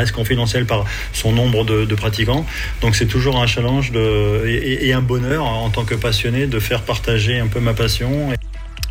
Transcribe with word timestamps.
reste 0.00 0.14
confidentiel 0.14 0.64
par 0.64 0.84
son 1.12 1.32
nombre 1.32 1.64
de, 1.64 1.94
pratiquants. 1.96 2.46
Donc 2.82 2.94
c'est 2.94 3.06
toujours 3.06 3.42
un 3.42 3.48
challenge 3.48 3.90
de, 3.90 4.46
et, 4.46 4.92
un 4.92 5.02
bonheur 5.02 5.44
en 5.44 5.70
tant 5.70 5.84
que 5.84 5.96
passionné 5.96 6.46
de 6.46 6.60
faire 6.60 6.82
partager 6.82 7.40
un 7.40 7.48
peu 7.48 7.58
ma 7.58 7.74
passion. 7.74 8.28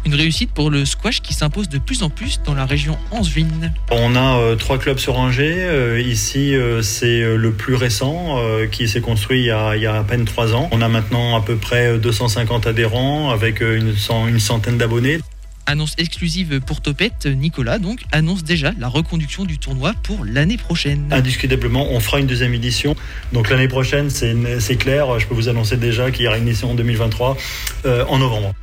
Une 0.06 0.16
réussite 0.16 0.52
pour 0.52 0.70
le 0.70 0.84
squash 0.84 1.22
qui 1.22 1.34
s'impose 1.34 1.70
de 1.70 1.78
plus 1.78 2.04
en 2.04 2.10
plus 2.10 2.42
dans 2.44 2.54
la 2.54 2.66
région 2.66 2.98
Angevine. 3.12 3.72
On 3.90 4.18
a 4.18 4.38
euh, 4.38 4.56
trois 4.58 4.80
clubs 4.80 4.98
sur 4.98 5.18
Angers. 5.18 5.56
Euh, 5.60 6.02
ici, 6.02 6.54
euh, 6.54 6.82
c'est 6.82 7.22
le 7.22 7.52
plus 7.54 7.76
récent 7.76 8.36
qui 8.74 8.90
s'est 8.90 9.00
construit 9.00 9.40
il 9.40 9.46
y, 9.46 9.52
a, 9.52 9.78
il 9.78 9.84
y, 9.84 9.86
a, 9.86 9.96
à 9.96 10.04
peine 10.04 10.26
trois 10.26 10.54
ans. 10.54 10.68
On 10.74 10.82
a 10.82 10.90
maintenant 10.90 11.38
à 11.38 11.42
peu 11.42 11.56
près 11.56 11.98
250 12.00 12.68
adhérents 12.68 13.32
avec 13.32 13.62
une, 13.62 13.96
une 14.28 14.40
centaine 14.42 14.78
d'abonnés. 14.78 15.20
Annonce 15.70 15.96
exclusive 15.98 16.62
pour 16.62 16.80
Topette, 16.80 17.26
Nicolas 17.26 17.78
donc 17.78 18.00
annonce 18.14 18.46
déjà 18.46 18.72
la 18.80 18.88
reconduction 18.88 19.44
du 19.44 19.58
tournoi 19.58 19.94
pour 20.02 20.24
l'année 20.24 20.56
prochaine. 20.56 21.10
Indiscutablement, 21.12 21.92
on 21.92 22.00
fera 22.00 22.22
une 22.22 22.26
deuxième 22.26 22.54
édition. 22.54 22.96
Donc 23.34 23.50
l'année 23.50 23.68
prochaine, 23.68 24.10
c'est 24.10 24.78
clair, 24.78 25.20
je 25.20 25.28
peux 25.28 25.36
vous 25.36 25.50
annoncer 25.50 25.76
déjà 25.76 26.10
qu'il 26.10 26.24
y 26.24 26.28
aura 26.30 26.38
une 26.38 26.48
édition 26.48 26.72
en 26.72 26.74
2023 26.74 27.36
euh, 27.86 28.06
en 28.08 28.18
novembre. 28.20 28.54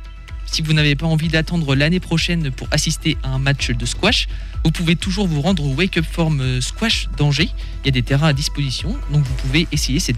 Si 0.45 0.61
vous 0.61 0.73
n'avez 0.73 0.95
pas 0.95 1.05
envie 1.05 1.27
d'attendre 1.27 1.75
l'année 1.75 1.99
prochaine 1.99 2.51
pour 2.51 2.67
assister 2.71 3.17
à 3.23 3.29
un 3.29 3.39
match 3.39 3.71
de 3.71 3.85
squash, 3.85 4.27
vous 4.63 4.71
pouvez 4.71 4.95
toujours 4.95 5.27
vous 5.27 5.41
rendre 5.41 5.63
au 5.63 5.73
Wake 5.75 5.97
Up 5.97 6.05
Form 6.09 6.59
Squash 6.59 7.07
d'Angers. 7.17 7.51
Il 7.83 7.85
y 7.85 7.89
a 7.89 7.91
des 7.91 8.01
terrains 8.01 8.29
à 8.29 8.33
disposition, 8.33 8.97
donc 9.11 9.23
vous 9.23 9.33
pouvez 9.35 9.67
essayer 9.71 9.99
cette, 9.99 10.17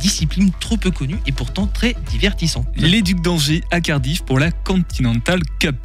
discipline 0.00 0.50
trop 0.58 0.78
peu 0.78 0.90
connue 0.90 1.18
et 1.26 1.32
pourtant 1.32 1.66
très 1.66 1.94
divertissante. 2.10 2.66
Les 2.76 3.02
Ducs 3.02 3.20
d'Angers 3.20 3.62
à 3.70 3.82
Cardiff 3.82 4.22
pour 4.22 4.38
la 4.38 4.50
Continental 4.50 5.40
Cup. 5.58 5.76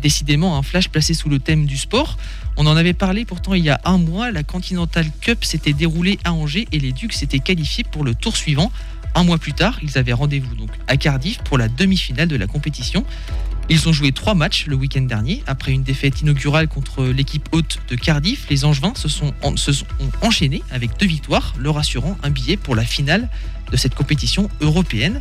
Décidément, 0.00 0.56
un 0.56 0.62
flash 0.62 0.88
placé 0.88 1.14
sous 1.14 1.28
le 1.28 1.40
thème 1.40 1.66
du 1.66 1.76
sport. 1.76 2.16
On 2.56 2.66
en 2.66 2.76
avait 2.76 2.92
parlé 2.92 3.24
pourtant 3.24 3.54
il 3.54 3.64
y 3.64 3.70
a 3.70 3.80
un 3.84 3.98
mois, 3.98 4.30
la 4.30 4.44
Continental 4.44 5.06
Cup 5.20 5.44
s'était 5.44 5.72
déroulée 5.72 6.18
à 6.22 6.32
Angers 6.32 6.68
et 6.70 6.78
les 6.78 6.92
Ducs 6.92 7.14
s'étaient 7.14 7.40
qualifiés 7.40 7.82
pour 7.82 8.04
le 8.04 8.14
tour 8.14 8.36
suivant. 8.36 8.70
Un 9.14 9.24
mois 9.24 9.38
plus 9.38 9.52
tard, 9.52 9.78
ils 9.82 9.98
avaient 9.98 10.12
rendez-vous 10.12 10.54
donc 10.54 10.70
à 10.88 10.96
Cardiff 10.96 11.38
pour 11.38 11.58
la 11.58 11.68
demi-finale 11.68 12.28
de 12.28 12.36
la 12.36 12.46
compétition. 12.46 13.04
Ils 13.68 13.88
ont 13.88 13.92
joué 13.92 14.12
trois 14.12 14.34
matchs 14.34 14.66
le 14.66 14.74
week-end 14.74 15.02
dernier. 15.02 15.42
Après 15.46 15.72
une 15.72 15.82
défaite 15.82 16.20
inaugurale 16.20 16.68
contre 16.68 17.04
l'équipe 17.04 17.48
haute 17.52 17.78
de 17.88 17.96
Cardiff, 17.96 18.46
les 18.50 18.64
Angevins 18.64 18.94
se 18.96 19.08
sont, 19.08 19.32
se 19.56 19.72
sont 19.72 19.86
enchaînés 20.20 20.62
avec 20.70 20.98
deux 20.98 21.06
victoires, 21.06 21.54
leur 21.58 21.78
assurant 21.78 22.16
un 22.22 22.30
billet 22.30 22.56
pour 22.56 22.74
la 22.74 22.84
finale 22.84 23.28
de 23.70 23.76
cette 23.76 23.94
compétition 23.94 24.48
européenne. 24.60 25.20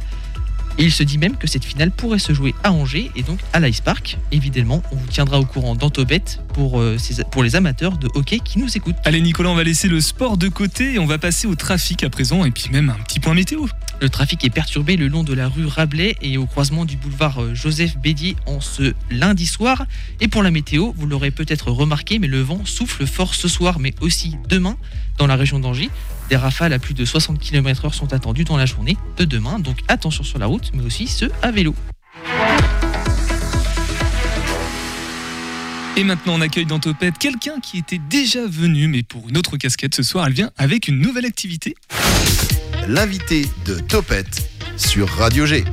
Et 0.77 0.86
il 0.86 0.91
se 0.91 1.03
dit 1.03 1.17
même 1.17 1.38
que 1.38 1.47
cette 1.47 1.66
finale 1.66 1.91
pourrait 1.91 2.19
se 2.19 2.33
jouer 2.33 2.55
à 2.64 2.72
Angers 2.72 3.11
et 3.16 3.23
donc 3.23 3.39
à 3.53 3.59
l'Ice 3.59 3.81
Park. 3.81 4.17
Évidemment, 4.31 4.81
on 4.91 4.95
vous 4.95 5.08
tiendra 5.08 5.39
au 5.39 5.45
courant 5.45 5.75
d'Antobet 5.75 6.23
pour, 6.53 6.80
euh, 6.80 6.97
pour 7.31 7.44
les 7.44 7.55
amateurs 7.55 7.97
de 7.97 8.08
hockey 8.13 8.39
qui 8.39 8.59
nous 8.59 8.75
écoutent. 8.75 8.95
Allez 9.05 9.22
Nicolas, 9.22 9.50
on 9.50 9.55
va 9.55 9.63
laisser 9.63 9.88
le 9.88 10.02
sport 10.02 10.38
de 10.38 10.47
côté 10.47 10.94
et 10.94 11.00
on 11.00 11.05
va 11.05 11.17
passer 11.17 11.47
au 11.47 11.55
trafic 11.55 12.03
à 12.03 12.09
présent 12.09 12.45
et 12.45 12.52
puis 12.52 12.69
même 12.72 12.89
un 12.89 13.03
petit 13.03 13.19
point 13.19 13.33
météo. 13.33 13.66
Le 14.02 14.09
trafic 14.09 14.44
est 14.44 14.50
perturbé 14.50 14.97
le 14.97 15.08
long 15.08 15.23
de 15.23 15.33
la 15.33 15.47
rue 15.47 15.66
Rabelais 15.66 16.16
et 16.22 16.38
au 16.38 16.47
croisement 16.47 16.85
du 16.85 16.97
boulevard 16.97 17.41
euh, 17.41 17.53
Joseph 17.53 17.97
Bédier 17.97 18.35
en 18.47 18.59
ce 18.59 18.94
lundi 19.11 19.45
soir. 19.45 19.85
Et 20.19 20.28
pour 20.28 20.41
la 20.41 20.50
météo, 20.50 20.94
vous 20.95 21.06
l'aurez 21.06 21.31
peut-être 21.31 21.69
remarqué, 21.69 22.17
mais 22.17 22.28
le 22.28 22.41
vent 22.41 22.66
souffle 22.66 23.06
fort 23.06 23.35
ce 23.35 23.47
soir, 23.47 23.80
mais 23.80 23.94
aussi 24.02 24.38
demain 24.50 24.78
dans 25.17 25.28
la 25.28 25.35
région 25.35 25.59
d'Angers. 25.59 25.89
Des 26.31 26.37
rafales 26.37 26.71
à 26.71 26.79
plus 26.79 26.93
de 26.93 27.03
60 27.03 27.39
km/h 27.39 27.93
sont 27.93 28.13
attendues 28.13 28.45
dans 28.45 28.55
la 28.55 28.65
journée 28.65 28.95
de 29.17 29.25
demain, 29.25 29.59
donc 29.59 29.79
attention 29.89 30.23
sur 30.23 30.39
la 30.39 30.45
route, 30.45 30.71
mais 30.73 30.81
aussi 30.81 31.05
ceux 31.07 31.29
à 31.41 31.51
vélo. 31.51 31.75
Et 35.97 36.05
maintenant, 36.05 36.35
on 36.35 36.39
accueille 36.39 36.65
dans 36.65 36.79
Topette 36.79 37.17
quelqu'un 37.17 37.59
qui 37.59 37.79
était 37.79 37.99
déjà 38.09 38.47
venu, 38.47 38.88
mais 38.88 39.03
pour 39.03 39.27
une 39.27 39.38
autre 39.38 39.57
casquette 39.57 39.93
ce 39.93 40.03
soir, 40.03 40.25
elle 40.25 40.31
vient 40.31 40.51
avec 40.55 40.88
une 40.88 41.01
nouvelle 41.01 41.25
activité. 41.25 41.75
L'invité 42.88 43.45
de 43.66 43.81
Topette 43.81 44.49
sur 44.77 45.09
Radio 45.09 45.45
G. 45.45 45.66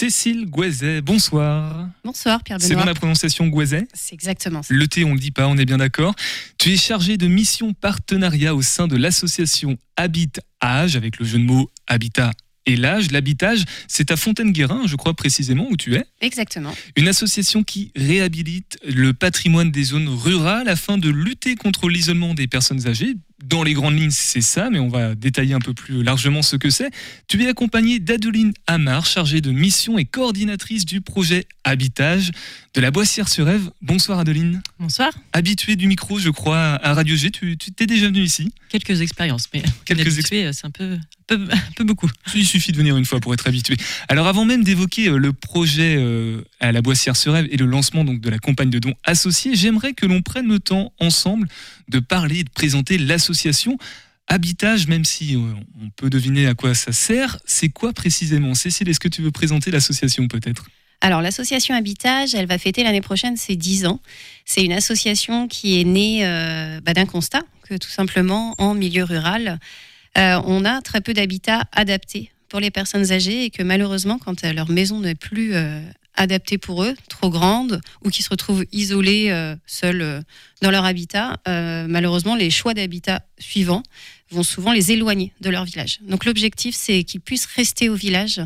Cécile 0.00 0.46
Gouezet, 0.46 1.02
bonsoir. 1.02 1.86
Bonsoir 2.04 2.42
Pierre 2.42 2.56
Benoît. 2.56 2.68
C'est 2.70 2.74
bon 2.74 2.86
la 2.86 2.94
prononciation 2.94 3.48
Gouezet 3.48 3.86
C'est 3.92 4.14
exactement 4.14 4.62
ça. 4.62 4.72
Le 4.72 4.88
T, 4.88 5.04
on 5.04 5.12
le 5.12 5.20
dit 5.20 5.30
pas, 5.30 5.46
on 5.46 5.58
est 5.58 5.66
bien 5.66 5.76
d'accord. 5.76 6.14
Tu 6.56 6.72
es 6.72 6.78
chargé 6.78 7.18
de 7.18 7.26
mission 7.26 7.74
partenariat 7.74 8.54
au 8.54 8.62
sein 8.62 8.88
de 8.88 8.96
l'association 8.96 9.76
Habit 9.98 10.32
Âge, 10.64 10.96
avec 10.96 11.18
le 11.18 11.26
jeu 11.26 11.36
de 11.36 11.44
mots 11.44 11.70
Habitat 11.86 12.30
et 12.64 12.76
l'âge, 12.76 13.10
l'habitage, 13.10 13.64
c'est 13.88 14.10
à 14.10 14.16
Fontaine-Guérin, 14.16 14.86
je 14.86 14.96
crois 14.96 15.14
précisément 15.14 15.66
où 15.70 15.76
tu 15.76 15.96
es. 15.96 16.04
Exactement. 16.20 16.72
Une 16.96 17.08
association 17.08 17.62
qui 17.62 17.90
réhabilite 17.96 18.78
le 18.84 19.12
patrimoine 19.12 19.70
des 19.70 19.84
zones 19.84 20.08
rurales 20.08 20.68
afin 20.68 20.96
de 20.96 21.10
lutter 21.10 21.56
contre 21.56 21.88
l'isolement 21.88 22.32
des 22.32 22.46
personnes 22.46 22.86
âgées, 22.86 23.16
dans 23.44 23.62
les 23.62 23.72
grandes 23.72 23.98
lignes, 23.98 24.10
c'est 24.10 24.40
ça, 24.40 24.70
mais 24.70 24.78
on 24.78 24.88
va 24.88 25.14
détailler 25.14 25.54
un 25.54 25.60
peu 25.60 25.74
plus 25.74 26.02
largement 26.02 26.42
ce 26.42 26.56
que 26.56 26.70
c'est. 26.70 26.90
Tu 27.26 27.42
es 27.42 27.48
accompagné 27.48 27.98
d'Adeline 27.98 28.52
Amar, 28.66 29.06
chargée 29.06 29.40
de 29.40 29.50
mission 29.50 29.98
et 29.98 30.04
coordinatrice 30.04 30.84
du 30.84 31.00
projet 31.00 31.46
Habitage 31.64 32.32
de 32.74 32.80
la 32.80 32.90
Boissière-sur-Ève. 32.90 33.70
Bonsoir 33.82 34.20
Adeline. 34.20 34.62
Bonsoir. 34.78 35.12
Habituée 35.32 35.74
du 35.74 35.88
micro, 35.88 36.18
je 36.18 36.30
crois, 36.30 36.78
à 36.82 36.94
Radio 36.94 37.16
G, 37.16 37.30
tu 37.30 37.56
t'es 37.56 37.86
déjà 37.86 38.06
venue 38.06 38.22
ici 38.22 38.52
Quelques 38.68 39.00
expériences, 39.00 39.48
mais 39.52 39.62
quelques 39.84 40.18
expériences, 40.18 40.58
c'est 40.60 40.66
un 40.66 40.70
peu, 40.70 40.96
peu, 41.26 41.48
peu, 41.76 41.84
beaucoup. 41.84 42.08
Il 42.34 42.46
suffit 42.46 42.70
de 42.70 42.76
venir 42.76 42.96
une 42.96 43.04
fois 43.04 43.18
pour 43.18 43.34
être 43.34 43.48
habitué. 43.48 43.76
Alors 44.08 44.28
avant 44.28 44.44
même 44.44 44.62
d'évoquer 44.62 45.08
euh, 45.08 45.16
le 45.16 45.32
projet 45.32 45.96
euh, 45.98 46.42
à 46.60 46.70
la 46.70 46.80
Boissière-sur-Ève 46.80 47.48
et 47.50 47.56
le 47.56 47.66
lancement 47.66 48.04
donc, 48.04 48.20
de 48.20 48.30
la 48.30 48.38
campagne 48.38 48.70
de 48.70 48.78
dons 48.78 48.94
associés, 49.02 49.56
j'aimerais 49.56 49.92
que 49.92 50.06
l'on 50.06 50.22
prenne 50.22 50.46
le 50.46 50.60
temps 50.60 50.92
ensemble 51.00 51.48
de 51.88 51.98
parler 51.98 52.40
et 52.40 52.44
de 52.44 52.50
présenter 52.50 52.98
l'association. 52.98 53.78
Habitage, 54.28 54.86
même 54.86 55.04
si 55.04 55.34
euh, 55.34 55.40
on 55.82 55.90
peut 55.90 56.08
deviner 56.08 56.46
à 56.46 56.54
quoi 56.54 56.74
ça 56.74 56.92
sert, 56.92 57.38
c'est 57.46 57.68
quoi 57.68 57.92
précisément? 57.92 58.54
Cécile, 58.54 58.88
est-ce 58.88 59.00
que 59.00 59.08
tu 59.08 59.22
veux 59.22 59.32
présenter 59.32 59.72
l'association 59.72 60.28
peut-être? 60.28 60.66
Alors 61.00 61.22
l'association 61.22 61.74
Habitage, 61.74 62.34
elle 62.34 62.46
va 62.46 62.58
fêter 62.58 62.84
l'année 62.84 63.00
prochaine 63.00 63.36
ses 63.36 63.56
10 63.56 63.86
ans. 63.86 64.00
C'est 64.44 64.64
une 64.64 64.72
association 64.72 65.48
qui 65.48 65.80
est 65.80 65.84
née 65.84 66.26
euh, 66.26 66.80
bah, 66.82 66.92
d'un 66.92 67.06
constat 67.06 67.42
que 67.68 67.74
tout 67.74 67.88
simplement 67.88 68.54
en 68.58 68.74
milieu 68.74 69.04
rural, 69.04 69.58
euh, 70.18 70.40
on 70.44 70.64
a 70.64 70.80
très 70.82 71.00
peu 71.00 71.14
d'habitats 71.14 71.62
adaptés 71.72 72.30
pour 72.48 72.60
les 72.60 72.70
personnes 72.70 73.12
âgées 73.12 73.44
et 73.44 73.50
que 73.50 73.62
malheureusement 73.62 74.18
quand 74.18 74.42
leur 74.42 74.68
maison 74.68 75.00
n'est 75.00 75.14
plus 75.14 75.54
adaptées 76.20 76.58
pour 76.58 76.84
eux, 76.84 76.94
trop 77.08 77.30
grandes, 77.30 77.80
ou 78.04 78.10
qui 78.10 78.22
se 78.22 78.30
retrouvent 78.30 78.64
isolés, 78.72 79.30
euh, 79.30 79.56
seuls 79.66 80.02
euh, 80.02 80.20
dans 80.60 80.70
leur 80.70 80.84
habitat, 80.84 81.40
euh, 81.48 81.86
malheureusement, 81.88 82.36
les 82.36 82.50
choix 82.50 82.74
d'habitat 82.74 83.22
suivants 83.38 83.82
vont 84.30 84.42
souvent 84.42 84.72
les 84.72 84.92
éloigner 84.92 85.32
de 85.40 85.50
leur 85.50 85.64
village. 85.64 85.98
Donc 86.02 86.24
l'objectif, 86.24 86.74
c'est 86.76 87.04
qu'ils 87.04 87.20
puissent 87.20 87.46
rester 87.46 87.88
au 87.88 87.94
village 87.94 88.40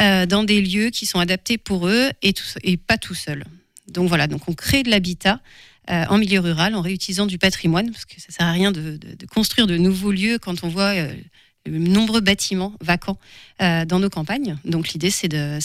dans 0.00 0.44
des 0.44 0.62
lieux 0.62 0.90
qui 0.90 1.06
sont 1.06 1.18
adaptés 1.18 1.58
pour 1.58 1.86
eux 1.86 2.10
et, 2.22 2.76
pas 2.76 2.96
tout 2.96 3.14
seuls. 3.14 3.44
Donc 3.88 4.08
voilà, 4.08 4.26
donc 4.26 4.48
on 4.48 4.54
crée 4.54 4.82
de 4.82 4.90
l'habitat 4.90 5.40
en 5.88 6.18
milieu 6.18 6.40
rural 6.40 6.74
en 6.74 6.80
réutilisant 6.80 7.26
du 7.26 7.36
patrimoine, 7.36 7.90
parce 7.90 8.04
que 8.04 8.20
ça 8.20 8.30
sert 8.30 8.46
à 8.46 8.52
rien 8.52 8.72
de, 8.72 8.98
construire 9.32 9.66
de 9.66 9.76
nouveaux 9.76 10.12
lieux 10.12 10.38
quand 10.38 10.64
on 10.64 10.68
voit 10.68 10.94
de 11.66 11.76
nombreux 11.76 12.20
bâtiments 12.20 12.74
vacants 12.80 13.18
euh, 13.60 13.84
dans 13.84 13.98
nos 13.98 14.08
campagnes. 14.08 14.56
Donc 14.64 14.90
l'idée, 14.90 15.10
c'est 15.10 15.28
de, 15.28 15.58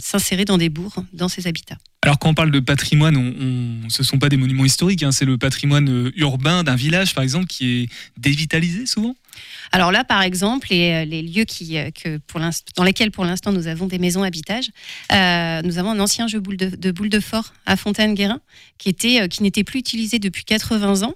s'insérer 0.00 0.44
dans 0.44 0.58
des 0.58 0.68
bourgs, 0.68 1.04
dans 1.12 1.28
ces 1.28 1.46
habitats. 1.46 1.76
Alors 2.02 2.18
quand 2.18 2.30
on 2.30 2.34
parle 2.34 2.50
de 2.50 2.60
patrimoine, 2.60 3.14
ce 3.88 4.02
ne 4.02 4.04
sont 4.04 4.18
pas 4.18 4.28
des 4.28 4.36
monuments 4.36 4.64
historiques, 4.64 5.02
hein, 5.02 5.12
c'est 5.12 5.24
le 5.24 5.38
patrimoine 5.38 5.88
euh, 5.88 6.12
urbain 6.16 6.64
d'un 6.64 6.76
village, 6.76 7.14
par 7.14 7.22
exemple, 7.22 7.46
qui 7.46 7.82
est 7.82 7.88
dévitalisé 8.18 8.86
souvent? 8.86 9.14
Alors 9.72 9.92
là, 9.92 10.04
par 10.04 10.22
exemple, 10.22 10.68
les, 10.70 10.90
euh, 10.90 11.04
les 11.04 11.22
lieux 11.22 11.44
qui, 11.44 11.76
pour 12.26 12.40
dans 12.76 12.84
lesquels 12.84 13.10
pour 13.10 13.24
l'instant 13.24 13.52
nous 13.52 13.66
avons 13.66 13.86
des 13.86 13.98
maisons 13.98 14.22
habitage, 14.22 14.70
nous 15.10 15.78
avons 15.78 15.90
un 15.90 16.00
ancien 16.00 16.26
jeu 16.26 16.40
de, 16.40 16.76
de 16.76 16.90
boule 16.90 17.08
de 17.08 17.20
fort 17.20 17.52
à 17.66 17.76
Fontaine-Guérin 17.76 18.40
qui, 18.78 18.94
qui 18.94 19.42
n'était 19.42 19.64
plus 19.64 19.80
utilisé 19.80 20.18
depuis 20.18 20.44
80 20.44 21.02
ans, 21.02 21.14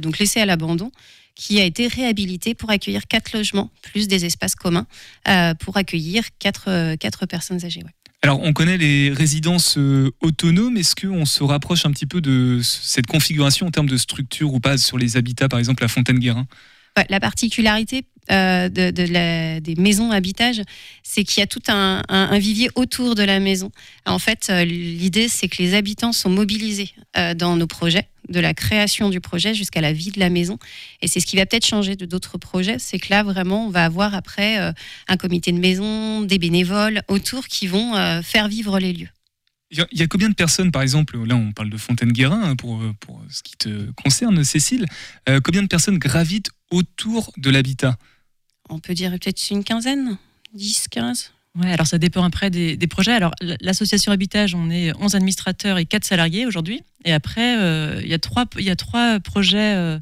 donc 0.00 0.18
laissé 0.18 0.40
à 0.40 0.46
l'abandon 0.46 0.90
qui 1.34 1.60
a 1.60 1.64
été 1.64 1.86
réhabilité 1.86 2.54
pour 2.54 2.70
accueillir 2.70 3.06
quatre 3.06 3.32
logements, 3.32 3.70
plus 3.82 4.08
des 4.08 4.24
espaces 4.24 4.54
communs, 4.54 4.86
euh, 5.28 5.54
pour 5.54 5.76
accueillir 5.76 6.24
quatre, 6.38 6.68
euh, 6.68 6.96
personnes 7.28 7.64
âgées. 7.64 7.82
Alors, 8.22 8.40
on 8.42 8.52
connaît 8.52 8.78
les 8.78 9.10
résidences 9.10 9.76
euh, 9.78 10.12
autonomes. 10.20 10.76
Est-ce 10.76 10.94
qu'on 10.94 11.24
se 11.24 11.42
rapproche 11.42 11.86
un 11.86 11.90
petit 11.90 12.06
peu 12.06 12.20
de 12.20 12.60
cette 12.62 13.06
configuration 13.06 13.66
en 13.66 13.70
termes 13.70 13.88
de 13.88 13.96
structure 13.96 14.54
ou 14.54 14.60
pas 14.60 14.78
sur 14.78 14.98
les 14.98 15.16
habitats, 15.16 15.48
par 15.48 15.58
exemple, 15.58 15.82
à 15.84 15.88
Fontaine-Guérin? 15.88 16.46
La 17.08 17.20
particularité 17.20 18.04
euh, 18.30 18.68
de, 18.68 18.90
des 19.58 19.74
maisons 19.76 20.12
habitage, 20.12 20.62
c'est 21.02 21.24
qu'il 21.24 21.40
y 21.40 21.42
a 21.42 21.46
tout 21.48 21.62
un, 21.66 22.38
vivier 22.38 22.70
autour 22.76 23.16
de 23.16 23.22
la 23.24 23.40
maison. 23.40 23.72
En 24.06 24.20
fait, 24.20 24.46
euh, 24.48 24.64
l'idée, 24.64 25.26
c'est 25.26 25.48
que 25.48 25.60
les 25.60 25.74
habitants 25.74 26.12
sont 26.12 26.30
mobilisés 26.30 26.90
euh, 27.16 27.34
dans 27.34 27.56
nos 27.56 27.66
projets, 27.66 28.06
de 28.28 28.38
la 28.38 28.54
création 28.54 29.10
du 29.10 29.20
projet 29.20 29.54
jusqu'à 29.54 29.80
la 29.80 29.92
vie 29.92 30.12
de 30.12 30.20
la 30.20 30.30
maison. 30.30 30.58
Et 31.00 31.08
c'est 31.08 31.18
ce 31.18 31.26
qui 31.26 31.36
va 31.36 31.46
peut-être 31.46 31.66
changer 31.66 31.96
de 31.96 32.06
d'autres 32.06 32.38
projets, 32.38 32.76
c'est 32.78 33.00
que 33.00 33.08
là, 33.10 33.24
vraiment, 33.24 33.66
on 33.66 33.70
va 33.70 33.84
avoir 33.84 34.14
après 34.14 34.56
un 35.08 35.16
comité 35.16 35.50
de 35.50 35.58
maison, 35.58 36.22
des 36.22 36.38
bénévoles 36.38 37.02
autour 37.08 37.48
qui 37.48 37.66
vont 37.66 38.22
faire 38.22 38.46
vivre 38.46 38.78
les 38.78 38.92
lieux. 38.92 39.08
Il 39.72 39.98
y 39.98 40.02
a 40.02 40.06
combien 40.06 40.28
de 40.28 40.34
personnes, 40.34 40.70
par 40.70 40.82
exemple, 40.82 41.18
là 41.24 41.34
on 41.34 41.52
parle 41.52 41.70
de 41.70 41.78
Fontaine-Guérin 41.78 42.42
hein, 42.42 42.56
pour, 42.56 42.82
pour 43.00 43.22
ce 43.30 43.42
qui 43.42 43.56
te 43.56 43.90
concerne, 43.92 44.44
Cécile, 44.44 44.84
combien 45.42 45.62
de 45.62 45.68
personnes 45.68 45.98
gravitent 45.98 46.50
autour 46.70 47.32
de 47.38 47.48
l'habitat? 47.48 47.96
On 48.68 48.78
peut 48.78 48.92
dire 48.92 49.10
peut-être 49.12 49.50
une 49.50 49.64
quinzaine, 49.64 50.18
10, 50.54 50.88
15 50.88 51.32
Ouais, 51.60 51.70
alors 51.70 51.86
ça 51.86 51.98
dépend 51.98 52.24
après 52.24 52.48
des, 52.48 52.78
projets. 52.86 53.12
Alors 53.12 53.32
l'association 53.60 54.10
Habitage, 54.10 54.54
on 54.54 54.70
est 54.70 54.92
11 54.98 55.14
administrateurs 55.14 55.76
et 55.78 55.84
4 55.84 56.04
salariés 56.04 56.46
aujourd'hui. 56.46 56.82
Et 57.04 57.12
après, 57.12 57.58
euh, 57.58 58.00
il 58.02 58.08
y, 58.08 58.14
a 58.14 58.18
trois, 58.18 58.46
il 58.56 58.64
y 58.64 58.70
a 58.70 58.76
trois 58.76 59.20
projets 59.20 59.74
euh, 59.76 59.98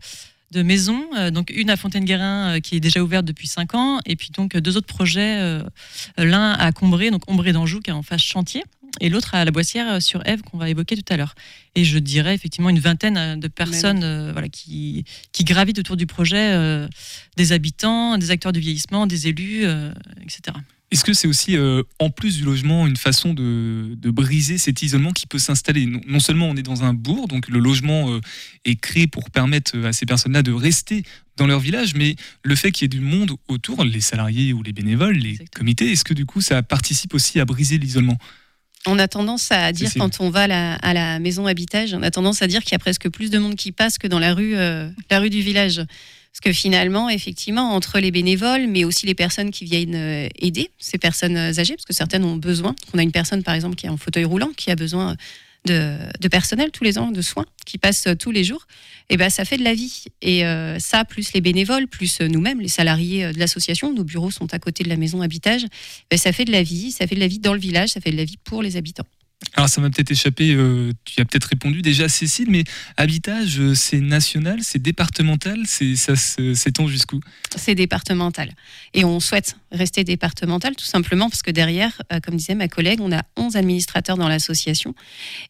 de 0.52 0.62
maisons. 0.62 1.04
Euh, 1.18 1.32
donc 1.32 1.50
une 1.50 1.68
à 1.68 1.76
Fontaine-Guérin 1.76 2.60
qui 2.60 2.76
est 2.76 2.80
déjà 2.80 3.02
ouverte 3.02 3.24
depuis 3.24 3.48
5 3.48 3.74
ans. 3.74 3.98
Et 4.06 4.14
puis 4.14 4.30
donc 4.30 4.56
deux 4.56 4.76
autres 4.76 4.86
projets, 4.86 5.60
l'un 6.16 6.52
à 6.52 6.70
Combré, 6.70 7.10
donc 7.10 7.28
Ombré 7.28 7.52
d'Anjou 7.52 7.80
qui 7.80 7.90
est 7.90 7.94
en 7.94 8.02
phase 8.02 8.20
chantier. 8.20 8.62
Et 9.00 9.08
l'autre 9.08 9.34
à 9.34 9.44
la 9.44 9.50
Boissière 9.50 10.02
sur 10.02 10.26
Eve 10.26 10.42
qu'on 10.42 10.58
va 10.58 10.68
évoquer 10.68 10.96
tout 10.96 11.12
à 11.12 11.16
l'heure. 11.16 11.34
Et 11.74 11.84
je 11.84 11.98
dirais 11.98 12.34
effectivement 12.34 12.70
une 12.70 12.80
vingtaine 12.80 13.38
de 13.38 13.48
personnes 13.48 14.32
voilà, 14.32 14.48
qui, 14.48 15.04
qui 15.32 15.44
gravitent 15.44 15.78
autour 15.78 15.96
du 15.96 16.06
projet, 16.06 16.86
des 17.36 17.52
habitants, 17.52 18.18
des 18.18 18.30
acteurs 18.30 18.52
du 18.52 18.60
vieillissement, 18.60 19.06
des 19.06 19.28
élus, 19.28 19.64
etc. 20.22 20.56
Est-ce 20.90 21.04
que 21.04 21.12
c'est 21.12 21.28
aussi, 21.28 21.56
euh, 21.56 21.84
en 22.00 22.10
plus 22.10 22.38
du 22.38 22.44
logement, 22.44 22.84
une 22.86 22.96
façon 22.96 23.32
de, 23.32 23.96
briser 24.10 24.58
cet 24.58 24.82
isolement 24.82 25.12
qui 25.12 25.28
peut 25.28 25.38
s'installer? 25.38 25.86
Non, 25.86 26.18
seulement 26.18 26.48
on 26.48 26.56
est 26.56 26.62
dans 26.62 26.82
un 26.82 26.94
bourg, 26.94 27.28
donc 27.28 27.48
le 27.48 27.60
logement 27.60 28.10
euh, 28.10 28.20
est 28.64 28.74
créé 28.74 29.06
pour 29.06 29.30
permettre 29.30 29.78
à 29.84 29.92
ces 29.92 30.04
personnes-là 30.04 30.42
de 30.42 30.50
rester 30.50 31.04
dans 31.36 31.46
leur 31.46 31.60
village, 31.60 31.94
mais 31.94 32.16
le 32.42 32.56
fait 32.56 32.72
qu'il 32.72 32.84
y 32.84 32.86
ait 32.86 32.88
du 32.88 33.00
monde 33.00 33.30
autour, 33.46 33.84
les 33.84 34.00
salariés 34.00 34.52
ou 34.52 34.64
les 34.64 34.72
bénévoles, 34.72 35.16
les 35.16 35.38
comités, 35.54 35.92
est-ce 35.92 36.04
que 36.04 36.12
du 36.12 36.26
coup 36.26 36.40
ça 36.40 36.62
participe 36.62 37.14
aussi 37.14 37.38
à 37.38 37.44
briser 37.44 37.78
l'isolement? 37.78 38.18
On 38.86 38.98
a 38.98 39.08
tendance 39.08 39.50
à 39.52 39.72
dire, 39.72 39.90
quand 39.96 40.20
on 40.20 40.30
va 40.30 40.44
à 40.44 40.94
la, 40.94 41.18
maison 41.18 41.46
habitage, 41.46 41.94
on 41.94 42.02
a 42.02 42.10
tendance 42.10 42.42
à 42.42 42.46
dire 42.46 42.62
qu'il 42.62 42.72
y 42.72 42.76
a 42.76 42.78
presque 42.78 43.08
plus 43.08 43.30
de 43.30 43.38
monde 43.38 43.56
qui 43.56 43.72
passe 43.72 43.98
que 43.98 44.06
dans 44.06 44.18
la 44.18 44.32
rue, 44.32 44.56
euh, 44.56 44.88
la 45.10 45.20
rue 45.20 45.30
du 45.30 45.42
village. 45.42 45.76
Parce 46.32 46.40
que 46.42 46.52
finalement, 46.52 47.10
effectivement, 47.10 47.74
entre 47.74 47.98
les 47.98 48.10
bénévoles, 48.10 48.68
mais 48.68 48.84
aussi 48.84 49.04
les 49.04 49.14
personnes 49.14 49.50
qui 49.50 49.64
viennent 49.64 49.94
euh, 49.96 50.28
aider 50.38 50.70
ces 50.78 50.96
personnes 50.96 51.36
âgées, 51.36 51.74
parce 51.74 51.84
que 51.84 51.92
certaines 51.92 52.24
ont 52.24 52.36
besoin. 52.36 52.74
On 52.94 52.98
a 52.98 53.02
une 53.02 53.12
personne, 53.12 53.42
par 53.42 53.54
exemple, 53.54 53.76
qui 53.76 53.86
est 53.86 53.90
en 53.90 53.96
fauteuil 53.96 54.24
roulant, 54.24 54.50
qui 54.56 54.70
a 54.70 54.76
besoin 54.76 55.16
de, 55.64 56.28
personnel 56.28 56.70
tous 56.70 56.84
les 56.84 56.98
ans, 56.98 57.10
de 57.10 57.22
soins, 57.22 57.46
qui 57.66 57.78
passe 57.78 58.06
euh, 58.06 58.14
tous 58.14 58.30
les 58.30 58.44
jours. 58.44 58.66
Et 59.08 59.16
ben, 59.16 59.30
ça 59.30 59.44
fait 59.44 59.56
de 59.56 59.64
la 59.64 59.74
vie. 59.74 60.04
Et 60.22 60.42
ça, 60.78 61.04
plus 61.04 61.32
les 61.32 61.40
bénévoles, 61.40 61.88
plus 61.88 62.20
nous-mêmes, 62.20 62.60
les 62.60 62.68
salariés 62.68 63.32
de 63.32 63.38
l'association, 63.40 63.92
nos 63.92 64.04
bureaux 64.04 64.30
sont 64.30 64.54
à 64.54 64.60
côté 64.60 64.84
de 64.84 64.88
la 64.88 64.96
maison 64.96 65.20
habitage, 65.20 65.66
ben, 66.10 66.16
ça 66.16 66.30
fait 66.30 66.44
de 66.44 66.52
la 66.52 66.62
vie. 66.62 66.92
Ça 66.92 67.08
fait 67.08 67.16
de 67.16 67.20
la 67.20 67.26
vie 67.26 67.40
dans 67.40 67.52
le 67.52 67.58
village, 67.58 67.90
ça 67.90 68.00
fait 68.00 68.12
de 68.12 68.16
la 68.16 68.24
vie 68.24 68.36
pour 68.36 68.62
les 68.62 68.76
habitants. 68.76 69.06
Alors 69.54 69.68
ça 69.68 69.80
m'a 69.80 69.88
peut-être 69.88 70.10
échappé, 70.10 70.52
euh, 70.52 70.92
tu 71.04 71.20
as 71.20 71.24
peut-être 71.24 71.44
répondu 71.44 71.80
déjà 71.80 72.08
Cécile, 72.08 72.50
mais 72.50 72.64
Habitage, 72.96 73.58
euh, 73.58 73.74
c'est 73.74 74.00
national, 74.00 74.60
c'est 74.62 74.78
départemental, 74.78 75.60
c'est, 75.66 75.96
ça 75.96 76.14
s'étend 76.14 76.86
jusqu'où? 76.86 77.20
C'est 77.56 77.74
départemental. 77.74 78.52
Et 78.92 79.04
on 79.04 79.18
souhaite 79.18 79.56
rester 79.72 80.04
départemental 80.04 80.76
tout 80.76 80.84
simplement 80.84 81.30
parce 81.30 81.42
que 81.42 81.50
derrière, 81.50 82.02
euh, 82.12 82.20
comme 82.20 82.36
disait 82.36 82.54
ma 82.54 82.68
collègue, 82.68 83.00
on 83.00 83.12
a 83.12 83.22
11 83.36 83.56
administrateurs 83.56 84.18
dans 84.18 84.28
l'association 84.28 84.94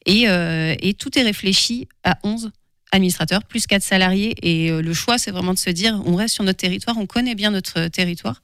et, 0.07 0.23
et 0.25 0.95
tout 0.95 1.19
est 1.19 1.23
réfléchi 1.23 1.89
à 2.05 2.19
11 2.23 2.53
administrateurs, 2.93 3.45
plus 3.45 3.67
4 3.67 3.83
salariés. 3.83 4.35
Et 4.43 4.71
le 4.71 4.95
choix, 4.95 5.19
c'est 5.19 5.31
vraiment 5.31 5.55
de 5.55 5.59
se 5.59 5.71
dire, 5.71 6.01
on 6.07 6.15
reste 6.15 6.35
sur 6.35 6.45
notre 6.45 6.59
territoire, 6.59 6.97
on 6.99 7.07
connaît 7.07 7.35
bien 7.35 7.51
notre 7.51 7.89
territoire, 7.89 8.41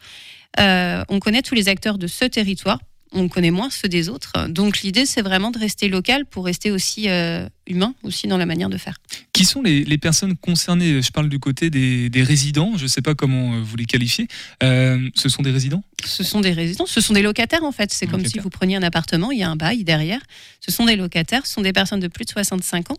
on 0.58 1.18
connaît 1.20 1.42
tous 1.42 1.54
les 1.54 1.68
acteurs 1.68 1.98
de 1.98 2.06
ce 2.06 2.24
territoire 2.24 2.78
on 3.12 3.28
connaît 3.28 3.50
moins 3.50 3.70
ceux 3.70 3.88
des 3.88 4.08
autres. 4.08 4.48
Donc 4.48 4.82
l'idée, 4.82 5.06
c'est 5.06 5.22
vraiment 5.22 5.50
de 5.50 5.58
rester 5.58 5.88
local 5.88 6.26
pour 6.26 6.44
rester 6.44 6.70
aussi 6.70 7.08
euh, 7.08 7.48
humain, 7.66 7.94
aussi 8.02 8.26
dans 8.26 8.38
la 8.38 8.46
manière 8.46 8.68
de 8.68 8.76
faire. 8.76 8.98
Qui 9.32 9.44
sont 9.44 9.62
les, 9.62 9.98
personnes 9.98 10.36
concernées? 10.36 11.00
Je 11.00 11.10
parle 11.10 11.28
du 11.28 11.38
côté 11.38 11.70
des, 11.70 12.22
résidents, 12.22 12.72
je 12.76 12.84
ne 12.84 12.88
sais 12.88 13.02
pas 13.02 13.14
comment 13.14 13.54
euh, 13.54 13.60
vous 13.62 13.76
les 13.76 13.84
qualifiez. 13.84 14.28
Euh, 14.62 15.08
ce 15.14 15.28
sont 15.28 15.42
des 15.42 15.50
résidents? 15.50 15.82
Ce 16.04 16.24
sont 16.24 16.40
des 16.40 16.52
résidents, 16.52 16.86
ce 16.86 17.00
sont 17.00 17.14
des 17.14 17.22
locataires 17.22 17.64
en 17.64 17.72
fait. 17.72 17.92
C'est 17.92 18.06
comme 18.06 18.24
si 18.24 18.38
vous 18.38 18.50
preniez 18.50 18.76
un 18.76 18.82
appartement, 18.82 19.30
il 19.30 19.38
y 19.38 19.42
a 19.42 19.50
un 19.50 19.56
bail 19.56 19.84
derrière. 19.84 20.20
Ce 20.60 20.70
sont 20.70 20.84
des 20.84 20.96
locataires, 20.96 21.46
ce 21.46 21.54
sont 21.54 21.62
des 21.62 21.72
personnes 21.72 22.00
de 22.00 22.08
plus 22.08 22.24
de 22.24 22.30
65 22.30 22.90
ans. 22.90 22.98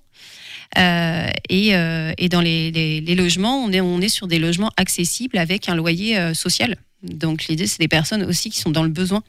et, 1.49 2.29
dans 2.29 2.41
les, 2.41 3.15
logements, 3.15 3.63
on 3.63 3.71
est, 3.71 3.81
on 3.81 4.01
est 4.01 4.09
sur 4.09 4.27
des 4.27 4.39
logements 4.39 4.71
accessibles 4.77 5.37
avec 5.37 5.69
un 5.69 5.75
loyer 5.75 6.33
social. 6.33 6.77
Donc 7.03 7.47
l'idée, 7.47 7.67
c'est 7.67 7.79
des 7.79 7.87
personnes 7.87 8.23
aussi 8.23 8.49
qui 8.49 8.59
sont 8.59 8.71
dans 8.71 8.83
le 8.83 8.89
besoin 8.89 9.23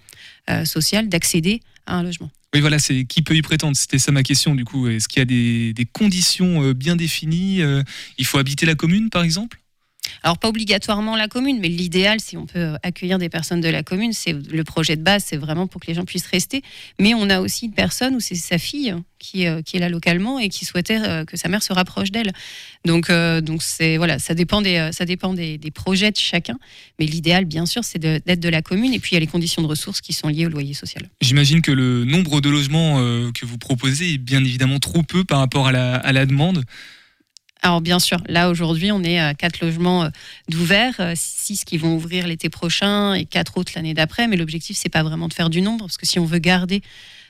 euh, 0.48 0.64
social 0.64 1.08
d'accéder 1.08 1.60
à 1.86 1.96
un 1.96 2.02
logement. 2.02 2.30
Oui, 2.54 2.60
voilà, 2.60 2.78
c'est 2.78 3.04
qui 3.04 3.22
peut 3.22 3.36
y 3.36 3.42
prétendre 3.42 3.76
C'était 3.76 3.98
ça 3.98 4.12
ma 4.12 4.22
question, 4.22 4.54
du 4.54 4.64
coup. 4.64 4.88
Est-ce 4.88 5.08
qu'il 5.08 5.20
y 5.20 5.22
a 5.22 5.72
des, 5.74 5.86
conditions 5.92 6.62
euh, 6.62 6.74
bien 6.74 6.96
définies 6.96 7.60
euh, 7.60 7.82
Il 8.16 8.24
faut 8.24 8.38
habiter 8.38 8.64
la 8.64 8.74
commune, 8.74 9.10
par 9.10 9.22
exemple? 9.22 9.60
Alors 10.22 10.38
pas 10.38 10.48
obligatoirement 10.48 11.16
la 11.16 11.28
commune, 11.28 11.58
mais 11.60 11.68
l'idéal, 11.68 12.20
si 12.20 12.36
on 12.36 12.46
peut 12.46 12.76
accueillir 12.82 13.18
des 13.18 13.28
personnes 13.28 13.60
de 13.60 13.68
la 13.68 13.82
commune, 13.82 14.12
c'est 14.12 14.32
le 14.32 14.64
projet 14.64 14.96
de 14.96 15.02
base, 15.02 15.24
c'est 15.26 15.36
vraiment 15.36 15.66
pour 15.66 15.80
que 15.80 15.86
les 15.86 15.94
gens 15.94 16.04
puissent 16.04 16.26
rester. 16.26 16.62
Mais 16.98 17.14
on 17.14 17.30
a 17.30 17.40
aussi 17.40 17.66
une 17.66 17.72
personne 17.72 18.14
où 18.14 18.20
c'est 18.20 18.34
sa 18.34 18.58
fille 18.58 18.94
qui, 19.18 19.46
euh, 19.46 19.62
qui, 19.62 19.76
est 19.76 19.80
là 19.80 19.88
localement 19.88 20.38
et 20.38 20.48
qui 20.48 20.64
souhaitait 20.64 21.00
euh, 21.00 21.24
que 21.24 21.36
sa 21.36 21.48
mère 21.48 21.62
se 21.62 21.72
rapproche 21.72 22.10
d'elle. 22.10 22.32
Donc, 22.84 23.10
euh, 23.10 23.40
donc 23.40 23.62
c'est 23.62 23.96
voilà, 23.96 24.18
ça 24.18 24.34
dépend 24.34 24.62
des, 24.62 24.90
ça 24.92 25.04
dépend 25.04 25.34
des, 25.34 25.58
projets 25.74 26.10
de 26.10 26.16
chacun. 26.16 26.58
Mais 26.98 27.06
l'idéal, 27.06 27.44
bien 27.44 27.66
sûr, 27.66 27.84
c'est 27.84 27.98
d'être 27.98 28.40
de, 28.40 28.48
la 28.48 28.62
commune. 28.62 28.94
Et 28.94 28.98
puis 28.98 29.10
il 29.12 29.14
y 29.14 29.16
a 29.16 29.20
les 29.20 29.26
conditions 29.26 29.62
de 29.62 29.66
ressources 29.66 30.00
qui 30.00 30.12
sont 30.12 30.28
liées 30.28 30.46
au 30.46 30.48
loyer 30.48 30.74
social. 30.74 31.08
J'imagine 31.20 31.60
que 31.60 31.72
le 31.72 32.04
nombre 32.04 32.40
de 32.40 32.48
logements 32.48 32.96
que 33.32 33.44
vous 33.44 33.58
proposez 33.58 34.14
est 34.14 34.18
bien 34.18 34.42
évidemment 34.42 34.78
trop 34.78 35.02
peu 35.02 35.24
par 35.24 35.40
rapport 35.40 35.68
à 35.68 35.72
la 36.12 36.26
demande. 36.26 36.64
Alors 37.62 37.80
bien 37.80 37.98
sûr, 37.98 38.18
là 38.28 38.50
aujourd'hui, 38.50 38.92
on 38.92 39.02
est 39.02 39.18
à 39.18 39.34
quatre 39.34 39.60
logements 39.60 40.04
euh, 40.04 40.08
d'ouverts, 40.48 40.94
euh, 41.00 41.12
six 41.16 41.64
qui 41.64 41.76
vont 41.76 41.94
ouvrir 41.96 42.26
l'été 42.26 42.48
prochain 42.48 43.14
et 43.14 43.24
quatre 43.24 43.58
autres 43.58 43.72
l'année 43.74 43.94
d'après. 43.94 44.28
Mais 44.28 44.36
l'objectif, 44.36 44.76
c'est 44.76 44.88
pas 44.88 45.02
vraiment 45.02 45.28
de 45.28 45.34
faire 45.34 45.50
du 45.50 45.60
nombre, 45.60 45.86
parce 45.86 45.96
que 45.96 46.06
si 46.06 46.18
on 46.18 46.24
veut 46.24 46.38
garder 46.38 46.82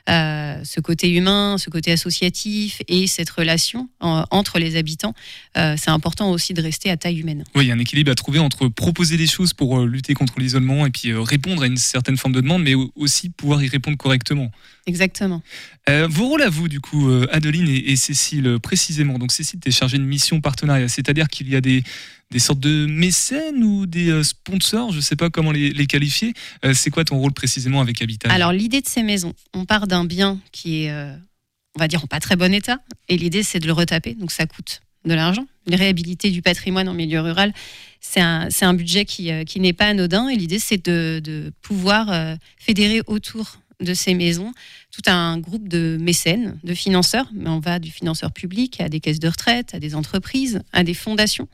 euh, 0.08 0.64
ce 0.64 0.80
côté 0.80 1.10
humain, 1.10 1.56
ce 1.58 1.70
côté 1.70 1.92
associatif 1.92 2.82
et 2.88 3.06
cette 3.06 3.30
relation 3.30 3.88
entre 4.00 4.58
les 4.58 4.76
habitants, 4.76 5.14
c'est 5.54 5.90
important 5.90 6.30
aussi 6.30 6.54
de 6.54 6.62
rester 6.62 6.90
à 6.90 6.96
taille 6.96 7.18
humaine. 7.20 7.44
Oui, 7.54 7.64
il 7.64 7.68
y 7.68 7.70
a 7.70 7.74
un 7.74 7.78
équilibre 7.78 8.10
à 8.10 8.14
trouver 8.14 8.38
entre 8.38 8.68
proposer 8.68 9.16
des 9.16 9.26
choses 9.26 9.52
pour 9.52 9.80
lutter 9.80 10.14
contre 10.14 10.38
l'isolement 10.38 10.86
et 10.86 10.90
puis 10.90 11.12
répondre 11.12 11.62
à 11.62 11.66
une 11.66 11.76
certaine 11.76 12.16
forme 12.16 12.34
de 12.34 12.40
demande, 12.40 12.62
mais 12.62 12.74
aussi 12.96 13.28
pouvoir 13.30 13.62
y 13.62 13.68
répondre 13.68 13.96
correctement. 13.96 14.50
Exactement. 14.88 15.42
Euh, 15.88 16.06
vos 16.08 16.28
rôles 16.28 16.42
à 16.42 16.48
vous, 16.48 16.68
du 16.68 16.80
coup, 16.80 17.10
euh, 17.10 17.26
Adeline 17.30 17.68
et, 17.68 17.96
Cécile, 17.96 18.46
euh, 18.46 18.58
précisément. 18.58 19.18
Donc, 19.18 19.32
Cécile, 19.32 19.60
tu 19.60 19.68
es 19.68 19.72
chargée 19.72 19.98
de 19.98 20.02
mission 20.02 20.40
partenariat, 20.40 20.88
c'est-à-dire 20.88 21.28
qu'il 21.28 21.48
y 21.48 21.56
a 21.56 21.60
des, 21.60 21.82
des 22.30 22.38
sortes 22.38 22.60
de 22.60 22.86
mécènes 22.86 23.62
ou 23.64 23.86
des 23.86 24.22
sponsors, 24.22 24.92
je 24.92 24.96
ne 24.96 25.02
sais 25.02 25.16
pas 25.16 25.30
comment 25.30 25.50
les, 25.50 25.86
qualifier. 25.86 26.34
c'est 26.74 26.90
quoi 26.90 27.04
ton 27.04 27.18
rôle 27.18 27.32
précisément 27.32 27.80
avec 27.80 28.02
Habitat? 28.02 28.30
Alors, 28.30 28.52
l'idée 28.52 28.80
de 28.80 28.88
ces 28.88 29.02
maisons, 29.02 29.34
on 29.54 29.64
part 29.64 29.86
d'un 29.86 30.04
bien 30.04 30.38
qui 30.52 30.84
est, 30.84 30.92
on 30.92 31.78
va 31.78 31.88
dire, 31.88 32.04
en 32.04 32.06
pas 32.06 32.20
très 32.20 32.36
bon 32.36 32.52
état, 32.52 32.80
et 33.08 33.16
l'idée, 33.16 33.42
c'est 33.42 33.60
de 33.60 33.66
le 33.66 33.72
retaper, 33.72 34.14
donc 34.14 34.30
ça 34.30 34.46
coûte 34.46 34.82
de 35.04 35.14
l'argent. 35.14 35.46
La 35.66 35.76
réhabilité 35.76 36.30
du 36.30 36.42
patrimoine 36.42 36.88
en 36.88 36.94
milieu 36.94 37.20
rural, 37.20 37.52
c'est 38.00 38.20
un, 38.20 38.74
budget 38.74 39.04
qui, 39.04 39.30
n'est 39.56 39.72
pas 39.72 39.86
anodin, 39.86 40.28
et 40.28 40.36
l'idée, 40.36 40.58
c'est 40.58 40.84
de, 40.84 41.52
pouvoir 41.62 42.36
fédérer 42.58 43.00
autour 43.06 43.58
de 43.80 43.94
ces 43.94 44.14
maisons 44.14 44.52
tout 44.90 45.08
un 45.08 45.38
groupe 45.38 45.68
de 45.68 45.96
mécènes, 46.00 46.58
de 46.64 46.74
financeurs, 46.74 47.30
mais 47.32 47.48
on 47.48 47.60
va 47.60 47.78
du 47.78 47.90
financeur 47.90 48.32
public 48.32 48.80
à 48.80 48.88
des 48.88 48.98
caisses 48.98 49.20
de 49.20 49.28
retraite, 49.28 49.74
à 49.74 49.78
des 49.78 49.94
entreprises, 49.94 50.62
à 50.72 50.82
des 50.82 50.94
fondations. 50.94 51.48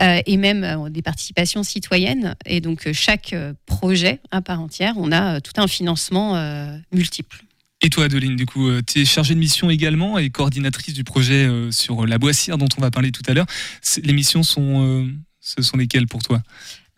Euh, 0.00 0.20
et 0.26 0.36
même 0.36 0.64
euh, 0.64 0.88
des 0.88 1.02
participations 1.02 1.62
citoyennes. 1.62 2.34
Et 2.46 2.60
donc, 2.60 2.86
euh, 2.86 2.92
chaque 2.92 3.34
projet 3.66 4.20
à 4.30 4.40
part 4.40 4.60
entière, 4.60 4.94
on 4.96 5.12
a 5.12 5.40
tout 5.40 5.52
un 5.56 5.66
financement 5.66 6.34
multiple. 6.92 7.44
Et 7.82 7.88
toi, 7.88 8.04
Adeline, 8.04 8.36
du 8.36 8.44
coup, 8.44 8.68
tu 8.82 9.00
es 9.00 9.04
chargée 9.04 9.34
de 9.34 9.38
mission 9.38 9.70
également 9.70 10.18
et 10.18 10.28
coordinatrice 10.28 10.92
du 10.92 11.02
projet 11.02 11.48
sur 11.70 12.06
la 12.06 12.18
Boissière 12.18 12.58
dont 12.58 12.68
on 12.76 12.80
va 12.80 12.90
parler 12.90 13.10
tout 13.10 13.22
à 13.26 13.32
l'heure. 13.32 13.46
Les 14.02 14.12
missions 14.12 14.42
sont, 14.42 15.08
ce 15.40 15.62
sont 15.62 15.78
lesquelles 15.78 16.06
pour 16.06 16.22
toi? 16.22 16.42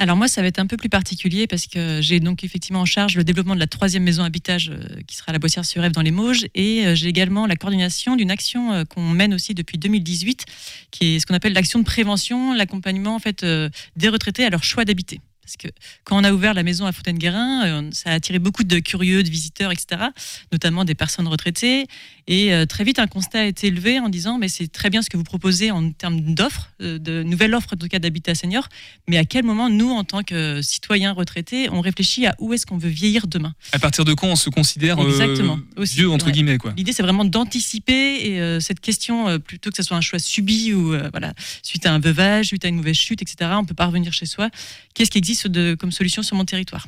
Alors 0.02 0.16
moi, 0.16 0.26
ça 0.26 0.42
va 0.42 0.48
être 0.48 0.58
un 0.58 0.66
peu 0.66 0.76
plus 0.76 0.88
particulier 0.88 1.46
parce 1.46 1.68
que 1.68 2.00
j'ai 2.02 2.18
donc 2.18 2.42
effectivement 2.42 2.80
en 2.80 2.84
charge 2.84 3.16
le 3.16 3.22
développement 3.22 3.54
de 3.54 3.60
la 3.60 3.68
troisième 3.68 4.02
maison 4.02 4.24
habitage 4.24 4.70
euh, 4.70 5.00
qui 5.06 5.14
sera 5.14 5.30
à 5.30 5.32
la 5.32 5.38
Boissière-sur-Ève 5.38 5.92
dans 5.92 6.02
les 6.02 6.10
Mauges 6.10 6.46
et 6.56 6.84
euh, 6.84 6.96
j'ai 6.96 7.06
également 7.06 7.46
la 7.46 7.54
coordination 7.54 8.16
d'une 8.16 8.32
action 8.32 8.72
euh, 8.72 8.84
qu'on 8.84 9.08
mène 9.08 9.32
aussi 9.32 9.54
depuis 9.54 9.78
2018 9.78 10.44
qui 10.90 11.14
est 11.14 11.20
ce 11.20 11.26
qu'on 11.26 11.34
appelle 11.34 11.52
l'action 11.52 11.78
de 11.78 11.84
prévention, 11.84 12.52
l'accompagnement 12.52 13.20
des 13.22 14.08
retraités 14.08 14.44
à 14.44 14.50
leur 14.50 14.64
choix 14.64 14.84
d'habiter. 14.84 15.20
Parce 15.52 15.70
que 15.70 15.78
quand 16.04 16.18
on 16.18 16.24
a 16.24 16.32
ouvert 16.32 16.54
la 16.54 16.62
maison 16.62 16.86
à 16.86 16.92
Fontaine-Guérin, 16.92 17.66
euh, 17.66 17.90
ça 17.92 18.10
a 18.10 18.14
attiré 18.14 18.38
beaucoup 18.38 18.64
de 18.64 18.78
curieux, 18.78 19.22
de 19.22 19.28
visiteurs, 19.28 19.70
etc., 19.70 20.02
notamment 20.50 20.84
des 20.84 20.94
personnes 20.94 21.28
retraitées. 21.28 21.86
Et 22.26 22.54
euh, 22.54 22.66
très 22.66 22.84
vite, 22.84 22.98
un 22.98 23.06
constat 23.06 23.40
a 23.40 23.44
été 23.44 23.66
élevé 23.66 23.98
en 23.98 24.08
disant 24.08 24.38
mais 24.38 24.48
c'est 24.48 24.68
très 24.68 24.90
bien 24.90 25.02
ce 25.02 25.10
que 25.10 25.16
vous 25.16 25.24
proposez 25.24 25.70
en 25.70 25.90
termes 25.90 26.20
d'offres, 26.34 26.70
euh, 26.80 26.98
de 26.98 27.22
nouvelles 27.22 27.54
offres 27.54 27.74
en 27.74 27.76
tout 27.76 27.88
cas 27.88 27.98
d'habitat 27.98 28.34
senior, 28.34 28.68
mais 29.08 29.18
à 29.18 29.24
quel 29.24 29.44
moment 29.44 29.68
nous, 29.68 29.90
en 29.90 30.04
tant 30.04 30.22
que 30.22 30.62
citoyens 30.62 31.12
retraités, 31.12 31.68
on 31.70 31.80
réfléchit 31.80 32.26
à 32.26 32.34
où 32.38 32.52
est-ce 32.52 32.64
qu'on 32.64 32.78
veut 32.78 32.88
vieillir 32.88 33.26
demain? 33.26 33.54
À 33.72 33.78
partir 33.78 34.04
de 34.04 34.14
quand 34.14 34.28
on 34.28 34.36
se 34.36 34.50
considère 34.50 34.98
euh, 35.00 35.08
Exactement, 35.08 35.58
aussi, 35.76 35.96
vieux 35.96 36.10
entre 36.10 36.26
ouais. 36.26 36.32
guillemets 36.32 36.58
quoi? 36.58 36.72
L'idée, 36.76 36.92
c'est 36.92 37.02
vraiment 37.02 37.24
d'anticiper 37.24 38.26
et 38.26 38.40
euh, 38.40 38.60
cette 38.60 38.80
question, 38.80 39.28
euh, 39.28 39.38
plutôt 39.38 39.70
que 39.70 39.76
ce 39.76 39.82
soit 39.82 39.96
un 39.96 40.00
choix 40.00 40.18
subi 40.18 40.72
ou 40.72 40.94
euh, 40.94 41.08
voilà, 41.12 41.34
suite 41.62 41.86
à 41.86 41.92
un 41.92 41.98
veuvage, 41.98 42.46
suite 42.46 42.64
à 42.64 42.68
une 42.68 42.76
mauvaise 42.76 42.96
chute, 42.96 43.20
etc., 43.22 43.50
on 43.54 43.64
peut 43.64 43.74
pas 43.74 43.86
revenir 43.86 44.12
chez 44.12 44.26
soi. 44.26 44.48
Qu'est-ce 44.94 45.10
qui 45.10 45.18
existe 45.18 45.41
de, 45.48 45.74
comme 45.78 45.92
solution 45.92 46.22
sur 46.22 46.36
mon 46.36 46.44
territoire 46.44 46.86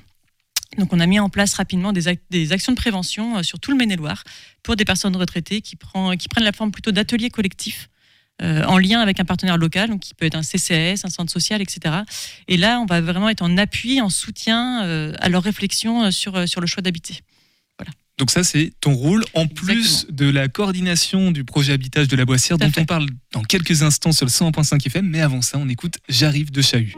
donc, 0.76 0.92
on 0.92 0.99
a 0.99 1.06
mis 1.06 1.20
en 1.20 1.28
place 1.28 1.54
rapidement 1.54 1.92
des, 1.92 2.08
ac- 2.08 2.18
des 2.30 2.50
actions 2.50 2.73
de 2.73 2.76
prévention 2.76 3.37
euh, 3.38 3.42
sur 3.44 3.61
tout 3.61 3.70
le 3.70 3.76
Maine-et-Loire 3.76 4.25
pour 4.64 4.75
des 4.75 4.84
personnes 4.84 5.14
retraitées 5.14 5.61
qui, 5.61 5.76
prend- 5.76 6.16
qui 6.16 6.26
prennent 6.26 6.42
la 6.42 6.50
forme 6.50 6.73
plutôt 6.73 6.90
d'ateliers 6.90 7.30
collectifs 7.30 7.88
euh, 8.42 8.64
en 8.64 8.78
lien 8.78 8.99
avec 9.00 9.20
un 9.20 9.25
partenaire 9.25 9.56
local, 9.56 9.90
donc 9.90 10.00
qui 10.00 10.14
peut 10.14 10.26
être 10.26 10.34
un 10.34 10.42
CCAS, 10.42 11.02
un 11.04 11.11
centre 11.11 11.30
social, 11.30 11.62
etc. 11.62 11.94
Et 12.49 12.56
là, 12.56 12.80
on 12.80 12.87
va 12.87 13.00
vraiment 13.00 13.28
être 13.28 13.42
en 13.42 13.56
appui, 13.56 14.00
en 14.00 14.08
soutien 14.08 14.82
euh, 14.84 15.12
à 15.20 15.28
leur 15.28 15.44
réflexion 15.44 16.11
sur, 16.11 16.49
sur 16.49 16.61
le 16.61 16.66
choix 16.66 16.82
d'habiter. 16.82 17.20
Donc 18.18 18.30
ça, 18.32 18.42
c'est 18.42 18.73
ton 18.80 18.94
rôle, 18.94 19.25
en 19.34 19.46
plus 19.46 20.06
de 20.08 20.28
la 20.28 20.49
coordination 20.49 21.30
du 21.30 21.44
projet 21.44 21.73
habitage 21.73 22.08
de 22.08 22.16
la 22.16 22.25
Boissière, 22.25 22.58
Tout 22.58 22.64
dont 22.64 22.70
fait. 22.73 22.80
on 22.80 22.84
parle 22.87 23.06
dans 23.32 23.42
quelques 23.42 23.82
instants 23.82 24.12
sur 24.12 24.25
le 24.26 24.30
101.5 24.30 24.84
FM. 24.87 25.06
Mais 25.06 25.20
avant 25.20 25.42
ça, 25.42 25.58
on 25.58 25.68
écoute 25.68 25.99
J'arrive 26.08 26.50
de 26.50 26.62
Chahut. 26.62 26.94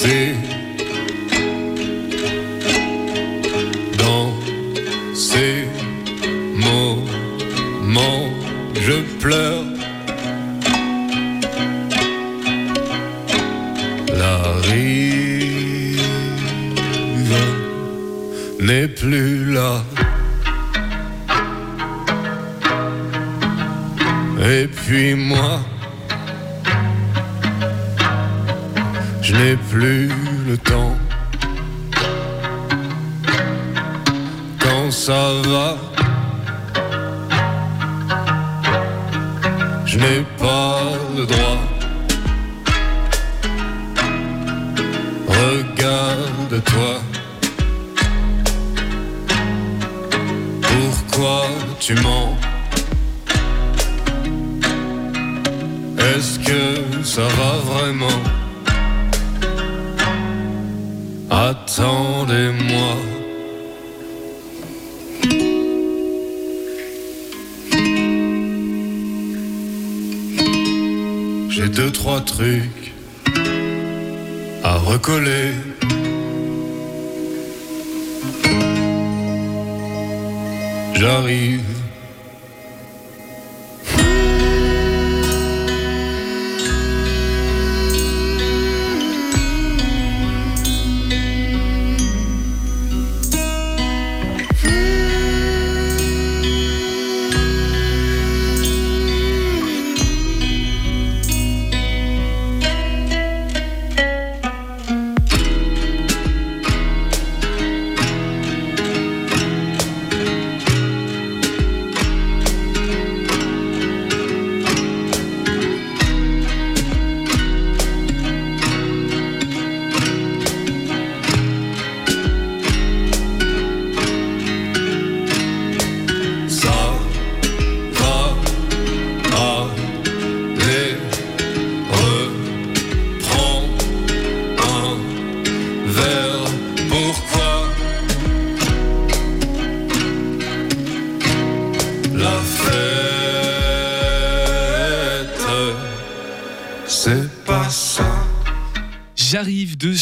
Ces 0.00 0.32
dans 3.98 4.32
ces 5.12 5.66
moments 6.54 8.30
je 8.86 8.96
pleure. 9.20 9.64
La 14.22 14.38
rive 14.68 16.00
n'est 18.60 18.86
plus 18.86 19.52
là. 19.52 19.82
Et 24.48 24.68
puis 24.68 25.14
moi 25.14 25.60
Je 29.28 29.34
n'ai 29.34 29.56
plus 29.56 30.08
le 30.48 30.56
temps. 30.56 30.96
Quand 34.58 34.90
ça 34.90 35.32
va, 35.44 35.76
je 39.84 39.98
n'ai 39.98 40.24
pas 40.38 40.80
le 41.14 41.26
droit. 41.26 41.60
Regarde-toi. 45.28 46.94
Pourquoi 50.62 51.42
tu 51.80 51.94
mens? 51.96 52.34
Est-ce 55.98 56.38
que 56.38 57.04
ça 57.04 57.28
va 57.38 57.52
vraiment? 57.74 58.37
Attendez-moi. 61.80 62.96
J'ai 71.50 71.68
deux, 71.68 71.92
trois 71.92 72.20
trucs 72.20 72.92
à 74.64 74.74
recoller. 74.78 75.52
J'arrive. 80.94 81.77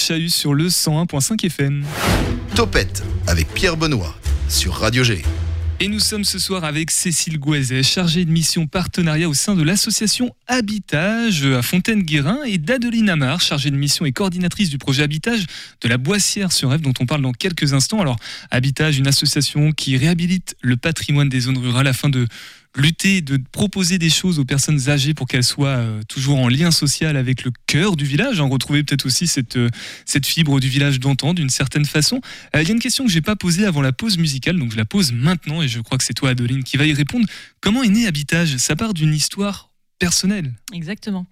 Chahut 0.07 0.31
sur 0.31 0.55
le 0.55 0.69
101.5 0.69 1.47
FM. 1.47 1.85
Topette 2.55 3.03
avec 3.27 3.53
Pierre 3.55 3.77
Benoît 3.77 4.15
sur 4.49 4.75
Radio 4.75 5.03
G. 5.03 5.25
Et 5.81 5.89
nous 5.89 5.99
sommes 5.99 6.23
ce 6.23 6.39
soir 6.39 6.63
avec 6.63 6.93
Cécile 6.93 7.41
Gouazet, 7.41 7.83
chargée 7.83 8.25
de 8.25 8.31
mission 8.31 8.69
partenariat 8.69 9.29
au 9.29 9.35
sein 9.35 9.57
de 9.57 9.65
l'association 9.65 10.33
Habitage 10.47 11.45
à 11.45 11.61
Fontaine-Guérin, 11.61 12.39
et 12.45 12.59
d'Adeline 12.59 13.11
Amar, 13.11 13.41
chargée 13.41 13.73
de 13.73 13.77
mission 13.77 14.07
et 14.07 14.13
coordinatrice 14.13 14.71
du 14.71 14.79
projet 14.79 15.03
Habitage 15.03 15.45
de 15.81 15.89
la 15.89 15.99
Boissière 15.99 16.53
sur 16.53 16.71
Rêve, 16.71 16.83
dont 16.83 16.95
on 17.01 17.07
parle 17.07 17.23
dans 17.23 17.33
quelques 17.33 17.73
instants. 17.73 18.01
Alors, 18.01 18.17
Habitage, 18.53 18.99
une 18.99 19.09
association 19.09 19.73
qui 19.73 19.97
réhabilite 19.97 20.55
le 20.63 20.77
patrimoine 20.77 21.29
des 21.29 21.41
zones 21.41 21.59
rurales 21.59 21.89
afin 21.89 22.11
de 22.11 22.29
lutter, 22.76 23.21
de 23.21 23.38
proposer 23.52 23.99
des 23.99 24.11
choses 24.11 24.38
aux 24.38 24.45
personnes 24.45 24.88
âgées 24.88 25.14
pour 25.14 25.26
qu'elles 25.26 25.45
soient 25.45 25.68
euh, 25.68 26.02
toujours 26.09 26.38
en 26.38 26.49
lien 26.49 26.71
social 26.71 27.16
avec 27.16 27.45
le 27.45 27.52
cœur 27.66 27.97
du 27.97 28.04
village, 28.04 28.40
hein, 28.40 28.49
retrouver 28.49 28.83
peut-être 28.85 29.06
aussi 29.06 29.26
cette, 29.26 29.56
euh, 29.56 29.68
cette 30.04 30.26
fibre 30.26 30.61
du 30.61 30.68
village 30.68 31.00
d'antan 31.00 31.35
d'une 31.35 31.50
certaine 31.50 31.85
façon. 31.85 32.21
Euh, 32.54 32.62
Il 32.62 32.68
y 32.68 32.71
a 32.71 32.75
une 32.75 32.80
question 32.80 33.04
que 33.04 33.11
j'ai 33.11 33.23
pas 33.23 33.37
posée 33.37 33.64
avant 33.64 33.83
la 33.83 33.92
pause 33.92 34.18
musicale, 34.18 34.59
donc 34.59 34.73
je 34.73 34.76
la 34.76 34.85
pose 34.85 35.12
maintenant 35.12 35.62
et 35.62 35.68
je 35.68 35.80
crois 35.80 35.99
que 35.99 36.04
c'est 36.04 36.14
toi, 36.14 36.30
Adeline, 36.30 36.64
qui 36.64 36.76
va 36.76 36.87
y 36.87 36.92
répondre. 36.92 37.26
Comment 37.61 37.83
est 37.83 37.88
né 37.88 38.06
Habitage? 38.06 38.56
Ça 38.59 38.76
part 38.76 38.95
d'une 38.95 39.14
histoire 39.14 39.71
personnelle. 39.99 40.52
Exactement. 40.75 41.26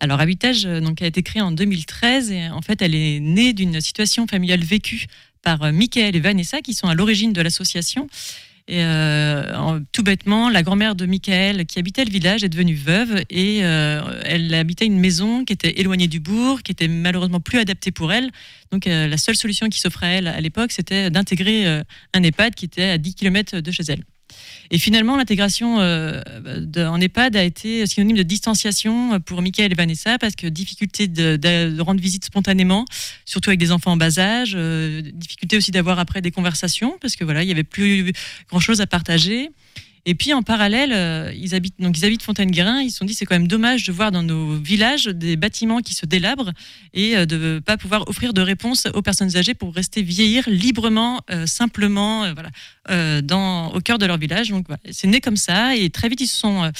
Alors 0.00 0.20
Habitage 0.20 0.64
donc, 0.64 1.00
a 1.02 1.06
été 1.06 1.22
créée 1.22 1.42
en 1.42 1.52
2013 1.52 2.32
et 2.32 2.48
en 2.48 2.62
fait 2.62 2.82
elle 2.82 2.96
est 2.96 3.20
née 3.20 3.52
d'une 3.52 3.80
situation 3.80 4.26
familiale 4.26 4.64
vécue 4.64 5.06
par 5.42 5.72
Michael 5.72 6.16
et 6.16 6.20
Vanessa 6.20 6.60
qui 6.60 6.74
sont 6.74 6.88
à 6.88 6.96
l'origine 6.96 7.32
de 7.32 7.40
l'association. 7.40 8.08
Et 8.70 8.84
euh, 8.84 9.80
tout 9.92 10.02
bêtement, 10.02 10.50
la 10.50 10.62
grand-mère 10.62 10.94
de 10.94 11.06
Michael 11.06 11.64
qui 11.64 11.78
habitait 11.78 12.04
le 12.04 12.10
village 12.10 12.44
est 12.44 12.50
devenue 12.50 12.74
veuve 12.74 13.22
et 13.30 13.64
euh, 13.64 14.02
elle 14.26 14.52
habitait 14.52 14.84
une 14.84 15.00
maison 15.00 15.46
qui 15.46 15.54
était 15.54 15.80
éloignée 15.80 16.06
du 16.06 16.20
bourg, 16.20 16.62
qui 16.62 16.72
était 16.72 16.86
malheureusement 16.86 17.40
plus 17.40 17.58
adaptée 17.58 17.92
pour 17.92 18.12
elle. 18.12 18.30
Donc 18.70 18.86
euh, 18.86 19.08
la 19.08 19.16
seule 19.16 19.36
solution 19.36 19.70
qui 19.70 19.80
s'offrait 19.80 20.06
à 20.06 20.10
elle 20.10 20.28
à 20.28 20.40
l'époque, 20.42 20.72
c'était 20.72 21.10
d'intégrer 21.10 21.66
un 22.12 22.22
EHPAD 22.22 22.54
qui 22.54 22.66
était 22.66 22.90
à 22.90 22.98
10 22.98 23.14
km 23.14 23.60
de 23.60 23.70
chez 23.70 23.84
elle. 23.88 24.04
Et 24.70 24.78
finalement, 24.78 25.16
l'intégration 25.16 25.80
euh, 25.80 26.20
en 26.76 27.00
EHPAD 27.00 27.36
a 27.36 27.42
été 27.42 27.86
synonyme 27.86 28.16
de 28.16 28.22
distanciation 28.22 29.18
pour 29.20 29.40
Michael 29.40 29.72
et 29.72 29.74
Vanessa 29.74 30.18
parce 30.18 30.34
que 30.34 30.46
difficulté 30.46 31.08
de, 31.08 31.80
rendre 31.80 32.00
visite 32.00 32.24
spontanément, 32.24 32.84
surtout 33.24 33.50
avec 33.50 33.60
des 33.60 33.72
enfants 33.72 33.92
en 33.92 33.96
bas 33.96 34.18
âge, 34.18 34.52
euh, 34.54 35.02
difficulté 35.14 35.56
aussi 35.56 35.70
d'avoir 35.70 35.98
après 35.98 36.20
des 36.20 36.30
conversations 36.30 36.96
parce 37.00 37.16
que 37.16 37.24
voilà, 37.24 37.42
il 37.42 37.48
y 37.48 37.52
avait 37.52 37.64
plus 37.64 38.12
grand 38.50 38.60
chose 38.60 38.80
à 38.80 38.86
partager. 38.86 39.50
Et 40.06 40.14
puis 40.14 40.32
en 40.32 40.42
parallèle, 40.42 40.92
euh, 40.92 41.32
ils 41.36 41.54
habitent 41.54 41.80
donc 41.80 41.98
ils 41.98 42.04
habitent 42.04 42.22
Fontaine-Guérin. 42.22 42.80
Ils 42.80 42.90
se 42.90 42.98
sont 42.98 43.04
dit 43.04 43.14
c'est 43.14 43.26
quand 43.26 43.34
même 43.34 43.48
dommage 43.48 43.84
de 43.86 43.92
voir 43.92 44.10
dans 44.10 44.22
nos 44.22 44.56
villages 44.56 45.04
des 45.04 45.36
bâtiments 45.36 45.80
qui 45.80 45.94
se 45.94 46.06
délabrent 46.06 46.52
et 46.94 47.16
euh, 47.16 47.26
de 47.26 47.60
pas 47.64 47.76
pouvoir 47.76 48.08
offrir 48.08 48.32
de 48.32 48.40
réponses 48.40 48.86
aux 48.94 49.02
personnes 49.02 49.36
âgées 49.36 49.54
pour 49.54 49.74
rester 49.74 50.02
vieillir 50.02 50.44
librement, 50.48 51.20
euh, 51.30 51.46
simplement, 51.46 52.32
voilà, 52.32 53.20
dans 53.22 53.72
au 53.72 53.80
cœur 53.80 53.98
de 53.98 54.06
leur 54.06 54.18
village. 54.18 54.50
Donc 54.50 54.66
c'est 54.90 55.08
né 55.08 55.20
comme 55.20 55.36
ça 55.36 55.76
et 55.76 55.90
très 55.90 56.08
vite 56.08 56.20
ils 56.20 56.26
se 56.26 56.38
sont 56.38 56.70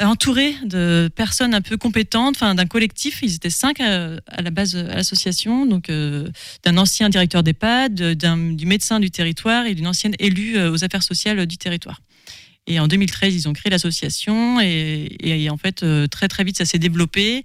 entourés 0.00 0.54
de 0.64 1.08
personnes 1.14 1.54
un 1.54 1.60
peu 1.60 1.76
compétentes, 1.76 2.34
enfin 2.36 2.54
d'un 2.54 2.66
collectif. 2.66 3.20
Ils 3.22 3.34
étaient 3.34 3.50
cinq 3.50 3.80
à 3.80 4.42
la 4.42 4.50
base 4.50 4.74
à 4.74 4.96
l'association, 4.96 5.66
donc 5.66 5.90
d'un 6.64 6.76
ancien 6.76 7.08
directeur 7.08 7.42
d'EHPAD, 7.44 8.16
du 8.56 8.66
médecin 8.66 8.98
du 8.98 9.10
territoire 9.10 9.66
et 9.66 9.74
d'une 9.74 9.86
ancienne 9.86 10.14
élue 10.18 10.60
aux 10.66 10.82
affaires 10.82 11.04
sociales 11.04 11.46
du 11.46 11.56
territoire. 11.56 12.00
Et 12.66 12.80
en 12.80 12.88
2013, 12.88 13.34
ils 13.34 13.48
ont 13.48 13.52
créé 13.52 13.70
l'association 13.70 14.58
et, 14.60 15.48
en 15.50 15.56
fait, 15.58 15.82
euh, 15.82 16.06
très 16.06 16.28
très 16.28 16.44
vite, 16.44 16.56
ça 16.56 16.64
s'est 16.64 16.78
développé 16.78 17.44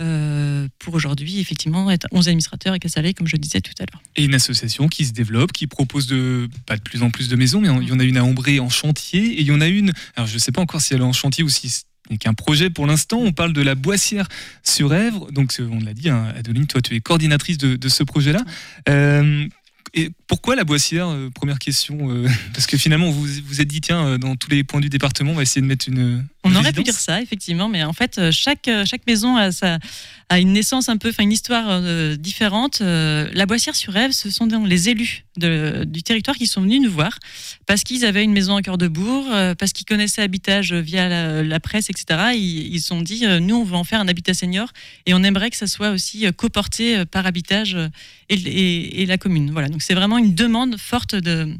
euh, 0.00 0.68
pour 0.78 0.94
aujourd'hui, 0.94 1.40
effectivement, 1.40 1.90
être 1.90 2.06
11 2.12 2.28
administrateurs 2.28 2.74
et 2.74 2.88
salariés, 2.88 3.14
comme 3.14 3.26
je 3.26 3.36
disais 3.36 3.62
tout 3.62 3.72
à 3.78 3.84
l'heure. 3.90 4.02
Et 4.16 4.24
une 4.24 4.34
association 4.34 4.88
qui 4.88 5.06
se 5.06 5.12
développe, 5.12 5.52
qui 5.52 5.66
propose 5.66 6.06
de, 6.06 6.48
pas 6.66 6.76
de 6.76 6.82
plus 6.82 7.02
en 7.02 7.10
plus 7.10 7.28
de 7.28 7.36
maisons, 7.36 7.60
mais 7.62 7.68
il 7.82 7.88
y 7.88 7.92
en 7.92 7.98
a 7.98 8.04
une 8.04 8.18
à 8.18 8.24
Ombré 8.24 8.60
en 8.60 8.68
chantier, 8.68 9.24
et 9.24 9.40
il 9.40 9.46
y 9.46 9.52
en 9.52 9.62
a 9.62 9.68
une, 9.68 9.92
alors 10.16 10.26
je 10.26 10.34
ne 10.34 10.38
sais 10.38 10.52
pas 10.52 10.60
encore 10.60 10.82
si 10.82 10.92
elle 10.92 11.00
est 11.00 11.04
en 11.04 11.14
chantier 11.14 11.42
ou 11.42 11.48
si 11.48 11.70
ce 11.70 11.82
n'est 12.10 12.18
qu'un 12.18 12.34
projet 12.34 12.68
pour 12.68 12.86
l'instant, 12.86 13.18
on 13.18 13.32
parle 13.32 13.54
de 13.54 13.62
la 13.62 13.74
Boissière 13.74 14.28
sur 14.62 14.92
Èvre, 14.92 15.32
donc 15.32 15.54
on 15.58 15.80
l'a 15.82 15.94
dit, 15.94 16.10
hein, 16.10 16.32
Adeline, 16.36 16.66
toi 16.66 16.82
tu 16.82 16.94
es 16.94 17.00
coordinatrice 17.00 17.56
de, 17.56 17.76
de 17.76 17.88
ce 17.88 18.02
projet-là. 18.02 18.44
Euh, 18.88 19.46
et 19.94 20.10
pourquoi 20.26 20.56
la 20.56 20.64
Boissière 20.64 21.08
euh, 21.08 21.30
Première 21.30 21.58
question, 21.58 22.10
euh, 22.10 22.28
parce 22.54 22.66
que 22.66 22.76
finalement 22.76 23.10
vous 23.10 23.26
vous 23.44 23.60
êtes 23.60 23.68
dit, 23.68 23.80
tiens, 23.80 24.04
euh, 24.06 24.18
dans 24.18 24.36
tous 24.36 24.50
les 24.50 24.64
points 24.64 24.80
du 24.80 24.88
département, 24.88 25.32
on 25.32 25.34
va 25.34 25.42
essayer 25.42 25.60
de 25.62 25.66
mettre 25.66 25.88
une... 25.88 26.26
On 26.44 26.54
aurait 26.54 26.72
pu 26.72 26.82
dire 26.82 26.94
ça, 26.94 27.20
effectivement, 27.20 27.68
mais 27.68 27.82
en 27.84 27.92
fait, 27.92 28.30
chaque, 28.30 28.70
chaque 28.86 29.06
maison 29.06 29.36
a, 29.36 29.52
sa, 29.52 29.78
a 30.28 30.38
une 30.38 30.52
naissance 30.52 30.88
un 30.88 30.96
peu, 30.96 31.10
enfin 31.10 31.24
une 31.24 31.32
histoire 31.32 31.66
euh, 31.68 32.16
différente. 32.16 32.80
La 32.80 33.44
Boissière-sur-Ève, 33.46 34.12
ce 34.12 34.30
sont 34.30 34.46
donc 34.46 34.66
les 34.66 34.88
élus 34.88 35.24
de- 35.36 35.84
du 35.86 36.02
territoire 36.02 36.36
qui 36.36 36.46
sont 36.46 36.62
venus 36.62 36.80
nous 36.82 36.90
voir 36.90 37.18
parce 37.68 37.84
qu'ils 37.84 38.06
avaient 38.06 38.24
une 38.24 38.32
maison 38.32 38.56
à 38.56 38.62
cœur 38.62 38.78
de 38.78 38.88
bourg, 38.88 39.26
euh, 39.30 39.54
parce 39.54 39.72
qu'ils 39.74 39.84
connaissaient 39.84 40.22
Habitage 40.22 40.72
via 40.72 41.06
la, 41.06 41.42
la 41.42 41.60
presse, 41.60 41.90
etc. 41.90 42.32
Ils 42.34 42.80
sont 42.80 43.02
dit, 43.02 43.26
euh, 43.26 43.40
nous, 43.40 43.56
on 43.56 43.64
veut 43.64 43.76
en 43.76 43.84
faire 43.84 44.00
un 44.00 44.08
habitat 44.08 44.32
senior 44.32 44.72
et 45.04 45.12
on 45.12 45.22
aimerait 45.22 45.50
que 45.50 45.56
ça 45.58 45.66
soit 45.66 45.90
aussi 45.90 46.26
euh, 46.26 46.32
coporté 46.32 46.96
euh, 46.96 47.04
par 47.04 47.26
Habitage 47.26 47.74
euh, 47.74 47.88
et, 48.30 49.04
la 49.04 49.18
commune. 49.18 49.50
Voilà, 49.50 49.68
donc 49.68 49.82
c'est 49.82 49.92
vraiment 49.92 50.16
une 50.16 50.34
demande 50.34 50.78
forte 50.78 51.14
de, 51.14 51.54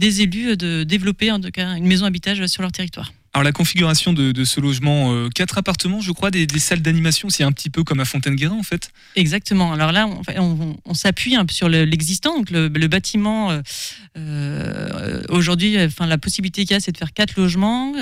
des 0.00 0.22
élus 0.22 0.56
de 0.56 0.82
développer 0.82 1.30
en 1.30 1.40
tout 1.40 1.50
cas 1.52 1.76
une 1.76 1.86
maison 1.86 2.06
habitage 2.06 2.44
sur 2.46 2.62
leur 2.62 2.72
territoire. 2.72 3.12
Alors 3.34 3.44
la 3.44 3.52
configuration 3.52 4.12
de, 4.12 4.44
ce 4.44 4.60
logement, 4.60 5.12
euh, 5.14 5.30
quatre 5.34 5.56
appartements, 5.56 6.02
je 6.02 6.12
crois, 6.12 6.30
des, 6.30 6.46
salles 6.58 6.82
d'animation, 6.82 7.30
c'est 7.30 7.44
un 7.44 7.52
petit 7.52 7.70
peu 7.70 7.82
comme 7.82 7.98
à 8.00 8.04
Fontaine-Guérin 8.04 8.56
en 8.58 8.62
fait. 8.62 8.90
Exactement. 9.16 9.72
Alors 9.72 9.90
là, 9.90 10.06
on, 10.06 10.20
on- 10.38 10.76
on 10.84 10.94
s'appuie 10.94 11.34
un 11.34 11.46
peu 11.46 11.54
sur 11.54 11.70
le- 11.70 11.84
l'existant. 11.84 12.36
Donc 12.36 12.50
le, 12.50 12.68
bâtiment, 12.88 13.50
euh, 13.50 13.60
euh, 14.18 15.22
aujourd'hui, 15.30 15.82
enfin 15.82 16.06
la 16.06 16.18
possibilité 16.18 16.62
qu'il 16.66 16.72
y 16.72 16.76
a, 16.76 16.80
c'est 16.80 16.92
de 16.92 16.98
faire 16.98 17.14
quatre 17.14 17.36
logements. 17.40 17.94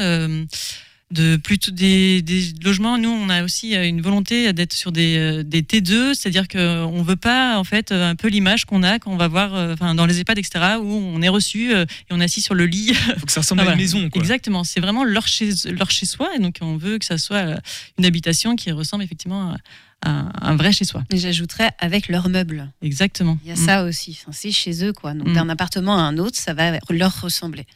De 1.11 1.37
plutôt 1.37 1.73
des, 1.73 2.23
des 2.23 2.53
logements. 2.63 2.97
Nous, 2.97 3.09
on 3.09 3.29
a 3.31 3.43
aussi 3.43 3.75
euh, 3.75 3.85
une 3.87 4.01
volonté 4.01 4.53
d'être 4.53 4.73
sur 4.73 4.93
des, 4.93 5.17
euh, 5.17 5.43
des 5.43 5.63
T2, 5.63 6.15
c'est-à-dire 6.15 6.47
qu'on 6.47 7.03
veut 7.03 7.17
pas 7.17 7.59
en 7.59 7.65
fait 7.65 7.91
euh, 7.91 8.11
un 8.11 8.15
peu 8.15 8.29
l'image 8.29 8.65
qu'on 8.65 8.83
a 8.85 8.99
quand 9.01 9.11
on 9.11 9.17
va 9.17 9.27
voir, 9.27 9.53
enfin 9.73 9.95
dans 9.97 10.07
les 10.07 10.21
EHPAD, 10.21 10.39
etc., 10.39 10.77
où 10.81 10.87
on 10.93 11.21
est 11.21 11.29
reçu 11.29 11.73
et 11.73 11.85
on 12.11 12.21
est 12.21 12.25
assis 12.25 12.41
sur 12.41 12.55
le 12.55 12.67
lit 12.67 12.95
faut 13.19 13.27
que 13.27 13.33
ça 13.33 13.41
ressemble 13.41 13.61
à 13.61 13.65
une 13.65 13.69
voilà. 13.71 13.83
maison. 13.83 14.09
Quoi. 14.09 14.21
Exactement, 14.21 14.63
c'est 14.63 14.81
vraiment 14.81 15.03
leur 15.05 15.27
chez, 15.27 15.51
leur 15.71 15.91
chez 15.91 16.07
soi, 16.07 16.31
et 16.37 16.39
donc 16.39 16.59
on 16.61 16.77
veut 16.77 16.99
que 16.99 17.05
ça 17.05 17.19
soit 17.19 17.57
une 17.99 18.05
habitation 18.05 18.55
qui 18.55 18.71
ressemble 18.71 19.03
effectivement 19.03 19.55
à, 20.03 20.29
un 20.41 20.57
vrai 20.57 20.73
chez 20.73 20.85
soi. 20.85 21.03
Et 21.13 21.19
j'ajouterais 21.19 21.71
avec 21.79 22.09
leurs 22.09 22.29
meubles. 22.31 22.71
Exactement. 22.83 23.37
Il 23.45 23.49
y 23.49 23.53
a 23.53 23.55
Mm. 23.55 23.67
ça 23.67 23.85
aussi. 23.85 24.17
Enfin, 24.23 24.33
c'est 24.33 24.51
chez 24.51 24.83
eux, 24.85 24.93
quoi. 24.95 25.13
Donc, 25.13 25.29
Mm. 25.29 25.35
d'un 25.35 25.49
appartement 25.51 25.99
à 25.99 26.01
un 26.03 26.17
autre, 26.17 26.39
ça 26.39 26.55
va 26.55 26.79
leur 26.89 27.21
ressembler. 27.21 27.67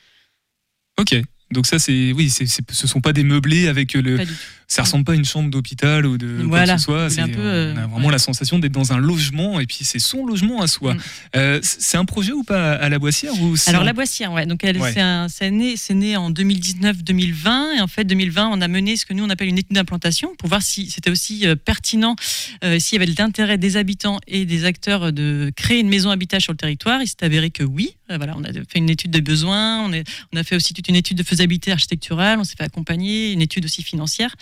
Ok. 0.99 1.21
Donc 1.55 1.67
ça, 1.67 1.79
c'est 1.79 2.13
oui, 2.13 2.31
ce 2.31 2.87
sont 2.87 3.01
pas 3.01 3.13
des 3.13 3.25
meublés 3.25 3.69
avec 3.69 3.95
le. 3.95 4.19
Ça 4.67 4.83
ressemble 4.83 5.05
pas 5.05 5.13
à 5.13 5.15
une 5.15 5.25
chambre 5.25 5.51
d'hôpital 5.51 6.07
ou 6.07 6.17
de 6.19 6.39
quoi 6.39 6.47
Voilà. 6.49 6.75
que 6.75 6.79
ce 6.81 6.85
soit. 6.85 7.11
C'est 7.11 7.27
peu, 7.29 7.39
euh, 7.41 7.75
on 7.75 7.77
a 7.79 7.87
vraiment 7.87 8.07
ouais. 8.07 8.13
la 8.13 8.19
sensation 8.19 8.59
d'être 8.59 8.73
dans 8.73 8.93
un 8.93 8.99
logement 8.99 9.61
et 9.61 9.67
puis 9.67 9.79
c'est 9.83 9.99
son 9.99 10.25
logement 10.27 10.63
à 10.63 10.67
soi. 10.67 10.95
Mm. 10.95 10.99
Euh, 11.37 11.61
c'est 11.63 11.97
un 11.97 12.05
projet 12.05 12.33
ou 12.33 12.43
pas 12.45 12.73
à 12.75 12.89
la 12.89 12.99
Boissière 12.99 13.33
ou 13.41 13.55
Alors 13.67 13.85
la 13.85 13.93
Boissière, 13.93 14.33
ouais. 14.33 14.47
Donc 14.47 14.65
elle, 14.65 14.79
Ouais. 14.79 14.93
c'est, 14.93 15.01
un- 15.01 15.29
c'est 15.29 15.51
né, 15.51 15.75
c'est 15.77 15.95
né 15.95 16.17
en 16.17 16.31
2019-2020 16.31 17.77
et 17.77 17.81
en 17.81 17.87
fait 17.87 18.05
2020 18.05 18.49
on 18.53 18.61
a 18.61 18.69
mené 18.69 18.97
ce 18.97 19.07
que 19.07 19.13
nous 19.15 19.25
on 19.25 19.31
appelle 19.31 19.49
une 19.49 19.59
étude 19.59 19.75
d'implantation 19.75 20.35
pour 20.39 20.49
voir 20.49 20.63
si 20.63 20.91
c'était 20.91 21.11
aussi 21.11 21.47
euh, 21.47 21.57
pertinent, 21.57 22.17
euh, 22.65 22.79
s'il 22.79 22.99
y 22.99 23.03
avait 23.03 23.11
de 23.13 23.17
l'intérêt 23.19 23.59
des 23.59 23.77
habitants 23.77 24.19
et 24.27 24.45
des 24.45 24.65
acteurs 24.65 25.13
de 25.13 25.53
créer 25.57 25.81
une 25.81 25.89
maison 25.89 26.11
habitat 26.11 26.41
sur 26.41 26.53
le 26.53 26.57
territoire. 26.57 27.03
Il 27.03 27.07
s'est 27.09 27.23
avéré 27.23 27.51
que 27.51 27.63
oui. 27.63 27.95
Euh, 28.11 28.17
voilà, 28.19 28.35
on 28.37 28.45
a 28.45 28.53
fait 28.53 28.63
une 28.79 28.91
étude 28.91 29.11
de 29.11 29.21
besoins, 29.21 29.81
on, 29.83 29.93
est- 29.93 30.05
on 30.33 30.37
a 30.37 30.43
fait 30.45 30.57
aussi 30.57 30.75
toute 30.75 30.89
une 30.89 30.97
étude 30.97 31.17
de 31.17 31.23
faisabilité 31.23 31.73
architecturale, 31.73 32.39
on 32.39 32.45
s'est 32.45 32.55
fait 32.57 32.65
accompagner, 32.65 33.33
une 33.33 33.41
étude 33.41 33.65
aussi 33.65 33.83
financière. 33.83 34.35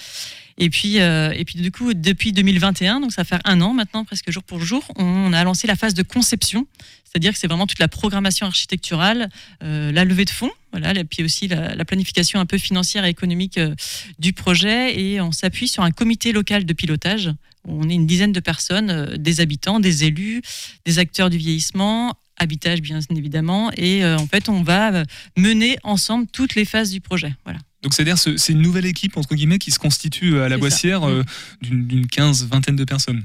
Et 0.58 0.70
puis, 0.70 1.00
euh, 1.00 1.32
et 1.34 1.44
puis 1.44 1.58
du 1.58 1.70
coup, 1.70 1.94
depuis 1.94 2.32
2021, 2.32 3.00
donc 3.00 3.12
ça 3.12 3.22
va 3.22 3.24
faire 3.24 3.40
un 3.44 3.60
an 3.60 3.72
maintenant, 3.72 4.04
presque 4.04 4.30
jour 4.30 4.42
pour 4.42 4.60
jour, 4.60 4.84
on 4.96 5.32
a 5.32 5.42
lancé 5.44 5.66
la 5.66 5.76
phase 5.76 5.94
de 5.94 6.02
conception. 6.02 6.66
C'est-à-dire 7.04 7.32
que 7.32 7.38
c'est 7.38 7.46
vraiment 7.46 7.66
toute 7.66 7.78
la 7.78 7.88
programmation 7.88 8.46
architecturale, 8.46 9.28
euh, 9.62 9.92
la 9.92 10.04
levée 10.04 10.24
de 10.24 10.30
fonds, 10.30 10.50
voilà, 10.70 10.98
et 10.98 11.04
puis 11.04 11.22
aussi 11.22 11.46
la, 11.46 11.74
la 11.74 11.84
planification 11.84 12.40
un 12.40 12.46
peu 12.46 12.56
financière 12.56 13.04
et 13.04 13.10
économique 13.10 13.58
euh, 13.58 13.74
du 14.18 14.32
projet. 14.32 14.98
Et 14.98 15.20
on 15.20 15.32
s'appuie 15.32 15.68
sur 15.68 15.82
un 15.82 15.90
comité 15.90 16.32
local 16.32 16.64
de 16.64 16.72
pilotage. 16.72 17.30
On 17.66 17.88
est 17.88 17.94
une 17.94 18.06
dizaine 18.06 18.32
de 18.32 18.40
personnes, 18.40 19.16
des 19.16 19.40
habitants, 19.40 19.78
des 19.78 20.04
élus, 20.04 20.42
des 20.84 20.98
acteurs 20.98 21.30
du 21.30 21.36
vieillissement, 21.36 22.14
habitage 22.36 22.80
bien 22.80 22.98
évidemment. 23.10 23.70
Et 23.76 24.04
en 24.04 24.26
fait, 24.26 24.48
on 24.48 24.64
va 24.64 25.04
mener 25.36 25.76
ensemble 25.84 26.26
toutes 26.32 26.56
les 26.56 26.64
phases 26.64 26.90
du 26.90 27.00
projet. 27.00 27.32
Voilà. 27.44 27.60
Donc 27.82 27.94
c'est-à-dire 27.94 28.18
ce- 28.18 28.36
c'est 28.36 28.52
une 28.52 28.62
nouvelle 28.62 28.86
équipe 28.86 29.16
entre 29.16 29.34
guillemets 29.34 29.58
qui 29.58 29.70
se 29.70 29.78
constitue 29.78 30.40
à 30.40 30.48
la 30.48 30.56
Boissière 30.58 31.00
ça. 31.00 31.06
Mm. 31.08 31.10
euh, 31.10 31.22
d'une, 31.62 32.06
quinze, 32.06 32.46
vingtaine 32.46 32.76
de 32.76 32.84
personnes. 32.84 33.24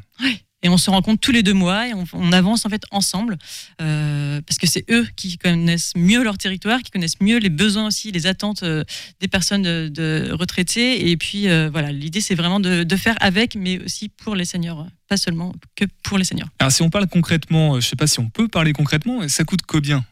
Et 0.63 0.70
on 0.70 0.78
se 0.78 0.89
rencontre 0.89 1.22
tous 1.22 1.32
les 1.32 1.43
deux 1.43 1.54
mois 1.54 1.88
et 1.88 1.93
on, 1.93 2.04
on 2.13 2.32
avance 2.32 2.65
en 2.65 2.70
fait 2.70 2.82
ensemble 2.89 3.38
euh, 3.80 4.41
parce 4.41 4.58
que 4.58 4.65
c'est 4.65 4.84
eux 4.89 5.08
qui 5.15 5.38
connaissent 5.38 5.91
mieux 5.96 6.24
leur 6.24 6.39
territoire, 6.39 6.82
qui 6.82 6.89
connaissent 6.89 7.22
mieux 7.22 7.38
les 7.38 7.50
besoins 7.52 7.86
aussi, 7.88 8.12
les 8.12 8.26
attentes 8.26 8.63
euh, 8.63 8.84
des 9.20 9.28
personnes 9.28 9.62
de, 9.62 9.88
de 9.93 10.32
retraitées. 10.32 11.10
Et 11.12 11.15
puis 11.17 11.48
euh, 11.48 11.70
voilà, 11.72 11.91
l'idée 11.91 12.22
c'est 12.22 12.34
vraiment 12.34 12.60
de, 12.60 12.84
de 12.84 12.96
faire 12.96 13.15
avec, 13.22 13.56
mais 13.56 13.80
aussi 13.84 14.10
pour 14.10 14.36
les 14.36 14.46
seniors, 14.46 14.88
pas 15.08 15.17
seulement 15.17 15.54
que 15.76 15.86
pour 16.02 16.17
les 16.17 16.24
seniors. 16.24 16.50
Alors 16.58 16.72
si 16.72 16.82
on 16.82 16.89
parle 16.89 17.08
concrètement, 17.08 17.76
euh, 17.76 17.80
je 17.80 17.88
sais 17.88 17.96
pas 17.96 18.08
si 18.08 18.20
on 18.20 18.30
peut 18.30 18.48
parler 18.48 18.74
concrètement, 18.74 19.28
ça 19.30 19.43
coûte 19.43 19.62
combien 19.67 20.04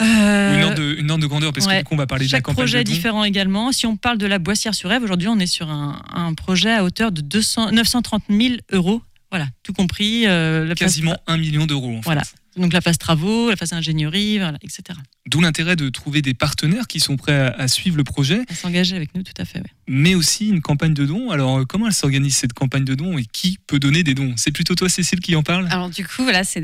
Ou 0.00 0.04
une, 0.04 0.62
ordre 0.64 0.74
de, 0.76 0.96
une 0.98 1.10
ordre 1.10 1.22
de 1.22 1.26
grandeur 1.28 1.52
parce 1.52 1.66
que 1.66 1.70
ouais. 1.72 1.78
du 1.78 1.84
coup 1.84 1.94
on 1.94 1.98
va 1.98 2.06
parler 2.06 2.26
de 2.26 2.30
la 2.30 2.36
Chaque 2.38 2.44
campagne 2.44 2.64
projet 2.64 2.84
différent 2.84 3.24
également. 3.24 3.70
Si 3.72 3.86
on 3.86 3.96
parle 3.96 4.18
de 4.18 4.26
la 4.26 4.38
Boissière-sur-Ève, 4.38 5.02
aujourd'hui 5.02 5.28
on 5.28 5.38
est 5.38 5.46
sur 5.46 5.70
un, 5.70 6.02
un 6.12 6.34
projet 6.34 6.72
à 6.72 6.84
hauteur 6.84 7.12
de 7.12 7.20
200, 7.20 7.72
930 7.72 8.22
000 8.30 8.54
euros. 8.72 9.02
Voilà, 9.30 9.46
tout 9.62 9.72
compris. 9.72 10.26
euh, 10.26 10.62
la 10.64 10.70
phase- 10.70 10.78
Quasiment 10.78 11.16
un 11.26 11.36
million 11.36 11.66
d'euros 11.66 11.96
en 11.98 12.00
Voilà. 12.00 12.24
fait. 12.24 12.34
Donc 12.56 12.72
la 12.72 12.80
phase 12.80 12.98
travaux, 12.98 13.48
la 13.48 13.54
phase 13.54 13.72
ingénierie, 13.72 14.38
voilà, 14.38 14.58
etc. 14.64 14.98
D'où 15.26 15.40
l'intérêt 15.40 15.76
de 15.76 15.88
trouver 15.88 16.20
des 16.20 16.34
partenaires 16.34 16.88
qui 16.88 16.98
sont 16.98 17.16
prêts 17.16 17.38
à, 17.38 17.46
à 17.56 17.68
suivre 17.68 17.96
le 17.96 18.02
projet, 18.02 18.40
À 18.48 18.54
s'engager 18.56 18.96
avec 18.96 19.14
nous, 19.14 19.22
tout 19.22 19.32
à 19.38 19.44
fait. 19.44 19.60
ouais. 19.60 19.70
mais 19.86 20.16
aussi 20.16 20.48
une 20.48 20.60
campagne 20.60 20.92
de 20.92 21.06
dons. 21.06 21.30
Alors 21.30 21.58
euh, 21.60 21.64
comment 21.64 21.86
elle 21.86 21.92
s'organise 21.92 22.34
cette 22.34 22.52
campagne 22.52 22.84
de 22.84 22.96
dons 22.96 23.18
et 23.18 23.24
qui 23.24 23.58
peut 23.68 23.78
donner 23.78 24.02
des 24.02 24.14
dons? 24.14 24.34
C'est 24.36 24.50
plutôt 24.50 24.74
toi 24.74 24.88
Cécile 24.88 25.20
qui 25.20 25.36
en 25.36 25.44
parle? 25.44 25.68
Alors 25.70 25.90
du 25.90 26.04
coup, 26.04 26.24
voilà, 26.24 26.42
c'est 26.42 26.60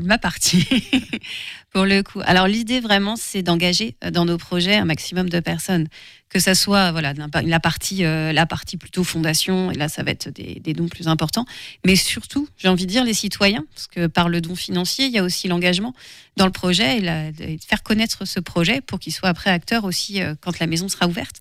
ma 0.00 0.18
partie 0.18 0.66
pour 1.70 1.84
le 1.84 2.02
coup. 2.02 2.20
Alors 2.24 2.48
l'idée 2.48 2.80
vraiment, 2.80 3.16
c'est 3.16 3.42
d'engager 3.42 3.96
euh, 4.04 4.10
dans 4.10 4.24
nos 4.24 4.38
projets 4.38 4.76
un 4.76 4.84
maximum 4.84 5.28
de 5.28 5.40
personnes, 5.40 5.86
que 6.28 6.38
ça 6.38 6.54
soit 6.54 6.90
voilà 6.92 7.12
la 7.44 7.60
partie 7.60 8.04
euh, 8.04 8.32
la 8.32 8.46
partie 8.46 8.76
plutôt 8.76 9.04
fondation 9.04 9.70
et 9.70 9.74
là 9.74 9.88
ça 9.88 10.02
va 10.02 10.10
être 10.10 10.28
des, 10.28 10.72
dons 10.72 10.88
plus 10.88 11.08
importants, 11.08 11.44
mais 11.84 11.96
surtout 11.96 12.48
j'ai 12.56 12.68
envie 12.68 12.86
de 12.86 12.90
dire 12.90 13.04
les 13.04 13.14
citoyens 13.14 13.64
parce 13.74 13.86
que 13.86 14.06
par 14.06 14.28
le 14.28 14.40
don 14.40 14.56
financier, 14.56 15.06
il 15.06 15.12
y 15.12 15.18
a 15.18 15.22
aussi 15.22 15.48
l'engagement 15.48 15.94
dans 16.36 16.46
le 16.46 16.52
projet 16.52 16.98
et, 16.98 17.00
la- 17.00 17.30
faire 17.66 17.82
connaître 17.82 18.24
ce 18.24 18.40
projet 18.40 18.80
pour 18.80 18.98
qu'il 18.98 19.12
soit 19.12 19.28
après 19.28 19.50
acteur 19.50 19.84
aussi 19.84 20.22
euh, 20.22 20.34
quand 20.40 20.58
la 20.58 20.66
maison 20.66 20.88
sera 20.88 21.06
ouverte. 21.06 21.36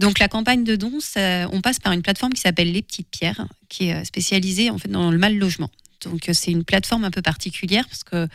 Donc 0.00 0.18
la 0.18 0.28
campagne 0.28 0.64
de 0.64 0.76
dons, 0.76 0.98
on 1.16 1.60
passe 1.60 1.78
par 1.78 1.92
une 1.92 2.02
plateforme 2.02 2.32
qui 2.32 2.40
s'appelle 2.40 2.72
Les 2.72 2.82
Petites 2.82 3.08
Pierres, 3.08 3.46
qui 3.68 3.88
est 3.88 4.04
spécialisée 4.04 4.70
en 4.70 4.78
fait 4.78 4.88
dans 4.88 5.10
le 5.10 5.18
mal 5.18 5.36
logement. 5.36 5.70
Donc 6.04 6.28
c'est 6.32 6.50
une 6.50 6.64
plateforme 6.64 7.04
un 7.04 7.10
peu 7.10 7.22
particulière 7.22 7.86
parce 7.86 8.04
que 8.04 8.26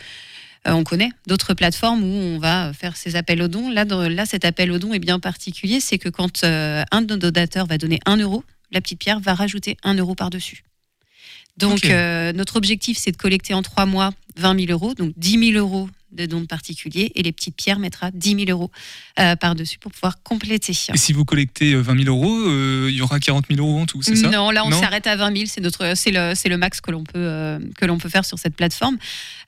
on 0.73 0.83
connaît 0.83 1.11
d'autres 1.27 1.53
plateformes 1.53 2.03
où 2.03 2.07
on 2.07 2.39
va 2.39 2.73
faire 2.73 2.97
ces 2.97 3.15
appels 3.15 3.41
aux 3.41 3.47
dons. 3.47 3.69
Là, 3.69 3.85
dans- 3.85 4.07
là 4.09 4.25
cet 4.25 4.45
appel 4.45 4.71
aux 4.71 4.79
dons 4.79 4.93
est 4.93 4.99
bien 4.99 5.19
particulier, 5.19 5.79
c'est 5.79 5.97
que 5.97 6.09
quand 6.09 6.43
euh, 6.43 6.83
un 6.91 7.01
de 7.01 7.13
nos 7.13 7.19
donateurs 7.31 7.65
va 7.67 7.77
donner 7.77 7.99
1 8.05 8.17
euro, 8.17 8.43
la 8.71 8.81
petite 8.81 8.99
pierre 8.99 9.19
va 9.19 9.33
rajouter 9.35 9.77
1 9.83 9.93
euro 9.95 10.15
par-dessus. 10.15 10.63
Donc, 11.57 11.79
euh, 11.93 12.33
notre 12.33 12.57
objectif, 12.57 12.97
c'est 12.97 13.11
de 13.11 13.17
collecter 13.17 13.53
en 13.53 13.61
trois 13.61 13.85
mois 13.85 14.11
20 14.37 14.59
000 14.65 14.71
euros, 14.71 14.93
donc 14.93 15.13
10 15.17 15.51
000 15.53 15.57
euros 15.65 15.89
de 16.15 16.25
dons 16.25 16.41
de 16.41 16.45
particuliers, 16.45 17.11
et 17.15 17.23
les 17.23 17.31
petites 17.31 17.55
pierres 17.55 17.79
mettra 17.79 18.11
10 18.11 18.45
000 18.45 18.49
euros 18.49 18.71
euh, 19.19 19.35
par-dessus 19.35 19.77
pour 19.77 19.91
pouvoir 19.91 20.21
compléter. 20.23 20.73
Et 20.93 20.97
si 20.97 21.13
vous 21.13 21.25
collectez 21.25 21.73
euh, 21.73 21.81
20 21.81 22.03
000 22.03 22.15
euros, 22.15 22.35
euh, 22.47 22.87
il 22.89 22.95
y 22.95 23.01
aura 23.01 23.19
40 23.19 23.45
000 23.49 23.59
euros 23.59 23.79
en 23.79 23.85
tout, 23.85 24.01
c'est 24.01 24.15
ça? 24.15 24.29
Non, 24.29 24.51
là 24.51 24.65
on 24.65 24.71
s'arrête 24.71 25.07
à 25.07 25.15
20 25.15 25.35
000, 25.35 25.45
c'est 25.47 25.61
notre, 25.61 25.95
c'est 25.95 26.11
le, 26.11 26.33
c'est 26.35 26.49
le 26.49 26.57
max 26.57 26.81
que 26.81 26.91
l'on 26.91 27.03
peut 27.03 27.13
euh, 27.15 27.59
que 27.77 27.85
l'on 27.85 27.97
peut 27.97 28.09
faire 28.09 28.25
sur 28.25 28.39
cette 28.39 28.55
plateforme. 28.55 28.97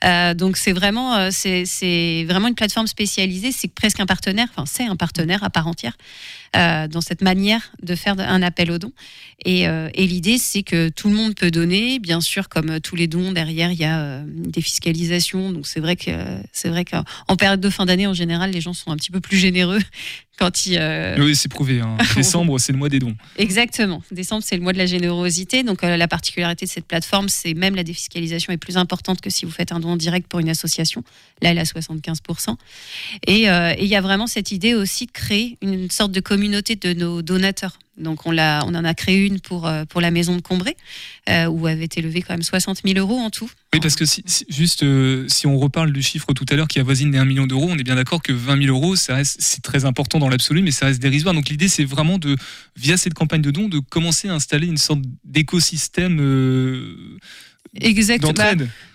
Euh, 0.03 0.33
donc 0.33 0.57
c'est 0.57 0.73
vraiment, 0.73 1.15
euh, 1.15 1.29
c'est, 1.31 1.65
c'est 1.65 2.25
vraiment 2.25 2.47
une 2.47 2.55
plateforme 2.55 2.87
spécialisée, 2.87 3.51
c'est 3.51 3.67
presque 3.67 3.99
un 3.99 4.05
partenaire, 4.05 4.47
enfin 4.51 4.65
c'est 4.65 4.85
un 4.85 4.95
partenaire 4.95 5.43
à 5.43 5.49
part 5.49 5.67
entière 5.67 5.97
euh, 6.55 6.87
dans 6.87 7.01
cette 7.01 7.21
manière 7.21 7.71
de 7.81 7.95
faire 7.95 8.15
un 8.19 8.41
appel 8.41 8.71
aux 8.71 8.77
dons. 8.77 8.93
Et, 9.45 9.67
euh, 9.67 9.89
et 9.93 10.07
l'idée 10.07 10.37
c'est 10.37 10.63
que 10.63 10.89
tout 10.89 11.09
le 11.09 11.15
monde 11.15 11.35
peut 11.35 11.51
donner, 11.51 11.99
bien 11.99 12.21
sûr 12.21 12.49
comme 12.49 12.69
euh, 12.71 12.79
tous 12.79 12.95
les 12.95 13.07
dons 13.07 13.31
derrière 13.31 13.71
il 13.71 13.79
y 13.79 13.83
a 13.83 13.99
euh, 13.99 14.23
une 14.23 14.49
défiscalisation, 14.49 15.51
donc 15.51 15.67
c'est 15.67 15.79
vrai 15.79 15.95
que 15.95 16.11
c'est 16.51 16.69
vrai 16.69 16.85
qu'en 16.85 17.35
période 17.35 17.59
de 17.59 17.69
fin 17.69 17.85
d'année 17.85 18.07
en 18.07 18.13
général 18.13 18.51
les 18.51 18.61
gens 18.61 18.73
sont 18.73 18.91
un 18.91 18.95
petit 18.95 19.11
peu 19.11 19.19
plus 19.19 19.37
généreux 19.37 19.81
quand 20.37 20.65
ils 20.65 20.77
euh, 20.79 21.15
Oui, 21.19 21.35
c'est 21.35 21.49
prouvé. 21.49 21.81
hein. 21.81 21.97
Décembre, 22.15 22.59
c'est 22.59 22.71
le 22.71 22.77
mois 22.77 22.89
des 22.89 22.99
dons. 22.99 23.15
Exactement. 23.37 24.03
Décembre, 24.11 24.43
c'est 24.45 24.55
le 24.55 24.61
mois 24.61 24.73
de 24.73 24.77
la 24.77 24.85
générosité. 24.85 25.63
Donc, 25.63 25.83
euh, 25.83 25.97
la 25.97 26.07
particularité 26.07 26.65
de 26.65 26.71
cette 26.71 26.85
plateforme, 26.85 27.27
c'est 27.29 27.53
même 27.53 27.75
la 27.75 27.83
défiscalisation 27.83 28.53
est 28.53 28.57
plus 28.57 28.77
importante 28.77 29.19
que 29.21 29.29
si 29.29 29.45
vous 29.45 29.51
faites 29.51 29.71
un 29.71 29.79
don 29.79 29.95
direct 29.95 30.27
pour 30.27 30.39
une 30.39 30.49
association. 30.49 31.03
Là, 31.41 31.51
elle 31.51 31.57
est 31.57 31.61
à 31.61 31.63
75%. 31.63 32.55
Et 33.25 33.49
euh, 33.49 33.73
et 33.77 33.83
il 33.83 33.89
y 33.89 33.95
a 33.95 34.01
vraiment 34.01 34.27
cette 34.27 34.51
idée 34.51 34.73
aussi 34.73 35.05
de 35.05 35.11
créer 35.11 35.57
une 35.61 35.89
sorte 35.91 36.11
de 36.11 36.19
communauté 36.19 36.75
de 36.75 36.93
nos 36.93 37.21
donateurs. 37.21 37.77
Donc, 37.97 38.25
on, 38.25 38.31
l'a, 38.31 38.63
on 38.65 38.75
en 38.75 38.85
a 38.85 38.93
créé 38.93 39.25
une 39.25 39.39
pour, 39.39 39.65
euh, 39.67 39.85
pour 39.85 40.01
la 40.01 40.11
maison 40.11 40.35
de 40.35 40.41
Combray, 40.41 40.75
euh, 41.29 41.45
où 41.47 41.65
avait 41.67 41.85
été 41.85 42.01
levé 42.01 42.21
quand 42.21 42.33
même 42.33 42.43
60 42.43 42.81
000 42.85 42.97
euros 42.99 43.17
en 43.17 43.29
tout. 43.29 43.49
Oui, 43.73 43.79
parce 43.79 43.95
que 43.95 44.05
si, 44.05 44.23
si- 44.27 44.45
juste, 44.49 44.83
euh, 44.83 45.25
si 45.27 45.47
on 45.47 45.57
reparle 45.57 45.91
du 45.91 46.01
chiffre 46.01 46.31
tout 46.33 46.45
à 46.49 46.55
l'heure 46.55 46.67
qui 46.67 46.79
avoisine 46.79 47.11
les 47.11 47.17
1 47.17 47.25
million 47.25 47.47
d'euros, 47.47 47.67
on 47.69 47.77
est 47.77 47.83
bien 47.83 47.95
d'accord 47.95 48.21
que 48.21 48.31
20 48.33 48.61
000 48.65 48.75
euros, 48.75 48.95
ça 48.95 49.15
reste, 49.15 49.37
c'est 49.39 49.61
très 49.61 49.85
important 49.85 50.19
dans 50.19 50.29
l'absolu, 50.29 50.61
mais 50.61 50.71
ça 50.71 50.85
reste 50.85 51.01
dérisoire. 51.01 51.33
Donc 51.33 51.49
l'idée, 51.49 51.67
c'est 51.67 51.85
vraiment 51.85 52.17
de, 52.17 52.35
via 52.75 52.97
cette 52.97 53.13
campagne 53.15 53.41
de 53.41 53.51
dons, 53.51 53.67
de 53.67 53.79
commencer 53.79 54.29
à 54.29 54.33
installer 54.33 54.67
une 54.67 54.77
sorte 54.77 55.01
d'écosystème 55.25 56.19
euh, 56.21 57.17
Exactement. 57.79 58.31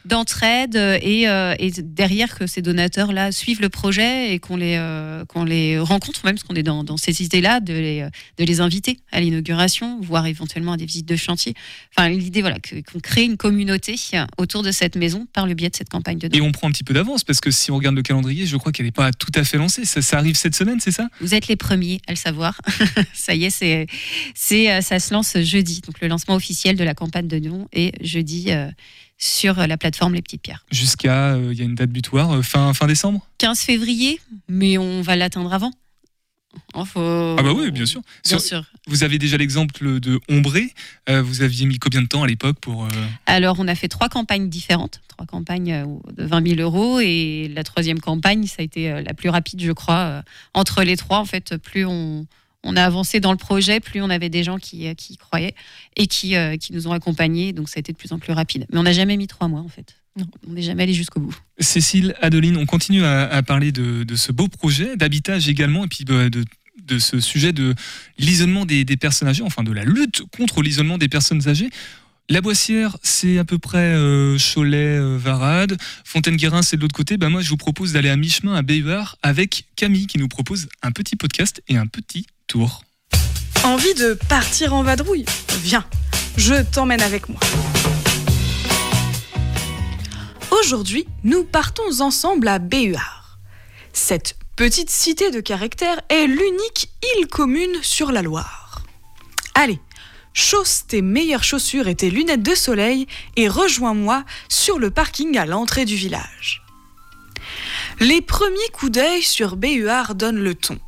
D'entraide 0.05 0.77
euh, 0.77 0.99
et, 1.01 1.23
et 1.59 1.71
derrière 1.83 2.39
que 2.39 2.47
ces 2.47 2.63
donateurs-là 2.63 3.33
suivent 3.33 3.61
le 3.61 3.69
projet 3.69 4.33
et 4.33 4.39
qu'on 4.39 4.57
les, 4.57 4.77
euh, 4.77 5.25
qu'on 5.25 5.45
les 5.45 5.79
rencontre, 5.79 6.25
même 6.25 6.35
parce 6.35 6.45
qu'on 6.45 6.55
est 6.55 6.63
dans, 6.63 6.85
dans 6.85 6.97
ces 6.97 7.23
idées-là, 7.23 7.61
de 7.61 7.73
les, 7.73 8.09
de 8.39 8.45
les 8.45 8.61
inviter 8.61 8.99
à 9.11 9.21
l'inauguration, 9.21 10.01
voire 10.01 10.27
éventuellement 10.27 10.73
à 10.73 10.77
des 10.77 10.87
visites 10.87 11.07
de 11.07 11.17
chantier. 11.17 11.55
Enfin, 11.97 12.09
l'idée, 12.09 12.41
voilà, 12.41 12.57
qu'on 12.93 13.01
crée 13.01 13.25
une 13.25 13.37
communauté 13.37 13.97
autour 14.39 14.63
de 14.63 14.73
cette 14.73 14.97
maison 14.97 15.27
par 15.33 15.47
le 15.47 15.55
biais 15.55 15.69
de 15.71 15.77
cette 15.77 15.89
campagne 15.89 16.19
de 16.19 16.27
Et 16.27 16.39
dons. 16.39 16.47
on 16.47 16.53
prend 16.53 16.69
un 16.69 16.73
petit 16.73 16.85
peu 16.85 16.95
d'avance, 16.95 17.25
parce 17.25 17.41
que 17.41 17.51
si 17.51 17.71
on 17.71 17.77
regarde 17.77 17.97
le 17.97 18.03
calendrier, 18.03 18.47
je 18.47 18.57
crois 18.57 18.73
qu'elle 18.73 18.87
n'est 18.87 18.93
pas 18.93 19.13
tout 19.13 19.33
à 19.35 19.45
fait 19.45 19.59
lancée. 19.59 19.85
Ça, 19.85 20.03
ça 20.03 20.19
arrive 20.19 20.37
cette 20.37 20.55
semaine, 20.55 20.81
c'est 20.81 20.93
ça? 20.93 21.09
Vous 21.21 21.35
êtes 21.35 21.49
les 21.49 21.57
premiers 21.57 22.01
à 22.07 22.13
le 22.13 22.17
savoir. 22.17 22.61
ça 23.15 23.35
y 23.35 23.45
est, 23.45 23.51
c'est, 23.51 23.87
c'est, 24.35 24.71
euh, 24.73 24.81
ça 24.81 24.99
se 24.99 25.13
lance 25.13 25.37
jeudi. 25.41 25.81
Donc, 25.81 26.01
le 26.01 26.09
lancement 26.09 26.35
officiel 26.35 26.77
de 26.77 26.85
la 26.85 26.95
campagne 26.95 27.29
de 27.29 27.39
dons 27.39 27.69
est 27.73 27.93
jeudi 28.05 28.47
euh, 28.51 28.69
sur 29.25 29.55
la 29.55 29.77
plateforme 29.79 30.15
Les 30.15 30.23
Petites 30.23 30.43
Pierres. 30.43 30.65
Jusqu'à, 30.73 31.35
euh, 31.35 31.51
il 31.53 31.59
y 31.59 31.63
a 31.63 31.65
une 31.65 31.77
date 31.77 31.91
butoir, 31.91 32.33
euh, 32.33 32.43
fin, 32.43 32.75
fin 32.75 32.89
décembre 32.89 33.25
15 33.39 33.61
février, 33.61 34.21
mais 34.49 34.79
on 34.79 35.01
va 35.01 35.15
l'atteindre 35.15 35.53
avant. 35.53 35.71
Oh, 36.75 36.85
faut- 36.85 37.37
Ah 37.39 37.43
bah 37.43 37.53
oui, 37.55 37.71
bien 37.71 37.87
sûr. 37.87 38.03
Bien 38.25 38.39
Sur- 38.39 38.41
sûr. 38.41 38.65
Vous 38.89 39.05
avez 39.05 39.19
déjà 39.19 39.37
l'exemple 39.39 40.01
de 40.01 40.21
Ombré. 40.29 40.75
Euh, 41.09 41.23
vous 41.23 41.41
aviez 41.43 41.65
mis 41.67 41.79
combien 41.79 42.03
de 42.03 42.09
temps 42.09 42.25
à 42.25 42.27
l'époque 42.27 42.59
pour... 42.61 42.85
euh, 42.85 42.89
Alors, 43.27 43.57
on 43.61 43.69
a 43.69 43.75
fait 43.77 43.89
trois 43.89 44.09
campagnes 44.09 44.49
différentes, 44.51 45.01
trois 45.09 45.25
campagnes 45.25 45.73
euh, 45.73 45.87
de 46.15 46.25
20 46.27 46.49
000 46.57 46.61
euros, 46.61 46.99
et 47.01 47.49
la 47.55 47.63
troisième 47.63 48.01
campagne, 48.01 48.47
ça 48.49 48.57
a 48.59 48.63
été 48.65 48.91
euh, 48.91 49.03
la 49.03 49.15
plus 49.15 49.29
rapide, 49.31 49.63
je 49.63 49.71
crois. 49.73 49.99
euh, 49.99 50.23
Entre 50.53 50.83
les 50.83 50.97
trois, 50.97 51.19
en 51.21 51.25
fait, 51.27 51.57
plus 51.59 51.87
on, 51.87 52.27
on 52.65 52.77
a 52.77 52.85
avancé 52.85 53.21
dans 53.21 53.33
le 53.33 53.39
projet, 53.39 53.81
plus 53.81 54.01
on 54.01 54.11
avait 54.11 54.29
des 54.29 54.45
gens 54.45 54.59
qui, 54.59 54.87
euh, 54.87 54.95
qui 54.95 55.15
y 55.15 55.17
croyaient 55.17 55.55
et 55.97 56.07
qui, 56.07 56.37
euh, 56.37 56.57
qui 56.57 56.73
nous 56.73 56.87
ont 56.87 56.93
accompagnés, 56.93 57.53
donc 57.53 57.69
ça 57.69 57.79
a 57.79 57.81
été 57.81 57.93
de 57.93 57.99
plus 57.99 58.13
en 58.13 58.19
plus 58.19 58.33
rapide. 58.33 58.67
Mais 58.73 58.79
on 58.79 58.85
n'a 58.85 58.93
jamais 58.93 59.17
mis 59.17 59.27
trois 59.27 59.49
mois, 59.49 59.61
en 59.61 59.69
fait. 59.69 59.97
Non. 60.17 60.27
On 60.47 60.53
n'est 60.53 60.63
jamais 60.63 60.83
allé 60.83 60.95
jusqu'au 60.95 61.21
bout. 61.21 61.35
Cécile, 61.59 62.15
Adeline, 62.21 62.57
on 62.57 62.67
continue 62.67 63.05
à, 63.05 63.23
à 63.29 63.43
parler 63.43 63.73
de, 63.73 64.05
de 64.05 64.17
ce 64.17 64.31
beau 64.31 64.49
projet, 64.49 64.97
d'habitage 64.97 65.49
également, 65.49 65.85
et 65.85 65.89
puis 65.89 66.05
de, 66.05 66.29
de 66.29 66.99
ce 66.99 67.21
sujet 67.21 67.53
de 67.53 67.75
l'isolement 68.19 68.67
des, 68.67 68.85
des 68.85 68.97
personnes 68.97 69.29
âgées, 69.29 69.43
enfin 69.43 69.63
de 69.63 69.73
la 69.73 69.85
lutte 69.85 70.23
contre 70.37 70.63
l'isolement 70.63 70.99
des 70.99 71.09
personnes 71.09 71.49
âgées. 71.49 71.71
La 72.29 72.41
Boissière, 72.41 72.97
c'est 73.03 73.39
à 73.39 73.45
peu 73.45 73.59
près 73.59 73.95
euh, 73.95 74.39
Cholet, 74.39 74.97
euh. 74.97 75.67
Fontaine-Guérin, 76.05 76.63
c'est 76.63 76.77
de 76.77 76.83
l'autre 76.83 76.95
côté. 76.95 77.17
Bah, 77.17 77.29
moi, 77.29 77.43
je 77.43 77.49
vous 77.49 77.57
propose 77.57 77.93
d'aller 77.93 78.09
à 78.09 78.17
mi-chemin 78.17 78.55
à 78.55 78.63
Béhuard 78.63 79.17
avec 79.23 79.65
Camille 79.77 80.07
qui 80.07 80.19
nous 80.19 80.29
propose 80.29 80.69
un 80.83 80.93
petit 80.93 81.17
podcast 81.17 81.63
et 81.69 81.77
un 81.77 81.87
petit 81.87 82.27
Envie 83.65 83.95
de 83.95 84.13
partir 84.29 84.75
en 84.75 84.83
vadrouille 84.83 85.25
Viens, 85.63 85.87
je 86.37 86.63
t'emmène 86.63 87.01
avec 87.01 87.31
moi. 87.31 87.41
Aujourd'hui, 90.51 91.07
nous 91.25 91.45
partons 91.45 92.01
ensemble 92.01 92.49
à 92.49 92.59
Béhuard. 92.59 93.39
Cette 93.95 94.37
petite 94.55 94.91
cité 94.91 95.31
de 95.31 95.41
caractère 95.41 96.01
est 96.11 96.27
l'unique 96.27 96.91
île 97.17 97.27
commune 97.27 97.77
sur 97.81 98.13
la 98.13 98.21
Loire. 98.21 98.83
Allez, 99.55 99.81
chausse 100.35 100.85
tes 100.87 101.01
meilleures 101.01 101.45
chaussures 101.45 101.89
et 101.89 101.95
tes 101.95 102.11
lunettes 102.11 102.43
de 102.43 102.55
soleil 102.55 103.07
et 103.37 103.49
rejoins-moi 103.49 104.25
sur 104.51 104.79
le 104.79 104.91
parking 104.91 105.39
à 105.39 105.47
l'entrée 105.47 105.87
du 105.87 105.97
village. 105.97 106.63
Les 107.99 108.21
premiers 108.21 108.69
coups 108.75 108.93
d'œil 108.93 109.23
sur 109.23 109.57
Béhuard 109.57 110.15
donnent 110.15 110.43
le 110.43 110.55
ton. 110.55 110.79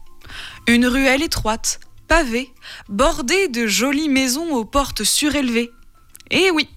Une 0.67 0.87
ruelle 0.87 1.23
étroite, 1.23 1.79
pavée, 2.09 2.51
bordée 2.89 3.49
de 3.49 3.67
jolies 3.67 4.09
maisons 4.09 4.55
aux 4.55 4.65
portes 4.65 5.05
surélevées. 5.05 5.71
Et 6.31 6.51
oui, 6.51 6.71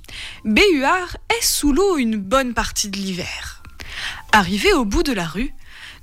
Béhuard 0.43 1.15
est 1.29 1.43
sous 1.43 1.71
l'eau 1.71 1.97
une 1.97 2.17
bonne 2.17 2.53
partie 2.53 2.89
de 2.89 2.97
l'hiver. 2.97 3.63
Arrivé 4.33 4.73
au 4.73 4.83
bout 4.83 5.03
de 5.03 5.13
la 5.13 5.25
rue, 5.25 5.53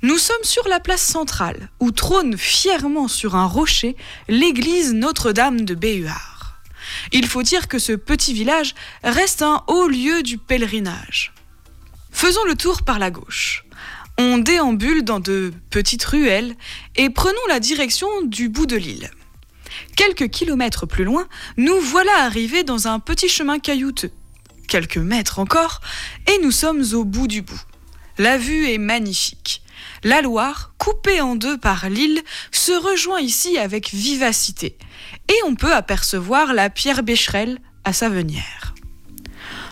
nous 0.01 0.17
sommes 0.17 0.43
sur 0.43 0.67
la 0.67 0.79
place 0.79 1.03
centrale, 1.03 1.69
où 1.79 1.91
trône 1.91 2.39
fièrement 2.39 3.07
sur 3.07 3.35
un 3.35 3.45
rocher 3.45 3.95
l'église 4.27 4.93
Notre-Dame 4.95 5.61
de 5.61 5.75
Béhuard. 5.75 6.59
Il 7.11 7.27
faut 7.27 7.43
dire 7.43 7.67
que 7.67 7.77
ce 7.77 7.93
petit 7.93 8.33
village 8.33 8.73
reste 9.03 9.43
un 9.43 9.63
haut 9.67 9.87
lieu 9.87 10.23
du 10.23 10.39
pèlerinage. 10.39 11.33
Faisons 12.11 12.45
le 12.45 12.55
tour 12.55 12.81
par 12.81 12.97
la 12.97 13.11
gauche. 13.11 13.64
On 14.17 14.37
déambule 14.37 15.03
dans 15.03 15.19
de 15.19 15.53
petites 15.69 16.05
ruelles 16.05 16.55
et 16.95 17.09
prenons 17.09 17.35
la 17.49 17.59
direction 17.59 18.07
du 18.23 18.47
bout 18.47 18.65
de 18.65 18.77
l'île. 18.77 19.11
Quelques 19.97 20.29
kilomètres 20.29 20.85
plus 20.85 21.03
loin, 21.03 21.27
nous 21.57 21.79
voilà 21.79 22.23
arrivés 22.23 22.63
dans 22.63 22.87
un 22.87 22.99
petit 22.99 23.27
chemin 23.27 23.59
caillouteux. 23.59 24.11
Quelques 24.67 24.97
mètres 24.97 25.39
encore, 25.39 25.81
et 26.27 26.39
nous 26.41 26.51
sommes 26.51 26.83
au 26.93 27.03
bout 27.03 27.27
du 27.27 27.41
bout. 27.41 27.61
La 28.17 28.37
vue 28.37 28.69
est 28.69 28.77
magnifique. 28.77 29.61
La 30.03 30.21
Loire, 30.21 30.73
coupée 30.77 31.21
en 31.21 31.35
deux 31.35 31.57
par 31.57 31.89
l'île, 31.89 32.21
se 32.51 32.71
rejoint 32.71 33.19
ici 33.19 33.57
avec 33.57 33.89
vivacité, 33.89 34.77
et 35.27 35.35
on 35.45 35.55
peut 35.55 35.73
apercevoir 35.73 36.53
la 36.53 36.69
pierre 36.69 37.03
Bécherel 37.03 37.59
à 37.83 37.93
sa 37.93 38.09
venière. 38.09 38.73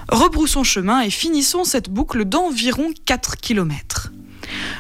Rebroussons 0.09 0.63
chemin 0.63 1.01
et 1.01 1.09
finissons 1.09 1.63
cette 1.63 1.89
boucle 1.89 2.25
d'environ 2.25 2.91
4 3.05 3.37
kilomètres. 3.37 4.12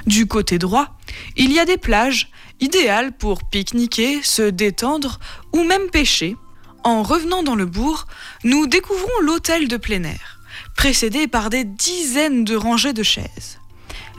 Du 0.05 0.27
côté 0.27 0.57
droit, 0.57 0.89
il 1.37 1.53
y 1.53 1.59
a 1.59 1.65
des 1.65 1.77
plages, 1.77 2.29
idéales 2.59 3.15
pour 3.15 3.43
pique-niquer, 3.43 4.21
se 4.21 4.41
détendre 4.41 5.19
ou 5.53 5.63
même 5.63 5.89
pêcher. 5.89 6.35
En 6.83 7.03
revenant 7.03 7.43
dans 7.43 7.55
le 7.55 7.65
bourg, 7.65 8.07
nous 8.43 8.67
découvrons 8.67 9.21
l'hôtel 9.21 9.69
de 9.69 9.77
plein 9.77 10.03
air, 10.03 10.39
précédé 10.75 11.27
par 11.27 11.49
des 11.49 11.63
dizaines 11.63 12.43
de 12.43 12.55
rangées 12.55 12.91
de 12.91 13.03
chaises. 13.03 13.59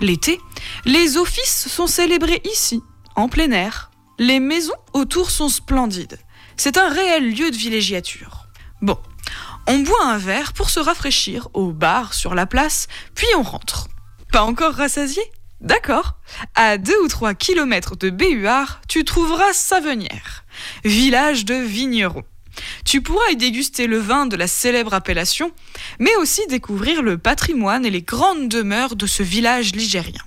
L'été, 0.00 0.40
les 0.86 1.18
offices 1.18 1.68
sont 1.68 1.86
célébrés 1.86 2.40
ici, 2.50 2.82
en 3.16 3.28
plein 3.28 3.50
air. 3.50 3.90
Les 4.18 4.40
maisons 4.40 4.72
autour 4.94 5.30
sont 5.30 5.48
splendides. 5.48 6.18
C'est 6.56 6.78
un 6.78 6.88
réel 6.88 7.34
lieu 7.34 7.50
de 7.50 7.56
villégiature. 7.56 8.46
Bon, 8.80 8.98
on 9.66 9.78
boit 9.80 10.06
un 10.06 10.18
verre 10.18 10.52
pour 10.54 10.70
se 10.70 10.80
rafraîchir 10.80 11.48
au 11.52 11.72
bar 11.72 12.14
sur 12.14 12.34
la 12.34 12.46
place, 12.46 12.86
puis 13.14 13.26
on 13.36 13.42
rentre. 13.42 13.88
Pas 14.32 14.42
encore 14.42 14.74
rassasié 14.74 15.22
D'accord. 15.64 16.18
À 16.54 16.76
deux 16.76 16.98
ou 17.02 17.08
trois 17.08 17.32
kilomètres 17.32 17.96
de 17.96 18.10
Béhuard, 18.10 18.82
tu 18.86 19.02
trouveras 19.02 19.54
Savenière, 19.54 20.44
village 20.84 21.46
de 21.46 21.54
vignerons. 21.54 22.24
Tu 22.84 23.00
pourras 23.00 23.30
y 23.32 23.36
déguster 23.36 23.86
le 23.86 23.98
vin 23.98 24.26
de 24.26 24.36
la 24.36 24.46
célèbre 24.46 24.92
appellation, 24.92 25.52
mais 25.98 26.14
aussi 26.16 26.42
découvrir 26.48 27.02
le 27.02 27.16
patrimoine 27.16 27.86
et 27.86 27.90
les 27.90 28.02
grandes 28.02 28.48
demeures 28.48 28.94
de 28.94 29.06
ce 29.06 29.22
village 29.22 29.74
ligérien. 29.74 30.22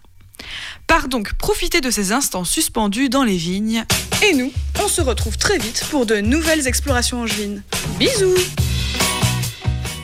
Pars 0.87 1.07
donc 1.07 1.33
profiter 1.33 1.81
de 1.81 1.91
ces 1.91 2.11
instants 2.11 2.43
suspendus 2.43 3.09
dans 3.09 3.23
les 3.23 3.37
vignes. 3.37 3.85
Et 4.23 4.33
nous, 4.33 4.51
on 4.83 4.87
se 4.87 5.01
retrouve 5.01 5.37
très 5.37 5.59
vite 5.59 5.85
pour 5.91 6.07
de 6.07 6.15
nouvelles 6.15 6.67
explorations 6.67 7.21
angevines. 7.21 7.61
Bisous 7.99 8.35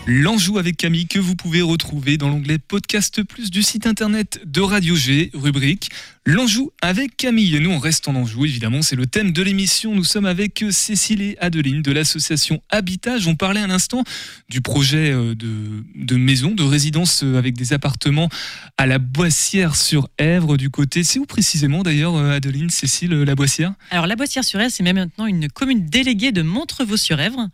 L'Anjou 0.06 0.58
avec 0.58 0.76
Camille 0.76 1.08
que 1.08 1.20
vous 1.20 1.34
pouvez 1.34 1.62
retrouver 1.62 2.18
dans 2.18 2.28
l'onglet 2.28 2.58
Podcast 2.58 3.24
Plus 3.24 3.50
du 3.50 3.64
site 3.64 3.88
internet 3.88 4.42
de 4.46 4.60
Radio 4.60 4.98
G, 4.98 5.32
rubrique 5.34 5.92
L'Anjou 6.26 6.72
avec 6.82 7.18
Camille. 7.18 7.60
Nous, 7.60 7.70
on 7.70 7.80
reste 7.80 8.08
en 8.08 8.16
Anjou, 8.16 8.46
évidemment, 8.46 8.82
c'est 8.82 8.96
le 8.96 9.06
thème 9.06 9.34
de 9.34 9.42
l'émission. 9.42 9.94
Nous 9.94 10.06
sommes 10.06 10.26
avec 10.26 10.64
Cécile 10.70 11.22
et 11.22 11.38
Adeline 11.42 11.82
de 11.82 11.92
l'association 11.92 12.62
Habitage. 12.70 13.28
On 13.28 13.36
parlait 13.36 13.60
à 13.60 13.68
l'instant 13.68 14.06
du 14.48 14.62
projet 14.62 15.12
euh, 15.12 15.36
de, 15.36 15.84
de 15.96 16.16
maison, 16.16 16.52
de 16.52 16.64
résidence 16.64 17.26
euh, 17.26 17.38
avec 17.38 17.56
des 17.56 17.74
appartements 17.74 18.30
à 18.78 18.86
la 18.86 19.00
Boissière 19.00 19.76
sur 19.76 20.08
Èvre 20.18 20.56
du 20.56 20.70
côté. 20.70 21.04
C'est 21.04 21.20
où 21.20 21.26
précisément 21.26 21.84
d'ailleurs, 21.84 22.16
euh, 22.16 22.38
Adeline, 22.38 22.70
Cécile, 22.70 23.12
la 23.12 23.36
Boissière? 23.36 23.74
Alors 23.90 24.08
la 24.08 24.16
Boissière 24.16 24.46
sur 24.46 24.62
Èvre, 24.62 24.72
c'est 24.72 24.84
même 24.84 24.96
maintenant 24.96 25.26
une 25.26 25.50
commune 25.50 25.86
déléguée 25.88 26.32
de 26.32 26.42
Montrevaux-sur-Èvre. 26.42 27.50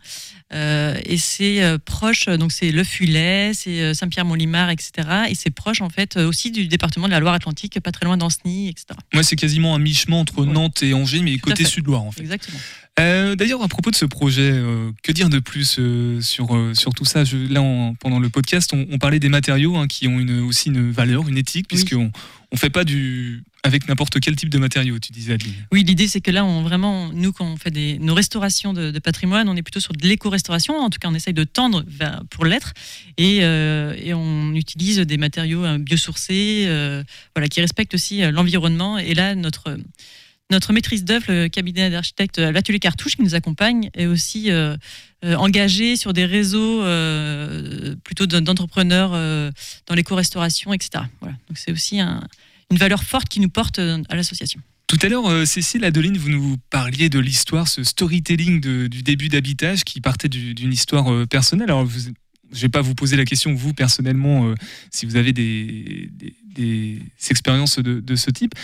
Et 0.52 1.16
c'est 1.16 1.62
proche, 1.84 2.26
donc 2.26 2.50
c'est 2.50 2.72
Le 2.72 2.82
Fulet, 2.82 3.52
c'est 3.54 3.94
Saint-Pierre-Mont-Limard, 3.94 4.70
etc. 4.70 4.90
Et 5.28 5.36
c'est 5.36 5.50
proche 5.50 5.80
en 5.80 5.90
fait 5.90 6.16
aussi 6.16 6.50
du 6.50 6.66
département 6.66 7.06
de 7.06 7.12
la 7.12 7.20
Loire-Atlantique, 7.20 7.78
pas 7.78 7.92
très 7.92 8.04
loin 8.04 8.16
d'Anceny, 8.16 8.59
etc. 8.68 8.86
Moi, 9.12 9.22
c'est 9.22 9.36
quasiment 9.36 9.74
un 9.74 9.78
mi-chemin 9.78 10.16
entre 10.18 10.44
Ouais. 10.44 10.52
Nantes 10.52 10.82
et 10.82 10.94
Angers, 10.94 11.20
mais 11.22 11.34
Tout 11.34 11.50
côté. 11.50 11.64
Sud-Loire 11.64 12.02
en 12.02 12.10
fait. 12.12 12.20
Exactement. 12.22 12.58
Euh, 13.00 13.34
D'ailleurs, 13.34 13.62
à 13.62 13.68
propos 13.68 13.90
de 13.90 13.96
ce 13.96 14.04
projet, 14.04 14.50
euh, 14.52 14.90
que 15.02 15.10
dire 15.12 15.30
de 15.30 15.38
plus 15.38 15.76
euh, 15.78 16.20
sur, 16.20 16.48
sur 16.74 16.92
tout 16.92 17.04
ça? 17.06 17.24
Je- 17.24 17.36
Là, 17.50 17.62
en- 17.62 17.94
pendant 17.94 18.18
le 18.18 18.28
podcast, 18.28 18.70
on, 18.74 18.86
on 18.90 18.98
parlait 18.98 19.18
des 19.18 19.28
matériaux 19.30 19.76
hein, 19.76 19.86
qui 19.86 20.06
ont 20.06 20.20
une, 20.20 20.40
aussi 20.40 20.68
une 20.68 20.90
valeur, 20.90 21.26
une 21.28 21.38
éthique, 21.38 21.66
Oui. 21.72 21.78
puisqu'on 21.82 22.12
on 22.52 22.56
fait 22.56 22.68
pas 22.70 22.84
du 22.84 23.42
avec 23.62 23.88
n'importe 23.88 24.18
quel 24.20 24.36
type 24.36 24.48
de 24.48 24.56
matériaux, 24.58 24.98
tu 24.98 25.12
disais 25.12 25.34
Adeline. 25.34 25.52
Oui, 25.70 25.84
l'idée 25.84 26.08
c'est 26.08 26.20
que 26.22 26.30
là, 26.30 26.44
on 26.44 26.62
vraiment, 26.62 27.10
nous, 27.12 27.30
quand 27.32 27.44
on 27.46 27.56
fait 27.56 27.70
des, 27.70 27.98
nos 27.98 28.14
restaurations 28.14 28.72
de, 28.72 28.90
de 28.90 28.98
patrimoine, 28.98 29.48
on 29.50 29.56
est 29.56 29.62
plutôt 29.62 29.80
sur 29.80 29.92
de 29.92 30.06
l'éco-restauration. 30.06 30.74
En 30.78 30.88
tout 30.90 30.98
cas, 30.98 31.08
on 31.10 31.14
essaye 31.14 31.34
de 31.34 31.44
tendre 31.44 31.84
vers- 31.86 32.22
pour 32.30 32.44
l'être, 32.46 32.72
et, 33.18 33.40
euh, 33.42 33.94
et 34.02 34.14
on 34.14 34.54
utilise 34.54 34.98
des 34.98 35.16
matériaux 35.18 35.64
euh, 35.64 35.78
biosourcés, 35.78 36.64
euh, 36.68 37.02
voilà, 37.36 37.48
qui 37.48 37.60
respectent 37.60 37.94
aussi 37.94 38.20
l'environnement. 38.32 38.96
Et 38.98 39.14
là, 39.14 39.34
notre 39.34 39.76
notre 40.50 40.72
maîtrise 40.72 41.04
d'œuvre, 41.04 41.26
le 41.28 41.48
cabinet 41.48 41.90
d'architecte 41.90 42.38
l'atelier 42.38 42.78
Cartouche 42.78 43.16
qui 43.16 43.22
nous 43.22 43.34
accompagne, 43.34 43.90
est 43.94 44.06
aussi 44.06 44.50
euh, 44.50 44.76
euh, 45.24 45.34
engagé 45.36 45.96
sur 45.96 46.12
des 46.12 46.24
réseaux 46.24 46.82
euh, 46.82 47.94
plutôt 48.04 48.26
d'en- 48.26 48.40
d'entrepreneurs 48.40 49.10
dans 49.86 49.94
l'éco-restauration, 49.94 50.72
etc. 50.72 51.04
Voilà. 51.20 51.36
Donc 51.48 51.56
c'est 51.58 51.72
aussi 51.72 52.00
un- 52.00 52.22
une 52.70 52.76
valeur 52.78 53.02
forte 53.02 53.28
qui 53.28 53.40
nous 53.40 53.48
porte 53.48 53.78
à 53.78 54.14
l'association. 54.16 54.60
Tout 54.86 54.98
à 55.02 55.08
l'heure, 55.08 55.46
Cécile 55.46 55.84
Adeline, 55.84 56.16
vous 56.18 56.30
nous 56.30 56.56
parliez 56.68 57.08
de 57.08 57.18
l'histoire, 57.20 57.68
ce 57.68 57.84
storytelling 57.84 58.60
du 58.88 59.02
début 59.02 59.28
d'habitage 59.28 59.84
qui 59.84 60.00
partait 60.00 60.28
du- 60.28 60.54
d'une 60.54 60.72
histoire 60.72 61.26
personnelle. 61.28 61.70
Alors, 61.70 61.84
vous- 61.84 62.00
je 62.52 62.56
ne 62.56 62.60
vais 62.62 62.68
pas 62.68 62.80
vous 62.80 62.96
poser 62.96 63.16
la 63.16 63.24
question, 63.24 63.54
vous, 63.54 63.72
personnellement, 63.72 64.52
si 64.90 65.06
vous 65.06 65.14
avez 65.14 65.32
des 65.32 66.10
expériences 67.30 67.78
de, 67.78 68.00
de 68.00 68.16
ce 68.16 68.30
type, 68.30 68.54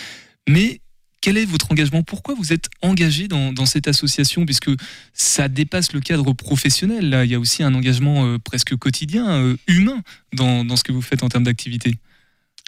mais 0.49 0.81
quel 1.27 1.37
est 1.37 1.43
votre 1.43 1.69
engagement? 1.73 2.03
Pourquoi 2.03 2.35
vous 2.35 2.53
êtes 2.53 2.69
engagé 2.81 3.27
dans, 3.27 3.51
dans 3.51 3.65
cette 3.65 3.89
association? 3.89 4.45
Puisque 4.45 4.71
ça 5.11 5.49
dépasse 5.49 5.91
le 5.91 5.99
cadre 5.99 6.31
professionnel. 6.31 7.09
Là, 7.09 7.25
il 7.25 7.31
y 7.31 7.35
a 7.35 7.39
aussi 7.39 7.63
un 7.63 7.73
engagement 7.73 8.25
euh, 8.25 8.39
presque 8.39 8.77
quotidien, 8.77 9.27
euh, 9.27 9.57
humain, 9.67 10.01
dans, 10.31 10.63
dans 10.63 10.77
ce 10.77 10.85
que 10.85 10.93
vous 10.93 11.01
faites 11.01 11.23
en 11.23 11.27
termes 11.27 11.43
d'activité. 11.43 11.95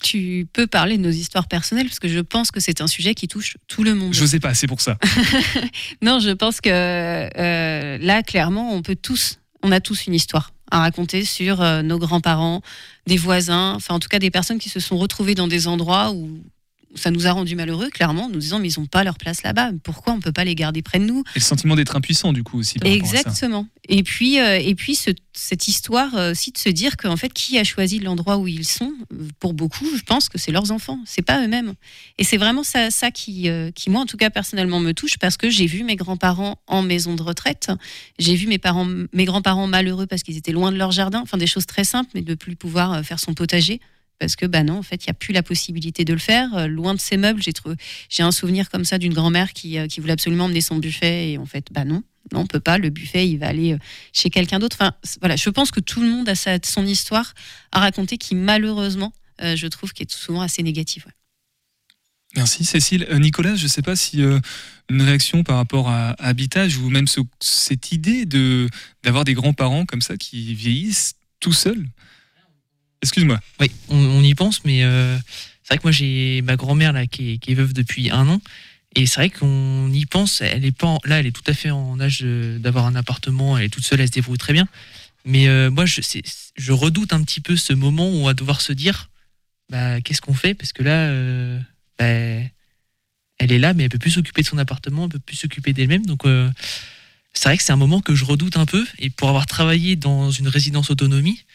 Tu 0.03 0.45
peux 0.51 0.67
parler 0.67 0.97
de 0.97 1.03
nos 1.03 1.09
histoires 1.09 1.47
personnelles 1.47 1.85
parce 1.85 1.99
que 1.99 2.09
je 2.09 2.19
pense 2.19 2.51
que 2.51 2.59
c'est 2.59 2.81
un 2.81 2.87
sujet 2.87 3.15
qui 3.15 3.29
touche 3.29 3.55
tout 3.69 3.85
le 3.85 3.95
monde. 3.95 4.13
Je 4.13 4.25
sais 4.25 4.41
pas, 4.41 4.53
c'est 4.53 4.67
pour 4.67 4.81
ça. 4.81 4.97
Non, 6.01 6.19
je 6.19 6.31
pense 6.31 6.59
que 6.59 6.69
euh, 6.69 7.97
là, 7.97 8.23
clairement, 8.23 8.73
on 8.73 8.81
peut 8.81 8.97
tous, 9.01 9.39
on 9.63 9.71
a 9.71 9.79
tous 9.79 10.05
une 10.07 10.15
histoire 10.15 10.51
à 10.69 10.79
raconter 10.79 11.23
sur 11.23 11.61
euh, 11.61 11.81
nos 11.81 11.97
grands-parents, 11.97 12.61
des 13.07 13.15
voisins, 13.15 13.73
enfin 13.75 13.95
en 13.95 13.99
tout 13.99 14.09
cas 14.09 14.19
des 14.19 14.31
personnes 14.31 14.59
qui 14.59 14.67
se 14.67 14.81
sont 14.81 14.97
retrouvées 14.97 15.33
dans 15.33 15.47
des 15.47 15.67
endroits 15.67 16.11
où 16.11 16.43
ça 16.95 17.11
nous 17.11 17.27
a 17.27 17.31
rendu 17.31 17.55
malheureux, 17.55 17.89
clairement, 17.89 18.25
en 18.25 18.29
nous 18.29 18.39
disant 18.39 18.59
mais 18.59 18.69
ils 18.71 18.79
n'ont 18.79 18.85
pas 18.87 19.03
leur 19.03 19.17
place 19.17 19.43
là-bas, 19.43 19.71
pourquoi 19.83 20.13
on 20.13 20.19
peut 20.19 20.31
pas 20.31 20.43
les 20.43 20.55
garder 20.55 20.81
près 20.81 20.99
de 20.99 21.05
nous? 21.05 21.19
Et 21.35 21.39
le 21.39 21.41
sentiment 21.41 21.75
d'être 21.75 21.95
impuissant, 21.95 22.33
du 22.33 22.43
coup, 22.43 22.57
aussi. 22.59 22.79
par 22.79 22.89
rapport 22.91 23.03
à 23.05 23.11
ça. 23.11 23.17
Exactement. 23.19 23.67
Et 23.87 24.03
puis, 24.03 24.39
euh, 24.39 24.57
et 24.59 24.75
puis 24.75 24.95
ce- 24.95 25.11
cette 25.33 25.67
histoire 25.67 26.15
euh, 26.15 26.31
aussi 26.31 26.51
de 26.51 26.57
se 26.57 26.69
dire 26.69 26.97
qu'en 26.97 27.15
fait, 27.17 27.31
qui 27.33 27.57
a 27.59 27.63
choisi 27.63 27.99
l'endroit 27.99 28.37
où 28.37 28.47
ils 28.47 28.67
sont? 28.67 28.91
Pour 29.39 29.53
beaucoup, 29.53 29.85
je 29.95 30.01
pense 30.03 30.29
que 30.29 30.37
c'est 30.37 30.51
leurs 30.51 30.71
enfants, 30.71 30.99
c'est 31.05 31.21
pas 31.21 31.43
eux-mêmes. 31.43 31.73
Et 32.17 32.23
c'est 32.23 32.37
vraiment 32.37 32.63
ça, 32.63 32.91
ça 32.91 33.11
qui, 33.11 33.49
euh, 33.49 33.71
qui, 33.71 33.89
moi, 33.89 34.01
en 34.01 34.05
tout 34.05 34.17
cas, 34.17 34.29
personnellement, 34.29 34.79
me 34.79 34.93
touche 34.93 35.17
parce 35.19 35.37
que 35.37 35.49
j'ai 35.49 35.65
vu 35.65 35.83
mes 35.83 35.95
grands-parents 35.95 36.59
en 36.67 36.81
maison 36.81 37.15
de 37.15 37.21
retraite. 37.23 37.71
J'ai 38.19 38.35
vu 38.35 38.47
mes 38.47 38.57
parents, 38.59 38.87
mes 39.13 39.25
grands-parents 39.25 39.67
malheureux 39.67 40.07
parce 40.07 40.23
qu'ils 40.23 40.37
étaient 40.37 40.51
loin 40.51 40.71
de 40.71 40.77
leur 40.77 40.91
jardin. 40.91 41.19
Enfin, 41.21 41.37
des 41.37 41.47
choses 41.47 41.65
très 41.65 41.83
simples, 41.83 42.09
mais 42.15 42.21
de 42.21 42.33
plus 42.35 42.55
pouvoir 42.55 43.03
faire 43.05 43.19
son 43.19 43.33
potager. 43.33 43.79
Parce 44.19 44.35
que, 44.35 44.45
bah 44.45 44.63
non, 44.63 44.77
en 44.79 44.83
fait, 44.83 45.03
il 45.05 45.07
n'y 45.07 45.11
a 45.11 45.13
plus 45.13 45.33
la 45.33 45.43
possibilité 45.43 46.03
de 46.03 46.11
le 46.13 46.19
faire. 46.19 46.53
Euh, 46.55 46.67
loin 46.67 46.93
de 46.93 46.99
ses 46.99 47.15
meubles, 47.17 47.41
j'ai 48.09 48.21
un 48.23 48.31
souvenir 48.31 48.69
comme 48.69 48.83
ça 48.83 48.97
d'une 48.97 49.13
grand-mère 49.13 49.53
qui, 49.53 49.77
euh, 49.77 49.87
qui 49.87 50.01
voulait 50.01 50.13
absolument 50.13 50.45
emmener 50.45 50.61
son 50.61 50.75
buffet 50.77 51.31
et 51.31 51.37
en 51.37 51.45
fait, 51.45 51.67
bah 51.71 51.85
non, 51.85 52.03
non, 52.33 52.41
on 52.41 52.45
peut 52.45 52.59
pas. 52.59 52.77
Le 52.77 52.89
buffet, 52.89 53.27
il 53.29 53.37
va 53.37 53.47
aller 53.47 53.73
euh, 53.73 53.77
chez 54.11 54.29
quelqu'un 54.29 54.59
d'autre. 54.59 54.75
Enfin, 54.79 54.93
voilà, 55.21 55.37
je 55.37 55.49
pense 55.49 55.71
que 55.71 55.79
tout 55.79 56.01
le 56.01 56.09
monde 56.09 56.27
a 56.27 56.35
sa, 56.35 56.57
son 56.65 56.85
histoire 56.85 57.33
à 57.71 57.79
raconter 57.79 58.17
qui, 58.17 58.35
malheureusement, 58.35 59.13
je 59.41 59.67
trouve 59.67 59.93
qu'est 59.93 60.11
souvent 60.11 60.41
assez 60.41 60.61
négative. 60.63 61.05
Merci 62.35 62.65
Cécile. 62.65 63.07
Nicolas, 63.19 63.55
je 63.55 63.63
ne 63.63 63.67
sais 63.69 63.81
pas 63.81 63.95
si 63.95 64.21
une 64.21 65.01
réaction 65.01 65.43
par 65.43 65.55
rapport 65.55 65.89
à, 65.89 66.09
à 66.11 66.27
Habitage 66.27 66.75
ou 66.77 66.89
même 66.89 67.07
ce- 67.07 67.21
cette 67.39 67.93
idée 67.93 68.25
de 68.25 68.67
d'avoir 69.03 69.23
des 69.23 69.33
grands-parents 69.33 69.85
comme 69.85 70.01
ça 70.01 70.17
qui 70.17 70.53
vieillissent 70.53 71.13
tout 71.39 71.53
seuls. 71.53 71.87
Excuse-moi. 73.01 73.39
Oui, 73.59 73.71
on, 73.89 74.21
y 74.23 74.33
pense, 74.35 74.65
mais 74.65 74.83
euh, 74.83 75.17
c'est 75.63 75.69
vrai 75.69 75.77
que 75.77 75.83
moi 75.83 75.91
j'ai 75.91 76.41
ma 76.41 76.55
grand-mère 76.55 76.91
là 76.91 77.07
qui 77.07 77.31
est, 77.31 77.49
est 77.49 77.53
veuve 77.53 77.73
depuis 77.73 78.09
un 78.09 78.27
an. 78.27 78.41
Et 78.95 79.05
c'est 79.05 79.15
vrai 79.15 79.29
qu'on 79.29 79.91
y 79.91 80.05
pense, 80.05 80.41
elle 80.41 80.65
est 80.65 80.75
pas 80.75 80.87
en- 80.87 80.99
là, 81.05 81.19
elle 81.19 81.27
est 81.27 81.31
tout 81.31 81.43
à 81.47 81.53
fait 81.53 81.69
en 81.69 81.99
âge 81.99 82.21
d'avoir 82.21 82.87
un 82.87 82.95
appartement, 82.95 83.57
elle 83.57 83.65
est 83.65 83.69
toute 83.69 83.85
seule, 83.85 84.01
elle 84.01 84.07
se 84.07 84.13
débrouille 84.13 84.37
très 84.37 84.53
bien. 84.53 84.67
Mais 85.25 85.47
euh, 85.47 85.69
moi, 85.69 85.85
je, 85.85 86.01
je 86.57 86.71
redoute 86.71 87.13
un 87.13 87.23
petit 87.23 87.39
peu 87.39 87.55
ce 87.55 87.73
moment 87.73 88.09
où 88.09 88.15
on 88.15 88.25
va 88.25 88.33
devoir 88.33 88.61
se 88.61 88.73
dire, 88.73 89.09
bah, 89.69 90.01
qu'est-ce 90.01 90.21
qu'on 90.21 90.33
fait? 90.33 90.55
Parce 90.55 90.73
que 90.73 90.81
là, 90.81 91.09
euh, 91.09 91.59
bah, 91.99 92.05
elle 92.05 93.51
est 93.51 93.59
là, 93.59 93.73
mais 93.73 93.83
elle 93.83 93.89
peut 93.89 93.99
plus 93.99 94.11
s'occuper 94.11 94.41
de 94.41 94.47
son 94.47 94.57
appartement, 94.57 95.05
elle 95.05 95.11
peut 95.11 95.19
plus 95.19 95.35
s'occuper 95.35 95.71
d'elle-même. 95.71 96.05
Donc, 96.05 96.23
c'est 97.33 97.47
vrai 97.47 97.57
que 97.57 97.63
c'est 97.63 97.71
un 97.71 97.77
moment 97.77 98.01
que 98.01 98.15
je 98.15 98.25
redoute 98.25 98.57
un 98.57 98.65
peu. 98.65 98.85
Et 98.97 99.09
pour 99.09 99.29
avoir 99.29 99.45
travaillé 99.45 99.95
dans 99.95 100.31
une 100.31 100.47
résidence 100.47 100.89
autonomie, 100.89 101.45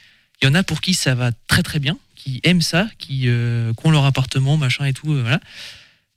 il 0.45 0.49
y 0.49 0.51
en 0.51 0.55
a 0.55 0.63
pour 0.63 0.83
qui 0.83 0.93
ça 0.93 1.15
va 1.15 1.33
très 1.49 1.63
très 1.63 1.79
bien, 1.79 1.97
qui 2.17 2.41
aiment 2.45 2.61
ça, 2.61 2.87
qui, 2.99 3.23
euh, 3.29 3.73
qui 3.73 3.87
ont 3.87 3.91
leur 3.91 4.05
appartement, 4.05 4.59
machin 4.59 4.85
et 4.85 4.93
tout, 4.93 5.11
euh, 5.13 5.23
voilà. 5.23 5.41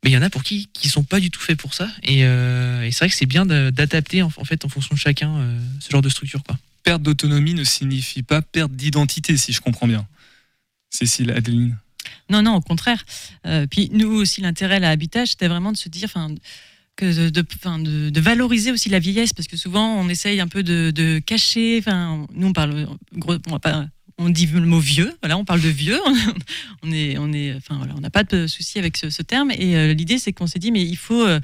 Mais 0.04 0.10
il 0.12 0.14
y 0.14 0.18
en 0.18 0.22
a 0.22 0.30
pour 0.30 0.44
qui 0.44 0.68
qui 0.74 0.90
sont 0.90 1.04
pas 1.06 1.20
du 1.22 1.32
tout 1.32 1.40
faits 1.40 1.58
pour 1.58 1.74
ça. 1.74 1.90
Et, 2.04 2.26
euh, 2.26 2.84
et 2.84 2.92
c'est 2.92 3.00
vrai 3.00 3.10
que 3.10 3.16
c'est 3.16 3.26
bien 3.26 3.46
d'adapter 3.46 4.22
en, 4.22 4.28
en 4.36 4.44
fait 4.44 4.66
en 4.66 4.70
fonction 4.70 4.96
de 4.96 5.00
chacun 5.00 5.34
euh, 5.38 5.60
ce 5.80 5.90
genre 5.90 6.02
de 6.02 6.10
structure, 6.10 6.44
quoi. 6.44 6.58
Perte 6.84 7.02
d'autonomie 7.02 7.54
ne 7.54 7.64
signifie 7.64 8.22
pas 8.22 8.42
perte 8.42 8.74
d'identité, 8.74 9.38
si 9.38 9.54
je 9.54 9.62
comprends 9.62 9.88
bien. 9.88 10.06
Cécile, 10.90 11.32
Adeline. 11.32 11.78
Non, 12.30 12.42
non, 12.42 12.56
au 12.56 12.62
contraire. 12.62 13.04
Euh, 13.46 13.66
puis 13.66 13.90
nous 13.94 14.10
aussi, 14.10 14.42
l'intérêt 14.42 14.76
à 14.76 14.80
l'habitage, 14.80 15.30
c'était 15.30 15.48
vraiment 15.48 15.72
de 15.72 15.78
se 15.78 15.88
dire, 15.90 16.06
enfin, 16.14 16.34
que 16.96 17.06
de, 17.06 17.30
de, 17.30 17.46
enfin, 17.56 17.80
de- 17.80 18.10
de 18.10 18.22
valoriser 18.22 18.72
aussi 18.72 18.90
la 18.90 19.00
vieillesse, 19.00 19.32
parce 19.34 19.48
que 19.48 19.56
souvent 19.58 19.96
on 20.00 20.10
essaye 20.10 20.40
un 20.42 20.48
peu 20.48 20.64
de, 20.64 20.92
de 20.92 21.20
cacher. 21.20 21.78
Enfin, 21.80 22.26
nous 22.34 22.48
on 22.48 22.54
parle, 22.54 22.88
gros, 23.14 23.36
on, 23.48 23.52
va 23.52 23.60
pas- 23.60 23.88
on 24.18 24.30
dit 24.30 24.48
le 24.48 24.62
mot 24.62 24.80
vieux. 24.80 25.16
Voilà, 25.22 25.38
on 25.38 25.46
parle 25.46 25.62
de 25.62 25.70
vieux. 25.70 26.00
on 26.84 26.92
est, 26.92 27.18
on 27.18 27.32
est, 27.34 27.54
enfin 27.56 27.76
voilà, 27.78 27.94
n'a 28.00 28.10
pas 28.10 28.24
de 28.24 28.48
souci 28.48 28.80
avec 28.80 28.98
ce, 28.98 29.22
terme. 29.22 29.52
Et 29.52 29.76
euh, 29.76 29.94
l'idée, 29.94 30.18
c'est 30.18 30.34
qu'on 30.34 30.48
s'est 30.48 30.60
dit, 30.60 30.72
mais 30.72 30.84
il 30.84 30.98
faut 30.98 31.26
euh, 31.26 31.40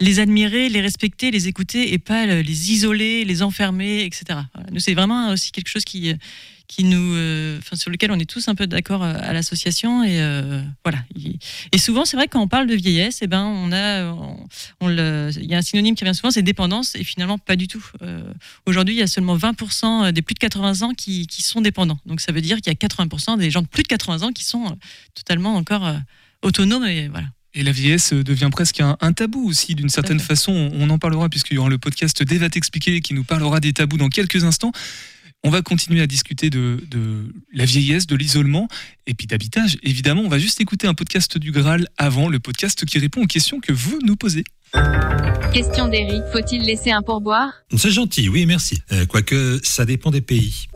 les 0.00 0.20
admirer, 0.20 0.68
les 0.68 0.80
respecter, 0.80 1.30
les 1.30 1.48
écouter, 1.48 1.92
et 1.92 1.98
pas 1.98 2.26
le- 2.26 2.40
les 2.42 2.72
isoler, 2.72 3.24
les 3.24 3.42
enfermer, 3.42 4.04
etc. 4.04 4.40
Nous, 4.72 4.80
c'est 4.80 4.94
vraiment 4.94 5.30
aussi 5.30 5.52
quelque 5.52 5.68
chose 5.68 5.84
qui 5.84 6.14
qui 6.68 6.84
nous, 6.84 7.14
euh, 7.14 7.58
enfin, 7.58 7.76
sur 7.76 7.90
lequel 7.90 8.12
on 8.12 8.18
est 8.18 8.28
tous 8.28 8.46
un 8.48 8.54
peu 8.54 8.66
d'accord 8.66 9.02
euh, 9.02 9.14
à 9.20 9.32
l'association 9.32 10.04
et 10.04 10.20
euh, 10.20 10.62
voilà. 10.84 10.98
Il- 11.16 11.38
Et 11.72 11.78
souvent, 11.78 12.04
c'est 12.04 12.16
vrai 12.16 12.26
que 12.26 12.32
quand 12.32 12.42
on 12.42 12.46
parle 12.48 12.66
de 12.66 12.74
vieillesse, 12.74 13.20
eh 13.22 13.26
ben, 13.26 13.42
on 13.42 13.72
a, 13.72 14.04
on, 14.12 14.36
on 14.82 14.88
le, 14.88 15.30
il 15.36 15.46
y 15.50 15.54
a 15.54 15.58
un 15.58 15.62
synonyme 15.62 15.94
qui 15.94 16.04
revient 16.04 16.14
souvent, 16.14 16.30
c'est 16.30 16.42
dépendance, 16.42 16.94
et 16.94 17.04
finalement 17.04 17.38
pas 17.38 17.56
du 17.56 17.68
tout. 17.68 17.84
Euh, 18.02 18.22
Aujourd'hui, 18.66 18.94
il 18.94 18.98
y 18.98 19.02
a 19.02 19.06
seulement 19.06 19.36
20% 19.36 20.12
des 20.12 20.20
plus 20.22 20.34
de 20.34 20.38
80 20.40 20.82
ans 20.82 20.92
qui, 20.94 21.26
qui 21.26 21.40
sont 21.42 21.62
dépendants. 21.62 21.98
Donc 22.04 22.20
ça 22.20 22.32
veut 22.32 22.42
dire 22.42 22.58
qu'il 22.60 22.70
y 22.70 22.76
a 22.76 22.86
80% 22.86 23.38
des 23.38 23.50
gens 23.50 23.62
de 23.62 23.66
plus 23.66 23.82
de 23.82 23.88
80 23.88 24.22
ans 24.28 24.32
qui 24.32 24.44
sont 24.44 24.76
totalement 25.14 25.54
encore 25.56 25.90
autonomes 26.42 26.84
et 26.84 27.08
voilà. 27.08 27.26
Et 27.54 27.62
la 27.62 27.72
vieillesse 27.72 28.12
devient 28.12 28.50
presque 28.52 28.80
un, 28.80 28.96
un 29.00 29.12
tabou 29.14 29.48
aussi, 29.48 29.74
d'une 29.74 29.88
certaine 29.88 30.20
façon. 30.20 30.70
On 30.74 30.90
en 30.90 30.98
parlera 30.98 31.28
puisqu'il 31.30 31.54
y 31.54 31.58
aura 31.58 31.70
le 31.70 31.78
podcast 31.78 32.22
Deva 32.22 32.50
t'expliquer 32.50 33.00
qui 33.00 33.14
nous 33.14 33.24
parlera 33.24 33.58
des 33.58 33.72
tabous 33.72 33.96
dans 33.96 34.10
quelques 34.10 34.44
instants. 34.44 34.70
On 35.44 35.50
va 35.50 35.62
continuer 35.62 36.00
à 36.00 36.06
discuter 36.06 36.50
de, 36.50 36.82
de 36.90 37.32
la 37.52 37.64
vieillesse, 37.64 38.06
de 38.06 38.16
l'isolement 38.16 38.68
et 39.06 39.14
puis 39.14 39.28
d'habitage. 39.28 39.78
Évidemment, 39.84 40.22
on 40.22 40.28
va 40.28 40.38
juste 40.38 40.60
écouter 40.60 40.88
un 40.88 40.94
podcast 40.94 41.38
du 41.38 41.52
Graal 41.52 41.86
avant 41.96 42.28
le 42.28 42.40
podcast 42.40 42.84
qui 42.84 42.98
répond 42.98 43.22
aux 43.22 43.26
questions 43.26 43.60
que 43.60 43.72
vous 43.72 44.00
nous 44.04 44.16
posez. 44.16 44.42
Question 45.52 45.88
d'Eric, 45.88 46.22
faut-il 46.32 46.62
laisser 46.62 46.90
un 46.90 47.02
pourboire? 47.02 47.52
C'est 47.76 47.90
gentil, 47.90 48.28
oui, 48.28 48.46
merci. 48.46 48.82
Euh, 48.92 49.06
quoique, 49.06 49.60
ça 49.62 49.86
dépend 49.86 50.10
des 50.10 50.20
pays. 50.20 50.66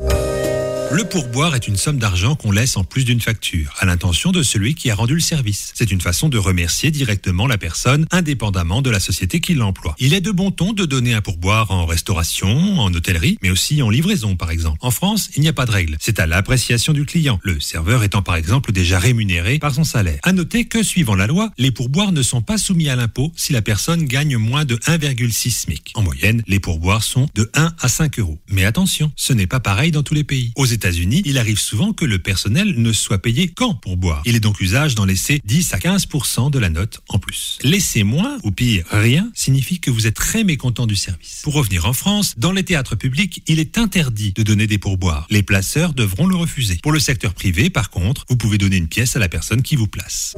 Le 0.92 1.04
pourboire 1.04 1.54
est 1.54 1.68
une 1.68 1.78
somme 1.78 1.96
d'argent 1.96 2.36
qu'on 2.36 2.50
laisse 2.50 2.76
en 2.76 2.84
plus 2.84 3.06
d'une 3.06 3.20
facture, 3.20 3.74
à 3.78 3.86
l'intention 3.86 4.30
de 4.30 4.42
celui 4.42 4.74
qui 4.74 4.90
a 4.90 4.94
rendu 4.94 5.14
le 5.14 5.20
service. 5.20 5.72
C'est 5.74 5.90
une 5.90 6.02
façon 6.02 6.28
de 6.28 6.36
remercier 6.36 6.90
directement 6.90 7.46
la 7.46 7.56
personne, 7.56 8.06
indépendamment 8.10 8.82
de 8.82 8.90
la 8.90 9.00
société 9.00 9.40
qui 9.40 9.54
l'emploie. 9.54 9.96
Il 9.98 10.12
est 10.12 10.20
de 10.20 10.30
bon 10.30 10.50
ton 10.50 10.74
de 10.74 10.84
donner 10.84 11.14
un 11.14 11.22
pourboire 11.22 11.70
en 11.70 11.86
restauration, 11.86 12.78
en 12.78 12.92
hôtellerie, 12.92 13.38
mais 13.42 13.48
aussi 13.48 13.80
en 13.80 13.88
livraison, 13.88 14.36
par 14.36 14.50
exemple. 14.50 14.76
En 14.82 14.90
France, 14.90 15.30
il 15.34 15.40
n'y 15.40 15.48
a 15.48 15.54
pas 15.54 15.64
de 15.64 15.70
règle. 15.70 15.96
C'est 15.98 16.20
à 16.20 16.26
l'appréciation 16.26 16.92
du 16.92 17.06
client, 17.06 17.40
le 17.42 17.58
serveur 17.58 18.04
étant 18.04 18.20
par 18.20 18.36
exemple 18.36 18.70
déjà 18.70 18.98
rémunéré 18.98 19.58
par 19.58 19.74
son 19.74 19.84
salaire. 19.84 20.20
À 20.24 20.34
noter 20.34 20.66
que, 20.66 20.82
suivant 20.82 21.14
la 21.14 21.26
loi, 21.26 21.50
les 21.56 21.70
pourboires 21.70 22.12
ne 22.12 22.20
sont 22.20 22.42
pas 22.42 22.58
soumis 22.58 22.90
à 22.90 22.96
l'impôt 22.96 23.32
si 23.34 23.54
la 23.54 23.62
personne 23.62 24.04
gagne 24.04 24.36
moins 24.36 24.66
de 24.66 24.76
1,6 24.76 25.52
SMIC. 25.52 25.92
En 25.94 26.02
moyenne, 26.02 26.42
les 26.46 26.60
pourboires 26.60 27.02
sont 27.02 27.30
de 27.34 27.50
1 27.54 27.72
à 27.80 27.88
5 27.88 28.18
euros. 28.18 28.38
Mais 28.50 28.66
attention, 28.66 29.10
ce 29.16 29.32
n'est 29.32 29.46
pas 29.46 29.60
pareil 29.60 29.90
dans 29.90 30.02
tous 30.02 30.12
les 30.12 30.24
pays. 30.24 30.52
États-Unis, 30.82 31.22
il 31.24 31.38
arrive 31.38 31.60
souvent 31.60 31.92
que 31.92 32.04
le 32.04 32.18
personnel 32.18 32.74
ne 32.76 32.92
soit 32.92 33.22
payé 33.22 33.46
qu'en 33.46 33.72
pour 33.72 33.96
boire. 33.96 34.20
Il 34.24 34.34
est 34.34 34.40
donc 34.40 34.60
usage 34.60 34.96
d'en 34.96 35.04
laisser 35.04 35.40
10 35.44 35.74
à 35.74 35.78
15% 35.78 36.50
de 36.50 36.58
la 36.58 36.70
note 36.70 37.02
en 37.08 37.20
plus. 37.20 37.58
Laisser 37.62 38.02
moins, 38.02 38.38
ou 38.42 38.50
pire, 38.50 38.84
rien, 38.90 39.30
signifie 39.32 39.78
que 39.78 39.92
vous 39.92 40.08
êtes 40.08 40.16
très 40.16 40.42
mécontent 40.42 40.88
du 40.88 40.96
service. 40.96 41.42
Pour 41.44 41.54
revenir 41.54 41.86
en 41.86 41.92
France, 41.92 42.34
dans 42.36 42.50
les 42.50 42.64
théâtres 42.64 42.96
publics, 42.96 43.44
il 43.46 43.60
est 43.60 43.78
interdit 43.78 44.32
de 44.32 44.42
donner 44.42 44.66
des 44.66 44.78
pourboires. 44.78 45.28
Les 45.30 45.44
placeurs 45.44 45.94
devront 45.94 46.26
le 46.26 46.34
refuser. 46.34 46.80
Pour 46.82 46.90
le 46.90 46.98
secteur 46.98 47.32
privé, 47.32 47.70
par 47.70 47.90
contre, 47.90 48.24
vous 48.28 48.36
pouvez 48.36 48.58
donner 48.58 48.76
une 48.76 48.88
pièce 48.88 49.14
à 49.14 49.20
la 49.20 49.28
personne 49.28 49.62
qui 49.62 49.76
vous 49.76 49.86
place. 49.86 50.34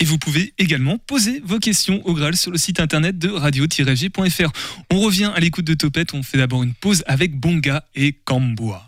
Et 0.00 0.04
vous 0.04 0.18
pouvez 0.18 0.52
également 0.58 0.98
poser 0.98 1.40
vos 1.46 1.58
questions 1.58 2.06
au 2.06 2.12
Graal 2.12 2.36
sur 2.36 2.50
le 2.50 2.58
site 2.58 2.78
internet 2.78 3.18
de 3.18 3.30
radio-g.fr. 3.30 4.52
On 4.90 5.00
revient 5.00 5.32
à 5.34 5.40
l'écoute 5.40 5.64
de 5.64 5.72
Topette, 5.72 6.12
on 6.12 6.22
fait 6.22 6.36
d'abord 6.36 6.62
une 6.62 6.74
pause 6.74 7.02
avec 7.06 7.34
Bonga 7.40 7.84
et 7.94 8.12
Kamboa. 8.12 8.87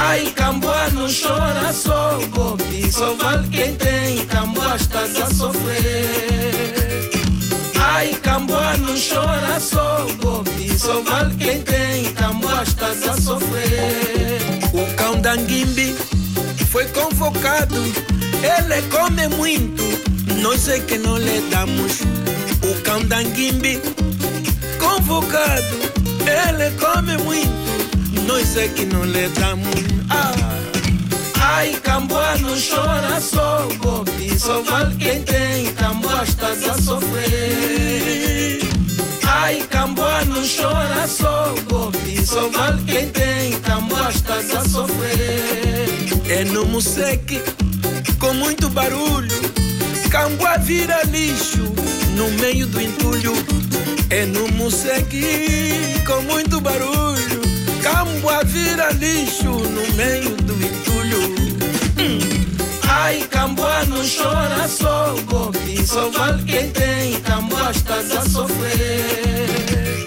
Ai, 0.00 0.32
Camboa 0.34 0.88
não 0.90 1.08
chora 1.08 1.72
só, 1.72 2.18
Bobi. 2.32 2.90
Só 2.92 3.14
vale 3.14 3.48
quem 3.48 3.74
tem, 3.74 4.24
Camboa 4.26 4.76
estás 4.76 5.20
a 5.20 5.26
sofrer. 5.26 7.10
Ai, 7.74 8.14
Camboa 8.22 8.76
não 8.76 8.94
chora 8.94 9.58
só, 9.58 10.06
Bobi. 10.22 10.78
Só 10.78 11.02
vale 11.02 11.34
quem 11.36 11.62
tem, 11.62 12.12
Camboa 12.14 12.62
estás 12.62 13.02
a 13.08 13.20
sofrer. 13.20 14.38
O 14.72 14.94
cão 14.96 15.20
da 15.20 15.34
Nguimbi 15.34 15.96
foi 16.70 16.84
convocado, 16.88 17.74
ele 17.74 18.82
come 18.90 19.26
muito, 19.28 19.82
nós 20.40 20.68
é 20.68 20.78
que 20.78 20.96
não 20.98 21.18
lhe 21.18 21.40
damos. 21.50 22.02
O 22.62 22.82
cão 22.82 23.02
da 23.04 23.20
Nguimbi 23.22 23.80
convocado, 24.78 25.76
ele 26.22 26.70
come 26.78 27.16
muito, 27.24 27.87
nós 28.28 28.56
é 28.58 28.68
que 28.68 28.84
não 28.84 29.04
lhe 29.04 29.26
damos. 29.30 29.74
Ah. 30.10 30.34
Ai, 31.40 31.72
Camboa 31.82 32.36
não 32.38 32.54
chora 32.60 33.18
só, 33.20 33.66
Bobi, 33.80 34.38
só 34.38 34.60
vale 34.62 34.94
quem 34.96 35.22
tem, 35.22 35.72
Camboa 35.72 36.22
estás 36.24 36.62
a 36.68 36.74
sofrer. 36.74 38.60
Ai, 39.26 39.66
Camboa 39.70 40.24
não 40.26 40.42
chora 40.46 41.08
só, 41.08 41.54
Bobi, 41.68 42.24
só 42.24 42.48
vale 42.50 42.82
quem 42.84 43.08
tem, 43.08 43.58
Camboa 43.60 44.10
estás 44.10 44.54
a 44.54 44.62
sofrer. 44.68 45.88
É 46.28 46.44
no 46.44 46.66
Museque, 46.66 47.42
com 48.18 48.34
muito 48.34 48.68
barulho, 48.68 49.40
Camboa 50.10 50.58
vira 50.58 51.02
lixo 51.04 51.64
no 52.14 52.28
meio 52.42 52.66
do 52.66 52.78
entulho. 52.80 53.32
É 54.10 54.24
no 54.24 54.48
Museque, 54.52 55.22
com 56.06 56.22
muito 56.22 56.60
barulho, 56.60 57.37
Camboa 57.90 58.44
vira 58.44 58.90
lixo 58.92 59.48
no 59.48 59.94
meio 59.94 60.36
do 60.36 60.52
entulho. 60.52 61.22
Hum. 61.98 62.18
Ai, 62.86 63.26
Camboa 63.30 63.82
não 63.86 64.02
chora 64.06 64.68
só, 64.68 65.14
Bobi, 65.24 65.86
só 65.86 66.10
vale 66.10 66.44
quem 66.44 66.70
tem, 66.70 67.18
Camboa 67.22 67.70
estás 67.70 68.12
a 68.12 68.28
sofrer. 68.28 70.06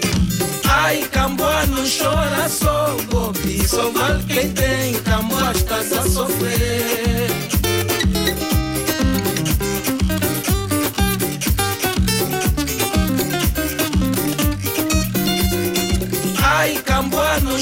Ai, 0.64 1.02
Camboa 1.10 1.66
não 1.66 1.82
chora 1.82 2.48
só, 2.48 2.96
Bobi, 3.10 3.66
só 3.66 3.90
vale 3.90 4.22
quem 4.28 4.52
tem, 4.52 4.94
Camboa 5.02 5.50
estás 5.50 5.92
a 5.92 6.08
sofrer. 6.08 7.31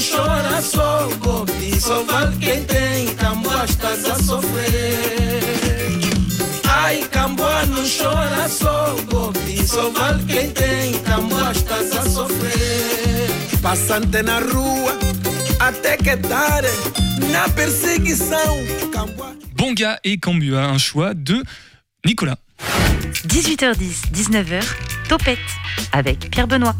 Chora 0.01 0.61
só, 0.61 1.07
Bobi, 1.19 1.79
só 1.79 2.03
vale 2.03 2.35
quem 2.37 2.63
tem, 2.63 3.13
Camboa 3.15 3.65
estás 3.65 4.05
a 4.05 4.15
sofrer. 4.15 5.41
Ai, 6.67 7.03
Camboa 7.11 7.65
não 7.67 7.83
chora 7.83 8.49
só, 8.49 8.95
Bobi, 9.09 9.65
só 9.67 9.89
vale 9.91 10.23
quem 10.25 10.49
tem, 10.51 10.93
Camboa 11.03 11.51
estás 11.51 11.95
a 11.95 12.03
sofrer. 12.09 13.29
Passante 13.61 14.23
na 14.23 14.39
rua, 14.39 14.97
até 15.59 15.97
que 15.97 16.17
tarde, 16.17 16.67
na 17.31 17.47
perseguição, 17.49 18.57
Camboa. 18.91 19.35
Bonga 19.53 19.99
et 20.03 20.17
Kambua, 20.17 20.71
un 20.71 20.79
choix 20.79 21.13
de 21.13 21.43
Nicolas. 22.03 22.37
18h10, 23.27 24.11
19h, 24.11 24.63
Topette 25.07 25.39
avec 25.91 26.31
Pierre 26.31 26.47
Benoît. 26.47 26.75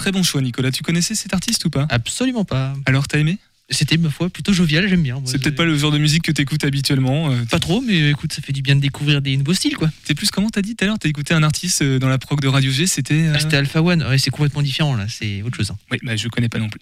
Très 0.00 0.12
bon 0.12 0.22
choix, 0.22 0.40
Nicolas. 0.40 0.72
Tu 0.72 0.82
connaissais 0.82 1.14
cet 1.14 1.34
artiste 1.34 1.62
ou 1.66 1.70
pas 1.70 1.86
Absolument 1.90 2.46
pas. 2.46 2.72
Alors, 2.86 3.06
t'as 3.06 3.18
aimé 3.18 3.36
C'était, 3.68 3.98
ma 3.98 4.08
foi, 4.08 4.30
plutôt 4.30 4.54
jovial, 4.54 4.88
j'aime 4.88 5.02
bien. 5.02 5.20
C'est 5.26 5.36
peut-être 5.38 5.56
pas 5.56 5.66
le 5.66 5.76
genre 5.76 5.92
de 5.92 5.98
musique 5.98 6.22
que 6.22 6.32
t'écoutes 6.32 6.64
habituellement. 6.64 7.30
euh, 7.30 7.36
Pas 7.50 7.58
trop, 7.58 7.82
mais 7.82 8.08
écoute, 8.08 8.32
ça 8.32 8.40
fait 8.40 8.54
du 8.54 8.62
bien 8.62 8.76
de 8.76 8.80
découvrir 8.80 9.20
des 9.20 9.36
nouveaux 9.36 9.52
styles, 9.52 9.76
quoi. 9.76 9.90
C'est 10.04 10.14
plus 10.14 10.30
comment 10.30 10.48
t'as 10.48 10.62
dit 10.62 10.74
tout 10.74 10.84
à 10.84 10.86
l'heure 10.86 10.98
T'as 10.98 11.10
écouté 11.10 11.34
un 11.34 11.42
artiste 11.42 11.82
euh, 11.82 11.98
dans 11.98 12.08
la 12.08 12.16
prog 12.16 12.40
de 12.40 12.48
Radio 12.48 12.72
G, 12.72 12.86
c'était. 12.86 13.12
euh, 13.26 13.32
Ah, 13.36 13.40
C'était 13.40 13.58
Alpha 13.58 13.82
One, 13.82 14.02
ouais, 14.02 14.16
c'est 14.16 14.30
complètement 14.30 14.62
différent, 14.62 14.96
là, 14.96 15.04
c'est 15.06 15.42
autre 15.42 15.58
chose. 15.58 15.70
hein. 15.70 15.76
Oui, 15.90 15.98
bah, 16.02 16.16
je 16.16 16.28
connais 16.28 16.48
pas 16.48 16.58
non 16.58 16.70
plus. 16.70 16.80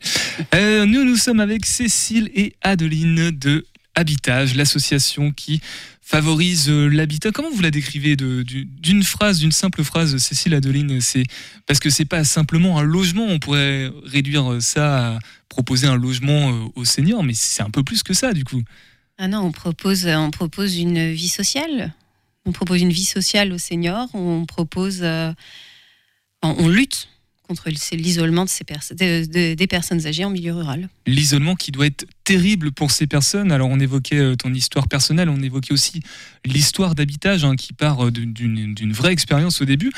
Nous, 0.87 1.03
nous 1.05 1.17
sommes 1.17 1.41
avec 1.41 1.67
Cécile 1.67 2.31
et 2.37 2.55
Adeline 2.63 3.33
de 3.33 3.67
Habitage, 3.97 4.55
l'association 4.55 5.33
qui 5.33 5.61
favorise 6.09 6.71
euh, 6.71 6.88
l'habitat. 6.88 7.33
Comment 7.33 7.51
vous 7.51 7.61
la 7.61 7.71
décrivez 7.71 8.16
d'une 8.16 9.03
phrase, 9.03 9.40
d'une 9.40 9.53
simple 9.53 9.85
phrase, 9.85 10.16
Cécile 10.16 10.55
Adeline 10.55 11.03
C'est 11.03 11.25
parce 11.66 11.81
que 11.81 11.90
c'est 11.90 12.07
pas 12.07 12.25
simplement 12.25 12.79
un 12.79 12.83
logement. 12.83 13.27
On 13.27 13.38
pourrait 13.38 13.92
réduire 14.05 14.57
ça 14.62 15.16
à 15.16 15.18
proposer 15.51 15.87
un 15.87 15.97
logement 15.97 16.51
euh, 16.51 16.68
aux 16.77 16.87
seniors, 16.87 17.23
mais 17.23 17.35
c'est 17.35 17.62
un 17.62 17.68
peu 17.68 17.85
plus 17.85 18.03
que 18.03 18.14
ça, 18.14 18.33
du 18.33 18.44
coup. 18.44 18.62
Ah 19.18 19.29
non, 19.29 19.40
on 19.40 19.53
propose, 19.53 20.07
on 20.07 20.31
propose 20.31 20.79
une 20.79 21.12
vie 21.12 21.29
sociale. 21.29 21.92
On 22.47 22.53
propose 22.53 22.81
une 22.81 22.92
vie 22.92 23.05
sociale 23.05 23.53
aux 23.53 23.59
seniors. 23.59 24.09
On 24.14 24.47
propose, 24.47 25.01
euh, 25.03 25.31
on 26.42 26.68
lutte 26.68 27.11
contre 27.49 27.71
le- 27.71 27.97
l'isolement 27.97 28.45
de 28.45 28.51
ces 28.51 28.65
des 28.95 29.67
personnes 29.67 30.07
âgées 30.07 30.25
en 30.25 30.31
milieu 30.31 30.53
rural. 30.53 30.89
l'isolement 31.07 31.55
qui 31.57 31.73
doit 31.73 31.87
être 31.87 32.07
terrible 32.25 32.71
pour 32.73 32.91
ces 32.91 33.07
personnes. 33.07 33.51
Alors 33.51 33.69
on 33.71 33.81
évoquait 33.81 34.19
euh, 34.19 34.37
ton 34.37 34.53
histoire 34.53 34.87
personnelle, 34.87 35.29
on 35.31 35.43
évoquait 35.43 35.73
aussi 35.73 36.03
l'histoire 36.45 36.95
d'habitage 36.95 37.45
hein, 37.45 37.57
qui 37.57 37.73
part 37.73 38.07
euh, 38.07 38.11
d'une- 38.11 38.93
vraie 38.93 39.13
expérience 39.13 39.61
au 39.63 39.65
début. 39.65 39.91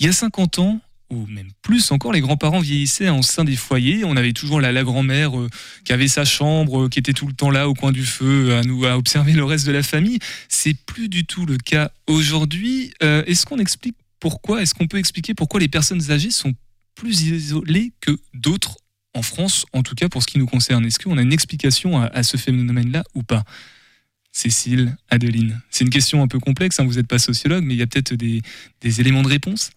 Il 0.00 0.06
y 0.06 0.08
a 0.08 0.12
50 0.12 0.58
ans, 0.58 0.80
ou 1.10 1.24
même 1.26 1.48
plus 1.62 1.92
encore, 1.92 2.12
les 2.12 2.20
grands-parents 2.20 2.58
vieillissaient 2.58 3.08
en 3.08 3.22
sein 3.22 3.44
des 3.44 3.54
foyers. 3.54 4.04
On 4.04 4.16
avait 4.16 4.32
toujours 4.32 4.60
la, 4.60 4.82
grand-mère 4.82 5.38
euh, 5.38 5.48
qui 5.84 5.92
avait 5.92 6.08
sa 6.08 6.24
chambre, 6.24 6.88
qui 6.88 6.98
était 6.98 7.12
tout 7.12 7.28
le 7.28 7.32
temps 7.34 7.50
là 7.50 7.68
au 7.68 7.74
coin 7.74 7.92
du 7.92 8.04
feu 8.04 8.56
à 8.56 8.62
nous 8.64 8.84
à 8.84 8.96
observer 8.98 9.32
le 9.32 9.44
reste 9.44 9.66
de 9.66 9.72
la 9.72 9.84
famille. 9.84 10.18
C'est 10.48 10.74
plus 10.74 11.08
du 11.08 11.24
tout 11.24 11.46
le 11.46 11.56
cas 11.58 11.92
aujourd'hui. 12.08 12.92
Est-ce 13.00 13.46
qu'on 13.46 13.58
explique 13.58 13.94
pourquoi 14.18 14.62
Est-ce 14.62 14.74
qu'on 14.74 14.88
peut 14.88 14.98
expliquer 14.98 15.34
pourquoi 15.34 15.60
les 15.60 15.68
personnes 15.68 16.10
âgées 16.10 16.30
sont 16.32 16.52
plus 16.96 17.22
isolées 17.22 17.92
que 18.00 18.18
d'autres 18.34 18.78
en 19.14 19.22
France, 19.22 19.64
en 19.72 19.82
tout 19.82 19.94
cas 19.94 20.08
pour 20.08 20.22
ce 20.22 20.26
qui 20.26 20.38
nous 20.38 20.46
concerne. 20.46 20.84
Est-ce 20.84 20.98
qu'on 20.98 21.16
a 21.16 21.22
une 21.22 21.32
explication 21.32 22.00
à, 22.02 22.06
à 22.06 22.22
ce 22.24 22.36
phénomène-là 22.36 23.04
ou 23.14 23.22
pas? 23.22 23.44
Cécile, 24.32 24.96
Adeline. 25.08 25.62
C'est 25.70 25.84
une 25.84 25.90
question 25.90 26.22
un 26.22 26.28
peu 26.28 26.38
complexe, 26.38 26.78
hein, 26.78 26.84
vous 26.84 26.96
n'êtes 26.96 27.06
pas 27.06 27.18
sociologue, 27.18 27.64
mais 27.64 27.74
il 27.74 27.78
y 27.78 27.82
a 27.82 27.86
peut-être 27.86 28.14
des, 28.14 28.42
des 28.82 29.00
éléments 29.00 29.22
de 29.22 29.28
réponse? 29.28 29.70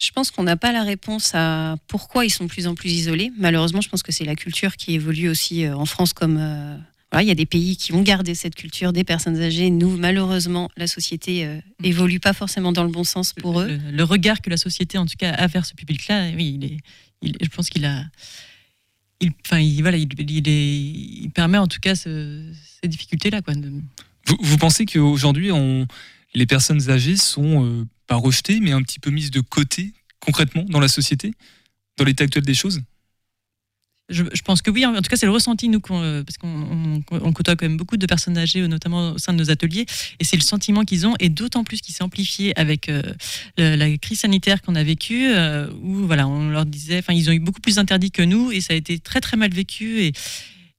Je 0.00 0.10
pense 0.10 0.32
qu'on 0.32 0.42
n'a 0.42 0.56
pas 0.56 0.72
la 0.72 0.82
réponse 0.82 1.30
à 1.34 1.76
pourquoi 1.86 2.24
ils 2.24 2.30
sont 2.30 2.44
de 2.44 2.48
plus 2.48 2.66
en 2.66 2.74
plus 2.74 2.90
isolés. 2.90 3.30
Malheureusement, 3.38 3.80
je 3.80 3.88
pense 3.88 4.02
que 4.02 4.10
c'est 4.10 4.24
la 4.24 4.34
culture 4.34 4.76
qui 4.76 4.94
évolue 4.94 5.28
aussi 5.28 5.64
euh, 5.64 5.76
en 5.76 5.86
France 5.86 6.12
comme, 6.12 6.38
euh, 6.40 6.76
voilà, 7.12 7.22
il 7.24 7.28
y 7.28 7.30
a 7.30 7.34
des 7.36 7.46
pays 7.46 7.76
qui 7.76 7.92
ont 7.92 8.02
gardé 8.02 8.34
cette 8.34 8.54
culture 8.54 8.92
des 8.92 9.04
personnes 9.04 9.38
âgées. 9.40 9.68
Nous, 9.70 9.96
malheureusement, 9.98 10.70
la 10.76 10.86
société 10.86 11.44
euh, 11.44 11.60
évolue 11.84 12.18
pas 12.20 12.32
forcément 12.32 12.72
dans 12.72 12.84
le 12.84 12.90
bon 12.90 13.04
sens 13.04 13.32
pour 13.34 13.60
eux. 13.60 13.68
Le, 13.68 13.90
le 13.96 14.02
regard 14.04 14.40
que 14.40 14.48
la 14.50 14.56
société, 14.56 14.96
en 14.98 15.04
tout 15.06 15.16
cas, 15.18 15.30
a 15.32 15.46
vers 15.46 15.66
ce 15.66 15.74
public-là, 15.74 16.30
oui, 16.34 16.58
il 16.58 16.64
est, 16.64 16.76
il- 17.20 17.36
je 17.40 17.48
pense 17.48 17.68
qu'il 17.68 17.84
a. 17.84 18.04
Il, 19.20 19.30
enfin, 19.44 19.60
il, 19.60 19.80
voilà, 19.82 19.98
il, 19.98 20.08
il 20.18 20.48
est, 20.48 20.76
il 21.24 21.30
permet 21.30 21.58
en 21.58 21.68
tout 21.68 21.78
cas 21.80 21.94
ce- 21.94 22.50
ces 22.82 22.88
difficultés-là. 22.88 23.40
Vous, 24.26 24.36
vous 24.40 24.56
pensez 24.58 24.86
qu'aujourd'hui, 24.86 25.50
les 26.34 26.46
personnes 26.46 26.90
âgées 26.90 27.16
sont 27.16 27.64
euh, 27.64 27.84
pas 28.06 28.16
rejetées, 28.16 28.58
mais 28.60 28.72
un 28.72 28.82
petit 28.82 28.98
peu 28.98 29.10
mises 29.10 29.30
de 29.30 29.40
côté 29.40 29.92
concrètement 30.18 30.64
dans 30.68 30.80
la 30.80 30.88
société, 30.88 31.34
dans 31.98 32.04
l'état 32.04 32.24
actuel 32.24 32.44
des 32.44 32.54
choses? 32.54 32.80
Je, 34.08 34.24
pense 34.44 34.60
que 34.62 34.70
oui, 34.70 34.84
en 34.84 34.94
tout 34.96 35.08
cas, 35.08 35.16
c'est 35.16 35.26
le 35.26 35.32
ressenti, 35.32 35.68
nous, 35.68 35.80
euh, 35.92 36.22
parce 36.22 36.36
qu'on 36.36 36.48
on- 36.48 37.02
on 37.10 37.32
côtoie 37.32 37.56
quand 37.56 37.66
même 37.66 37.76
beaucoup 37.78 37.96
de 37.96 38.04
personnes 38.04 38.36
âgées, 38.36 38.66
notamment 38.68 39.12
au 39.12 39.18
sein 39.18 39.32
de 39.32 39.38
nos 39.38 39.50
ateliers, 39.50 39.86
et 40.20 40.24
c'est 40.24 40.36
le 40.36 40.42
sentiment 40.42 40.84
qu'ils 40.84 41.06
ont, 41.06 41.14
et 41.18 41.28
d'autant 41.28 41.64
plus 41.64 41.80
qu'il 41.80 41.94
s'est 41.94 42.02
amplifié 42.02 42.52
avec 42.58 42.88
euh, 42.88 43.02
la 43.56 43.96
crise 43.98 44.20
sanitaire 44.20 44.60
qu'on 44.60 44.74
a 44.74 44.82
vécue, 44.82 45.30
euh, 45.32 45.68
où 45.82 46.06
voilà, 46.06 46.28
on 46.28 46.50
leur 46.50 46.66
disait, 46.66 46.98
enfin, 46.98 47.14
ils 47.14 47.30
ont 47.30 47.32
eu 47.32 47.38
beaucoup 47.38 47.60
plus 47.60 47.76
d'interdits 47.76 48.10
que 48.10 48.22
nous, 48.22 48.50
et 48.52 48.60
ça 48.60 48.74
a 48.74 48.76
été 48.76 48.98
très 48.98 49.20
très 49.20 49.36
mal 49.36 49.50
vécu, 49.52 50.12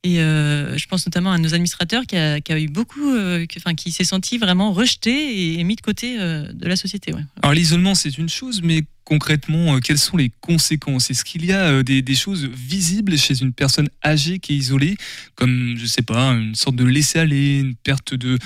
et 0.06 0.20
euh, 0.20 0.78
je 0.78 0.86
pense 0.88 1.06
notamment 1.06 1.32
à 1.32 1.38
nos 1.38 1.54
administrateurs 1.54 2.06
qui 2.06 2.18
a, 2.18 2.42
qui 2.42 2.52
a 2.52 2.60
eu 2.60 2.68
beaucoup, 2.68 3.14
euh, 3.16 3.46
enfin, 3.56 3.74
qui 3.74 3.94
s'est 3.94 4.04
senti 4.04 4.38
vraiment 4.38 4.74
rejeté 4.74 5.12
et, 5.12 5.60
et 5.60 5.64
mis 5.64 5.78
de 5.78 5.82
côté 5.82 6.20
euh, 6.20 6.46
de 6.52 6.68
la 6.68 6.76
société. 6.76 7.14
Ouais. 7.14 7.22
Alors 7.42 7.54
l'isolement, 7.54 7.96
c'est 7.96 8.18
une 8.18 8.28
chose, 8.28 8.62
mais 8.62 8.84
concrètement, 9.06 9.80
quelles 9.80 9.98
sont 9.98 10.18
les 10.18 10.30
conséquences? 10.42 11.10
Est-ce 11.10 11.24
qu'il 11.24 11.46
y 11.46 11.54
a 11.54 11.84
des, 11.84 12.02
des 12.02 12.16
choses 12.16 12.44
visibles 12.46 13.18
chez 13.18 13.42
une 13.42 13.54
personne 13.54 13.88
âgée 14.04 14.40
qui 14.40 14.54
est 14.54 14.58
isolée, 14.58 14.98
comme, 15.36 15.76
je 15.78 15.86
sais 15.86 16.02
pas, 16.02 16.32
une 16.32 16.56
sorte 16.56 16.76
de 16.76 16.84
laisser-aller, 16.84 17.60
une 17.60 17.76
perte 17.76 18.14
de, 18.14 18.38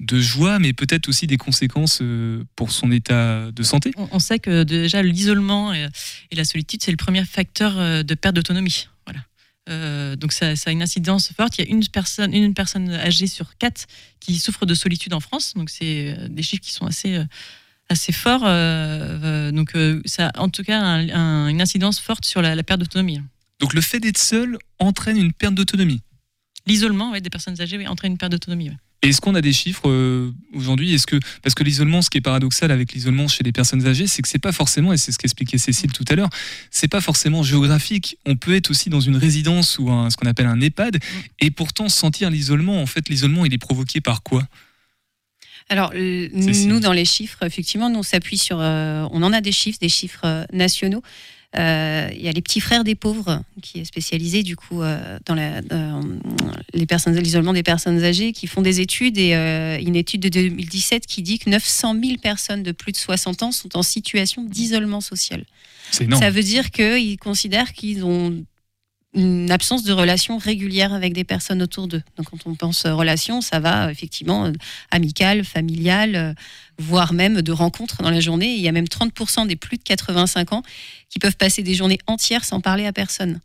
de 0.00 0.20
joie, 0.20 0.58
mais 0.58 0.74
peut-être 0.74 1.08
aussi 1.08 1.26
des 1.26 1.38
conséquences 1.38 2.02
pour 2.56 2.72
son 2.72 2.92
état 2.92 3.50
de 3.52 3.62
santé? 3.62 3.90
On, 3.96 4.18
sait 4.18 4.38
que 4.38 4.64
déjà 4.64 5.02
l'isolement 5.02 5.72
et, 5.72 5.86
la 6.32 6.44
solitude, 6.44 6.82
c'est 6.82 6.90
le 6.90 6.98
premier 6.98 7.24
facteur 7.24 8.04
de 8.04 8.14
perte 8.14 8.36
d'autonomie. 8.36 8.88
Voilà. 9.06 9.20
Euh, 9.68 10.14
donc 10.16 10.32
ça, 10.32 10.52
a 10.64 10.70
une 10.70 10.82
incidence 10.82 11.32
forte. 11.36 11.58
Il 11.58 11.64
y 11.64 11.68
a 11.68 11.70
une 11.70 11.86
personne, 11.88 12.32
une 12.32 12.54
personne 12.54 12.90
âgée 12.90 13.26
sur 13.26 13.56
quatre 13.58 13.86
qui 14.20 14.38
souffre 14.38 14.66
de 14.66 14.74
solitude 14.74 15.12
en 15.12 15.20
France. 15.20 15.54
Donc 15.54 15.70
c'est 15.70 16.16
euh, 16.18 16.28
des 16.28 16.42
chiffres 16.42 16.62
qui 16.62 16.72
sont 16.72 16.86
assez, 16.86 17.16
euh, 17.16 17.24
assez 17.88 18.12
forts. 18.12 18.40
donc 19.52 19.72
ça 20.06 20.28
a 20.28 20.40
en 20.40 20.48
tout 20.48 20.62
cas 20.64 20.80
un- 20.80 21.08
un- 21.08 21.48
une 21.48 21.60
incidence 21.62 22.00
forte 22.00 22.24
sur 22.24 22.42
la 22.42 22.60
perte 22.62 22.80
d'autonomie. 22.80 23.20
Donc 23.60 23.74
le 23.74 23.80
fait 23.80 24.00
d'être 24.00 24.18
seul 24.18 24.58
entraîne 24.78 25.16
une 25.16 25.32
perte 25.32 25.54
d'autonomie. 25.54 26.02
L'isolement 26.66 27.12
ouais, 27.12 27.20
des 27.20 27.30
personnes 27.30 27.60
âgées 27.60 27.78
oui, 27.78 27.86
entraîne 27.86 28.12
une 28.12 28.18
perte 28.18 28.32
d'autonomie. 28.32 28.70
ouais. 28.70 28.76
Et 29.02 29.10
Est-ce 29.10 29.20
qu'on 29.20 29.34
a 29.34 29.42
des 29.42 29.52
chiffres 29.52 29.88
euh, 29.88 30.32
aujourd'hui? 30.54 30.94
Est-ce 30.94 31.06
que 31.06 31.16
parce 31.42 31.54
que 31.54 31.62
l'isolement, 31.62 32.00
ce 32.02 32.08
qui 32.10 32.18
est 32.18 32.22
paradoxal 32.22 32.70
avec 32.72 32.92
l'isolement 32.92 33.28
chez 33.28 33.44
les 33.44 33.52
personnes 33.52 33.86
âgées, 33.86 34.06
c'est 34.06 34.22
que 34.22 34.26
c'est 34.28 34.38
pas 34.40 34.52
forcément, 34.52 34.92
et 34.92 34.96
c'est 34.96 35.12
ce 35.12 35.18
qu'expliquait 35.18 35.58
Cécile 35.58 35.92
tout 35.92 36.04
à 36.08 36.14
l'heure, 36.14 36.30
c'est 36.70 36.88
pas 36.88 37.02
forcément 37.02 37.42
géographique. 37.42 38.16
On 38.26 38.36
peut 38.36 38.54
être 38.56 38.70
aussi 38.70 38.88
dans 38.88 39.00
une 39.00 39.16
résidence 39.16 39.78
ou 39.78 39.90
un, 39.90 40.08
ce 40.10 40.16
qu'on 40.16 40.26
appelle 40.26 40.46
un 40.46 40.60
EHPAD, 40.60 40.98
et 41.40 41.50
pourtant 41.50 41.88
sentir 41.88 42.30
l'isolement. 42.30 42.80
En 42.82 42.86
fait, 42.86 43.08
l'isolement, 43.08 43.44
il 43.44 43.52
est 43.54 43.58
provoqué 43.58 44.00
par 44.00 44.22
quoi? 44.22 44.48
Alors, 45.68 45.92
euh, 45.94 46.28
nous, 46.32 46.80
dans 46.80 46.92
les 46.92 47.04
chiffres, 47.04 47.42
effectivement, 47.42 47.90
nous, 47.90 47.98
on 47.98 48.02
s'appuie 48.02 48.38
sur. 48.38 48.60
euh, 48.60 49.06
on 49.10 49.22
en 49.22 49.32
a 49.32 49.40
des 49.40 49.52
chiffres, 49.52 49.78
des 49.80 49.88
chiffres 49.88 50.24
euh, 50.24 50.44
nationaux. 51.56 52.10
Euh, 52.10 52.10
Il 52.14 52.22
y 52.22 52.28
a 52.28 52.32
les 52.32 52.42
petits 52.42 52.60
frères 52.60 52.84
des 52.84 52.94
pauvres, 52.94 53.42
qui 53.62 53.80
est 53.80 53.84
spécialisé 53.84 54.42
du 54.42 54.56
coup 54.56 54.82
euh, 54.82 55.18
dans, 55.26 55.34
la, 55.34 55.62
dans 55.62 56.00
les 56.72 56.86
personnes, 56.86 57.16
l'isolement 57.18 57.52
des 57.52 57.62
personnes 57.62 58.02
âgées, 58.02 58.32
qui 58.32 58.46
font 58.46 58.62
des 58.62 58.80
études 58.80 59.18
et 59.18 59.34
euh, 59.34 59.78
une 59.80 59.96
étude 59.96 60.20
de 60.22 60.28
2017 60.28 61.06
qui 61.06 61.22
dit 61.22 61.38
que 61.38 61.50
900 61.50 61.96
000 62.02 62.16
personnes 62.18 62.62
de 62.62 62.72
plus 62.72 62.92
de 62.92 62.96
60 62.96 63.42
ans 63.42 63.52
sont 63.52 63.76
en 63.76 63.82
situation 63.82 64.44
d'isolement 64.44 65.00
social. 65.00 65.44
Ça 65.90 66.30
veut 66.30 66.42
dire 66.42 66.70
qu'ils 66.70 67.18
considèrent 67.18 67.72
qu'ils 67.72 68.04
ont 68.04 68.44
une 69.14 69.50
absence 69.50 69.82
de 69.82 69.92
relation 69.92 70.36
régulière 70.36 70.92
avec 70.92 71.12
des 71.12 71.24
personnes 71.24 71.62
autour 71.62 71.88
d'eux. 71.88 72.02
Donc 72.16 72.30
quand 72.30 72.46
on 72.46 72.54
pense 72.54 72.84
euh, 72.84 72.94
relation, 72.94 73.40
ça 73.40 73.60
va 73.60 73.86
euh, 73.86 73.90
effectivement 73.90 74.46
euh, 74.46 74.52
amicale, 74.90 75.44
familiale, 75.44 76.16
euh, 76.16 76.34
voire 76.78 77.12
même 77.12 77.40
de 77.40 77.52
rencontres 77.52 78.02
dans 78.02 78.10
la 78.10 78.20
journée. 78.20 78.54
Il 78.54 78.60
y 78.60 78.68
a 78.68 78.72
même 78.72 78.84
30% 78.84 79.46
des 79.46 79.56
plus 79.56 79.78
de 79.78 79.82
85 79.82 80.52
ans 80.52 80.62
qui 81.08 81.18
peuvent 81.18 81.36
passer 81.36 81.62
des 81.62 81.74
journées 81.74 81.98
entières 82.06 82.44
sans 82.44 82.60
parler 82.60 82.86
à 82.86 82.92
personne. 82.92 83.40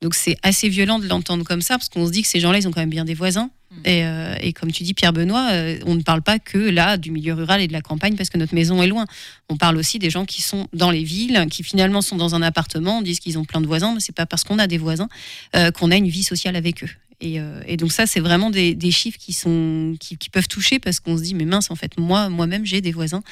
Donc 0.00 0.14
c'est 0.14 0.36
assez 0.42 0.68
violent 0.68 0.98
de 0.98 1.08
l'entendre 1.08 1.44
comme 1.44 1.62
ça, 1.62 1.76
parce 1.76 1.88
qu'on 1.88 2.06
se 2.06 2.12
dit 2.12 2.22
que 2.22 2.28
ces 2.28 2.40
gens-là, 2.40 2.58
ils 2.58 2.68
ont 2.68 2.70
quand 2.70 2.80
même 2.80 2.90
bien 2.90 3.04
des 3.04 3.14
voisins. 3.14 3.50
Et, 3.84 4.04
euh, 4.04 4.34
et 4.40 4.52
comme 4.54 4.72
tu 4.72 4.82
dis, 4.82 4.94
Pierre 4.94 5.12
Benoît, 5.12 5.50
euh, 5.52 5.78
on 5.84 5.94
ne 5.94 6.02
parle 6.02 6.22
pas 6.22 6.38
que 6.38 6.56
là 6.56 6.96
du 6.96 7.10
milieu 7.10 7.34
rural 7.34 7.60
et 7.60 7.68
de 7.68 7.72
la 7.72 7.82
campagne 7.82 8.16
parce 8.16 8.30
que 8.30 8.38
notre 8.38 8.54
maison 8.54 8.82
est 8.82 8.86
loin. 8.86 9.04
On 9.50 9.56
parle 9.56 9.76
aussi 9.76 9.98
des 9.98 10.08
gens 10.08 10.24
qui 10.24 10.40
sont 10.40 10.68
dans 10.72 10.90
les 10.90 11.04
villes, 11.04 11.46
qui 11.50 11.62
finalement 11.62 12.00
sont 12.00 12.16
dans 12.16 12.34
un 12.34 12.42
appartement, 12.42 13.02
disent 13.02 13.20
qu'ils 13.20 13.38
ont 13.38 13.44
plein 13.44 13.60
de 13.60 13.66
voisins, 13.66 13.92
mais 13.92 14.00
c'est 14.00 14.14
pas 14.14 14.24
parce 14.24 14.42
qu'on 14.42 14.58
a 14.58 14.66
des 14.66 14.78
voisins 14.78 15.08
euh, 15.54 15.70
qu'on 15.70 15.90
a 15.90 15.96
une 15.96 16.08
vie 16.08 16.22
sociale 16.22 16.56
avec 16.56 16.82
eux. 16.82 16.88
Et, 17.20 17.40
euh, 17.40 17.60
et 17.66 17.76
donc 17.76 17.90
ça, 17.90 18.06
c'est 18.06 18.20
vraiment 18.20 18.50
des, 18.50 18.74
des 18.74 18.90
chiffres 18.92 19.18
qui 19.18 19.32
sont 19.32 19.96
qui, 19.98 20.16
qui 20.16 20.30
peuvent 20.30 20.46
toucher 20.46 20.78
parce 20.78 21.00
qu'on 21.00 21.16
se 21.16 21.22
dit 21.22 21.34
mais 21.34 21.46
mince 21.46 21.70
en 21.70 21.74
fait 21.74 21.98
moi 21.98 22.28
moi-même 22.28 22.64
j'ai 22.64 22.80
des 22.80 22.92
voisins. 22.92 23.22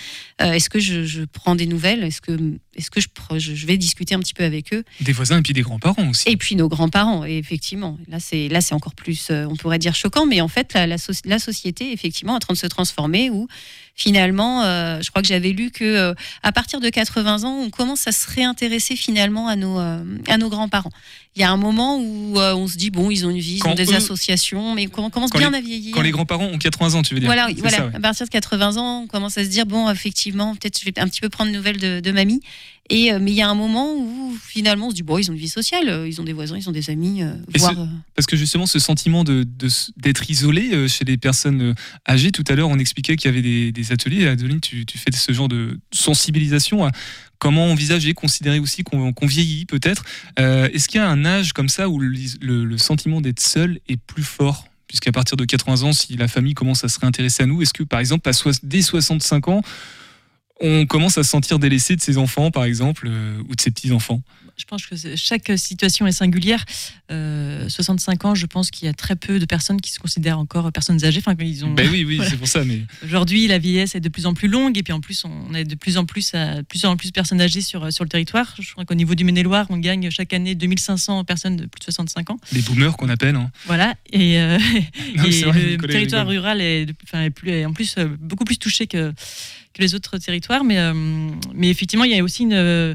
Euh, 0.43 0.53
est-ce 0.53 0.69
que 0.69 0.81
je, 0.81 1.05
je 1.05 1.23
prends 1.23 1.55
des 1.55 1.67
nouvelles? 1.67 2.03
Est-ce 2.03 2.21
que 2.21 2.33
est-ce 2.77 2.91
que 2.91 3.01
je, 3.01 3.67
vais 3.67 3.77
discuter 3.77 4.15
un 4.15 4.19
petit 4.19 4.35
peu 4.35 4.45
avec 4.45 4.73
eux? 4.75 4.85
Des 5.01 5.13
voisins 5.13 5.39
et 5.39 5.43
puis 5.43 5.53
des 5.53 5.63
grands-parents 5.63 6.11
aussi. 6.11 6.29
et 6.29 6.37
puis 6.37 6.57
nos 6.57 6.69
grands-parents, 6.69 7.25
et 7.25 7.39
effectivement. 7.39 7.99
Là, 8.09 8.21
c'est 8.21 8.49
là, 8.49 8.61
c'est 8.61 8.75
encore 8.75 8.95
plus, 8.95 9.29
euh, 9.31 9.47
on 9.49 9.57
pourrait 9.57 9.79
dire 9.79 9.95
choquant, 9.95 10.27
mais 10.27 10.41
en 10.41 10.49
fait, 10.49 10.75
la, 10.75 10.87
la 10.87 11.39
société, 11.39 11.93
effectivement, 11.93 12.35
est 12.35 12.37
en 12.37 12.41
train 12.41 12.55
de 12.55 12.59
se 12.59 12.67
transformer. 12.67 13.31
Où 13.31 13.49
finalement, 13.97 14.63
euh, 14.63 15.01
je 15.03 15.11
crois 15.11 15.23
que 15.23 15.29
j'avais 15.29 15.51
lu 15.51 15.71
que 15.71 15.85
euh, 15.85 16.15
à 16.43 16.53
partir 16.53 16.81
de 16.81 16.89
80 16.89 17.43
ans, 17.45 17.59
on 17.63 17.71
commence 17.71 18.07
à 18.07 18.13
se 18.13 18.31
réintéresser 18.31 18.95
finalement 18.95 19.49
à 19.49 19.57
nos 19.57 19.79
euh, 19.81 20.05
à 20.29 20.37
nos 20.39 20.49
grands-parents. 20.51 20.91
Il 21.35 21.41
y 21.41 21.45
a 21.45 21.51
un 21.51 21.57
moment 21.57 21.99
où 21.99 22.39
euh, 22.39 22.55
on 22.55 22.69
se 22.69 22.77
dit 22.77 22.91
bon, 22.91 23.11
ils 23.11 23.27
ont 23.27 23.31
une 23.31 23.39
vie, 23.39 23.57
ils 23.57 23.59
Quand 23.61 23.73
ont 23.73 23.75
des 23.75 23.91
eux- 23.93 23.97
associations, 23.97 24.75
mais 24.75 24.87
on 24.97 25.11
commence 25.11 25.31
bien 25.33 25.51
les- 25.51 25.57
à 25.57 25.61
vieillir. 25.61 25.95
Quand 25.95 26.03
les 26.03 26.11
grands-parents 26.11 26.45
ont 26.47 26.59
80 26.59 26.95
ans, 26.95 27.03
tu 27.03 27.15
veux 27.15 27.21
dire 27.21 27.29
Voilà, 27.29 27.49
voilà. 27.57 27.77
ça, 27.79 27.87
ouais. 27.87 27.95
à 27.97 28.01
partir 28.01 28.27
de 28.27 28.31
80 28.31 28.77
ans, 28.77 29.01
on 29.05 29.07
commence 29.07 29.37
à 29.39 29.45
se 29.45 29.49
dire 29.49 29.67
bon, 29.67 29.91
effectivement, 29.91 30.55
peut-être 30.55 30.79
je 30.79 30.85
vais 30.85 30.93
un 30.99 31.09
petit 31.09 31.21
peu 31.23 31.29
prendre 31.31 31.51
nouvelles 31.51 31.79
de, 31.79 32.01
de 32.01 32.13
mamie. 32.13 32.41
Et 32.89 33.13
euh, 33.13 33.19
mais 33.21 33.33
il 33.33 33.35
y 33.37 33.43
a 33.43 33.49
un 33.49 33.55
moment 33.55 33.95
où 33.97 34.35
finalement 34.41 34.87
on 34.89 34.91
se 34.91 34.95
dit 34.95 35.03
bon, 35.03 35.19
ils 35.19 35.29
ont 35.31 35.35
une 35.35 35.39
vie 35.41 35.49
sociale, 35.49 35.89
euh, 35.89 36.09
ils 36.09 36.21
ont 36.21 36.25
des 36.25 36.33
voisins, 36.33 36.57
ils 36.57 36.69
ont 36.69 36.73
des 36.73 36.89
amis, 36.91 37.23
euh, 37.23 37.35
Et 37.55 37.59
voire. 37.59 37.73
ce- 37.75 37.79
Parce 38.15 38.27
que 38.27 38.37
justement, 38.37 38.67
ce 38.67 38.79
sentiment 38.79 39.25
de- 39.25 39.43
de 39.45 39.69
d'être 39.97 40.31
isolé 40.31 40.89
chez 40.89 41.05
les 41.05 41.17
personnes 41.17 41.75
âgées, 42.09 42.31
tout 42.33 42.45
à 42.49 42.55
l'heure, 42.55 42.69
on 42.69 42.79
expliquait 42.79 43.17
qu'il 43.17 43.29
y 43.31 43.33
avait 43.35 43.43
des, 43.43 43.73
des 43.73 43.93
ateliers. 43.93 44.29
Adeline, 44.29 44.61
tu, 44.61 44.87
tu 44.87 44.99
fais 44.99 45.11
ce 45.13 45.33
genre 45.33 45.49
de 45.49 45.79
sensibilisation 45.93 46.85
à 46.85 46.93
comment 47.39 47.67
envisager, 47.71 48.15
considérer 48.15 48.59
aussi 48.61 48.83
qu'on 48.85 49.13
vieillit 49.27 49.67
peut-être. 49.67 50.05
Euh, 50.39 50.69
Est-ce 50.73 50.89
qu'il 50.89 50.99
y 51.01 51.05
a 51.05 51.09
un 51.09 51.25
âge 51.25 51.53
comme 51.53 51.69
ça 51.69 51.89
où 51.89 51.99
le, 51.99 52.09
le- 52.41 52.65
le 52.65 52.79
sentiment 52.79 53.21
d'être 53.21 53.41
seul 53.41 53.81
est 53.89 53.97
plus 53.99 54.23
fort? 54.23 54.69
Puisqu'à 54.89 55.11
partir 55.11 55.37
de 55.37 55.45
80 55.45 55.83
ans, 55.83 55.93
si 55.93 56.17
la 56.17 56.29
famille 56.29 56.55
commence 56.55 56.85
à 56.85 56.89
se 56.89 57.01
réintéresser 57.01 57.43
à 57.43 57.47
nous, 57.47 57.61
est-ce 57.61 57.75
que 57.75 57.83
par 57.83 57.99
exemple, 58.01 58.29
à 58.29 58.33
soi- 58.33 58.53
dès 58.63 58.83
65 58.83 59.49
ans, 59.49 59.61
on 60.61 60.87
commence 60.87 61.19
à 61.19 61.23
se 61.23 61.31
sentir 61.31 61.59
délaissé 61.59 61.97
de 61.97 62.01
ses 62.01 62.19
enfants, 62.19 62.51
par 62.51 62.65
exemple, 62.65 63.07
euh, 63.09 63.39
ou 63.49 63.55
de 63.55 63.61
ses 63.61 63.71
petits-enfants? 63.71 64.23
Je 64.59 64.65
pense 64.65 64.87
que 64.87 64.97
chaque 65.17 65.53
situation 65.57 66.07
est 66.07 66.13
singulière. 66.13 66.65
Euh, 67.11 67.69
65 67.69 68.25
ans, 68.25 68.35
je 68.35 68.47
pense 68.47 68.71
qu'il 68.71 68.87
y 68.87 68.89
a 68.89 68.95
très 68.95 69.15
peu 69.15 69.39
de 69.39 69.45
personnes 69.45 69.83
qui 69.83 69.93
se 69.93 69.99
considèrent 69.99 70.39
encore 70.39 70.73
personnes 70.73 71.05
âgées. 71.05 71.19
Enfin, 71.25 71.37
ils 71.39 71.63
ont. 71.67 71.75
Ben 71.75 71.87
oui, 71.93 72.05
oui, 72.07 72.17
Voilà. 72.17 72.31
c'est 72.31 72.37
pour 72.39 72.49
ça. 72.49 72.65
Mais 72.65 72.81
Aujourd'hui, 73.05 73.47
la 73.49 73.59
vieillesse 73.59 73.95
est 73.95 74.01
de 74.01 74.09
plus 74.09 74.25
en 74.25 74.33
plus 74.33 74.49
longue 74.49 74.79
et 74.79 74.83
puis 74.83 74.95
en 74.95 75.01
plus, 75.01 75.27
on 75.27 75.53
a 75.53 75.63
de 75.63 75.75
plus 75.75 75.99
en 75.99 76.07
plus, 76.07 76.35
à, 76.35 76.63
plus 76.63 76.87
en 76.87 76.97
plus 76.97 77.09
de 77.09 77.13
personnes 77.13 77.43
âgées 77.43 77.61
sur, 77.61 77.93
sur 77.93 78.03
le 78.05 78.09
territoire. 78.09 78.55
Je 78.59 78.73
crois 78.73 78.87
qu'au 78.87 78.95
niveau 78.95 79.15
du 79.15 79.25
Maine-et-Loire, 79.25 79.67
on 79.69 79.77
gagne 79.77 80.09
chaque 80.11 80.33
année 80.33 80.55
2500 80.55 81.25
personnes 81.25 81.57
de 81.57 81.67
plus 81.67 81.81
de 81.81 81.85
65 81.85 82.31
ans. 82.31 82.39
les 82.53 82.63
boomers 82.63 82.97
qu'on 82.97 83.11
appelle. 83.11 83.37
hein. 83.37 83.51
Voilà, 83.67 83.95
et, 84.11 84.41
euh, 84.41 84.59
Non, 85.17 85.25
et 85.25 85.33
c'est 85.33 85.45
vrai, 85.45 85.77
le 85.77 85.87
territoire 85.87 86.27
rural 86.27 86.63
est, 86.63 86.87
de- 86.87 86.95
est 87.13 87.31
plus, 87.31 87.51
est 87.51 87.67
en 87.67 87.75
plus 87.75 87.95
euh, 87.99 88.09
beaucoup 88.21 88.45
plus 88.47 88.57
touché 88.57 88.87
que, 88.87 89.13
que 89.77 89.83
les 89.83 89.95
autres 89.95 90.19
territoires. 90.19 90.65
Mais, 90.65 90.79
euh, 90.79 90.93
mais 91.55 91.69
effectivement, 91.69 92.05
il 92.05 92.13
y 92.13 92.19
a 92.19 92.25
aussi 92.25 92.43
une, 92.43 92.55
euh, 92.55 92.95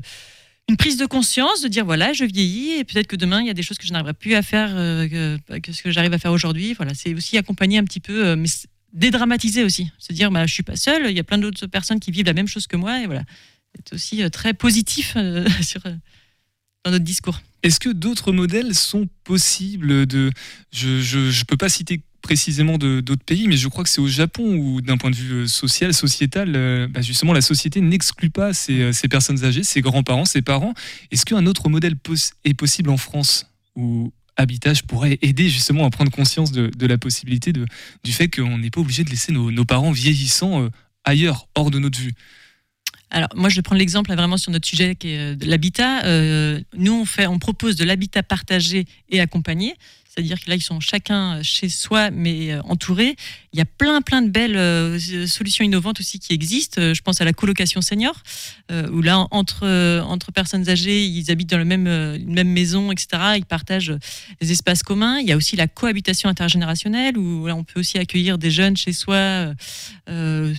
une 0.67 0.77
prise 0.77 0.97
de 0.97 1.05
conscience 1.05 1.61
de 1.61 1.67
dire 1.67 1.85
voilà, 1.85 2.13
je 2.13 2.25
vieillis 2.25 2.71
et 2.71 2.83
peut-être 2.83 3.07
que 3.07 3.15
demain, 3.15 3.41
il 3.41 3.47
y 3.47 3.49
a 3.49 3.53
des 3.53 3.63
choses 3.63 3.77
que 3.77 3.85
je 3.85 3.91
n'arriverai 3.91 4.13
plus 4.13 4.35
à 4.35 4.41
faire 4.41 4.71
euh, 4.73 5.07
que, 5.07 5.71
ce 5.71 5.81
que 5.81 5.91
j'arrive 5.91 6.13
à 6.13 6.17
faire 6.17 6.31
aujourd'hui. 6.31 6.73
Voilà, 6.73 6.93
c'est 6.93 7.13
aussi 7.13 7.37
accompagner 7.37 7.77
un 7.77 7.83
petit 7.83 7.99
peu, 7.99 8.35
mais 8.35 8.47
dédramatiser 8.93 9.63
aussi. 9.63 9.91
Se 9.99 10.11
dire 10.11 10.31
bah, 10.31 10.45
je 10.45 10.53
suis 10.53 10.63
pas 10.63 10.75
seule, 10.75 11.09
il 11.09 11.15
y 11.15 11.19
a 11.19 11.23
plein 11.23 11.37
d'autres 11.37 11.67
personnes 11.67 11.99
qui 11.99 12.11
vivent 12.11 12.25
la 12.25 12.33
même 12.33 12.47
chose 12.47 12.67
que 12.67 12.77
moi. 12.77 13.01
Et 13.01 13.05
voilà, 13.05 13.23
c'est 13.75 13.93
aussi 13.93 14.29
très 14.31 14.53
positif 14.53 15.15
sur, 15.61 15.81
dans 16.83 16.91
notre 16.91 17.05
discours. 17.05 17.39
Est-ce 17.63 17.79
que 17.79 17.89
d'autres 17.89 18.31
modèles 18.31 18.73
sont 18.73 19.07
possibles 19.23 20.07
de 20.07 20.31
Je 20.71 20.87
ne 20.87 21.45
peux 21.45 21.57
pas 21.57 21.69
citer 21.69 22.01
précisément 22.21 22.77
d'autres 22.77 23.23
pays, 23.25 23.47
mais 23.47 23.57
je 23.57 23.67
crois 23.67 23.83
que 23.83 23.89
c'est 23.89 24.01
au 24.01 24.07
Japon 24.07 24.55
où, 24.55 24.81
d'un 24.81 24.97
point 24.97 25.09
de 25.09 25.15
vue 25.15 25.33
euh, 25.33 25.47
social, 25.47 25.93
sociétal, 25.93 26.53
euh, 26.55 26.87
bah, 26.87 27.01
justement, 27.01 27.33
la 27.33 27.41
société 27.41 27.81
n'exclut 27.81 28.29
pas 28.29 28.53
ces, 28.53 28.81
euh, 28.81 28.91
ces 28.93 29.07
personnes 29.07 29.43
âgées, 29.43 29.63
ces 29.63 29.81
grands-parents, 29.81 30.25
ces 30.25 30.41
parents. 30.41 30.73
Est-ce 31.11 31.25
qu'un 31.25 31.45
autre 31.45 31.67
modèle 31.69 31.95
est 32.45 32.53
possible 32.53 32.89
en 32.89 32.97
France 32.97 33.47
ou 33.75 34.13
Habitage 34.37 34.83
pourrait 34.83 35.19
aider 35.21 35.49
justement 35.49 35.85
à 35.85 35.89
prendre 35.89 36.11
conscience 36.11 36.51
de, 36.51 36.71
de 36.75 36.87
la 36.87 36.97
possibilité 36.97 37.51
du 37.51 38.11
fait 38.11 38.29
qu'on 38.29 38.57
n'est 38.57 38.69
pas 38.69 38.81
obligé 38.81 39.03
de 39.03 39.09
laisser 39.09 39.31
nos, 39.33 39.51
nos 39.51 39.65
parents 39.65 39.91
vieillissants 39.91 40.69
ailleurs, 41.03 41.47
hors 41.55 41.69
de 41.69 41.79
notre 41.79 41.99
vue? 41.99 42.13
Alors, 43.09 43.27
moi, 43.35 43.49
je 43.49 43.57
vais 43.57 43.61
prendre 43.61 43.79
l'exemple 43.79 44.13
vraiment 44.15 44.37
sur 44.37 44.51
notre 44.51 44.67
sujet 44.67 44.95
qui 44.95 45.09
est 45.09 45.35
de 45.35 45.45
l'habitat. 45.45 46.03
Nous, 46.77 46.93
on, 46.93 47.05
fait, 47.05 47.27
on 47.27 47.39
propose 47.39 47.75
de 47.75 47.83
l'habitat 47.83 48.23
partagé 48.23 48.85
et 49.09 49.19
accompagné. 49.19 49.75
C'est-à-dire 50.13 50.43
que 50.43 50.49
là, 50.49 50.55
ils 50.57 50.61
sont 50.61 50.81
chacun 50.81 51.41
chez 51.41 51.69
soi, 51.69 52.11
mais 52.11 52.51
euh, 52.51 52.61
entourés. 52.63 53.15
Il 53.53 53.57
y 53.57 53.61
a 53.61 53.65
plein, 53.65 54.01
plein 54.01 54.21
de 54.21 54.29
belles 54.29 54.55
euh, 54.55 54.97
solutions 55.27 55.65
innovantes 55.65 55.99
aussi 55.99 56.19
qui 56.19 56.31
existent. 56.33 56.81
Euh, 56.81 56.93
Je 56.93 57.01
pense 57.01 57.19
à 57.19 57.25
la 57.25 57.33
colocation 57.33 57.81
senior, 57.81 58.15
euh, 58.71 58.87
où 58.91 59.01
là, 59.01 59.27
entre, 59.31 59.67
entre 60.07 60.31
personnes 60.31 60.69
âgées, 60.69 61.05
ils 61.05 61.29
habitent 61.29 61.49
dans 61.49 61.57
le 61.57 61.65
même, 61.65 61.83
même 62.25 62.47
maison, 62.47 62.93
etc. 62.93 63.07
Ils 63.35 63.45
partagent 63.45 63.93
des 64.39 64.51
espaces 64.53 64.83
communs. 64.83 65.19
Il 65.19 65.27
y 65.27 65.33
a 65.33 65.37
aussi 65.37 65.57
la 65.57 65.67
cohabitation 65.67 66.29
intergénérationnelle, 66.29 67.17
où 67.17 67.45
là, 67.45 67.55
on 67.55 67.65
peut 67.65 67.81
aussi 67.81 67.97
accueillir 67.97 68.37
des 68.37 68.51
jeunes 68.51 68.77
chez 68.77 68.93
soi 68.93 69.53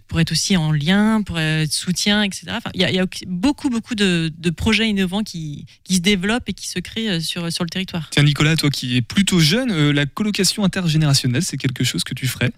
pour 0.09 0.20
être 0.20 0.32
aussi 0.32 0.57
en 0.57 0.72
lien, 0.72 1.22
pour 1.22 1.38
être 1.38 1.72
soutien, 1.72 2.22
etc. 2.22 2.59
Il, 2.74 2.80
y 2.80 2.99
a, 2.99 3.07
beaucoup, 3.26 3.70
beaucoup 3.70 3.95
de, 3.95 4.30
projets 4.57 4.88
innovants 4.88 5.22
qui, 5.22 5.64
qui 5.84 5.97
se 5.97 6.01
développent 6.01 6.49
et 6.49 6.53
qui 6.53 6.68
se 6.68 6.78
créent 6.78 7.20
sur, 7.20 7.51
sur 7.51 7.64
le 7.64 7.70
territoire. 7.70 8.09
Tiens, 8.11 8.22
Nicolas, 8.22 8.57
toi 8.57 8.70
qui 8.70 8.97
es 8.97 9.03
plutôt 9.03 9.40
jeune, 9.40 9.90
la 9.90 10.05
colocation 10.05 10.64
intergénérationnelle, 10.64 11.43
c'est 11.43 11.57
quelque 11.57 11.84
chose 11.84 12.05
que 12.05 12.14
tu 12.14 12.26
ferais? 12.26 12.53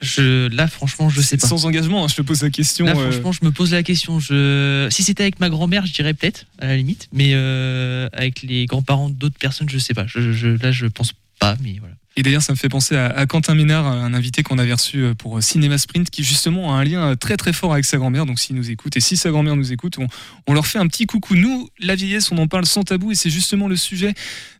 Je, 0.00 0.46
là, 0.54 0.68
franchement, 0.68 1.08
je 1.08 1.20
sais 1.20 1.36
pas. 1.36 1.46
Sans 1.48 1.66
engagement, 1.66 2.04
hein, 2.04 2.08
je 2.08 2.14
te 2.14 2.22
pose 2.22 2.42
la 2.42 2.50
question. 2.50 2.84
Là, 2.86 2.92
euh, 2.96 3.10
franchement, 3.10 3.32
je 3.32 3.44
me 3.44 3.50
pose 3.50 3.72
la 3.72 3.82
question. 3.82 4.20
Je... 4.20 4.86
Si 4.90 5.02
c'était 5.02 5.24
avec 5.24 5.40
ma 5.40 5.50
grand-mère, 5.50 5.86
je 5.86 5.92
dirais 5.92 6.14
peut-être, 6.14 6.46
à 6.60 6.66
la 6.66 6.76
limite. 6.76 7.08
Mais 7.12 7.30
euh, 7.34 8.08
avec 8.12 8.42
les 8.42 8.66
grands-parents 8.66 9.10
d'autres 9.10 9.38
personnes, 9.38 9.68
je 9.68 9.78
sais 9.78 9.94
pas. 9.94 10.06
Je, 10.06 10.32
je- 10.32 10.48
là, 10.62 10.70
je 10.70 10.86
pense 10.86 11.14
pas, 11.40 11.56
mais 11.62 11.76
voilà. 11.80 11.94
Et 12.16 12.22
d'ailleurs, 12.22 12.42
ça 12.42 12.52
me 12.52 12.56
fait 12.58 12.68
penser 12.68 12.96
à, 12.96 13.06
à 13.06 13.26
Quentin 13.26 13.54
Ménard, 13.54 13.86
un 13.86 14.12
invité 14.12 14.42
qu'on 14.42 14.58
avait 14.58 14.72
reçu 14.72 14.98
euh, 14.98 15.14
pour 15.14 15.40
Cinéma 15.42 15.78
Sprint, 15.78 16.10
qui 16.10 16.24
justement 16.24 16.74
a 16.74 16.78
un 16.78 16.84
lien 16.84 17.14
très 17.16 17.36
très 17.36 17.52
fort 17.52 17.72
avec 17.72 17.84
sa 17.84 17.96
grand-mère. 17.96 18.26
Donc 18.26 18.40
s'il 18.40 18.56
nous 18.56 18.70
écoute, 18.70 18.96
et 18.96 19.00
si 19.00 19.16
sa 19.16 19.30
grand-mère 19.30 19.54
nous 19.56 19.72
écoute, 19.72 19.98
on, 19.98 20.06
on 20.48 20.52
leur 20.54 20.66
fait 20.66 20.78
un 20.78 20.86
petit 20.88 21.06
coucou. 21.06 21.34
Nous, 21.36 21.68
la 21.80 21.94
vieillesse, 21.94 22.32
on 22.32 22.38
en 22.38 22.48
parle 22.48 22.66
sans 22.66 22.82
tabou, 22.82 23.12
et 23.12 23.14
c'est 23.14 23.30
justement 23.30 23.68
le 23.68 23.76
sujet 23.76 24.14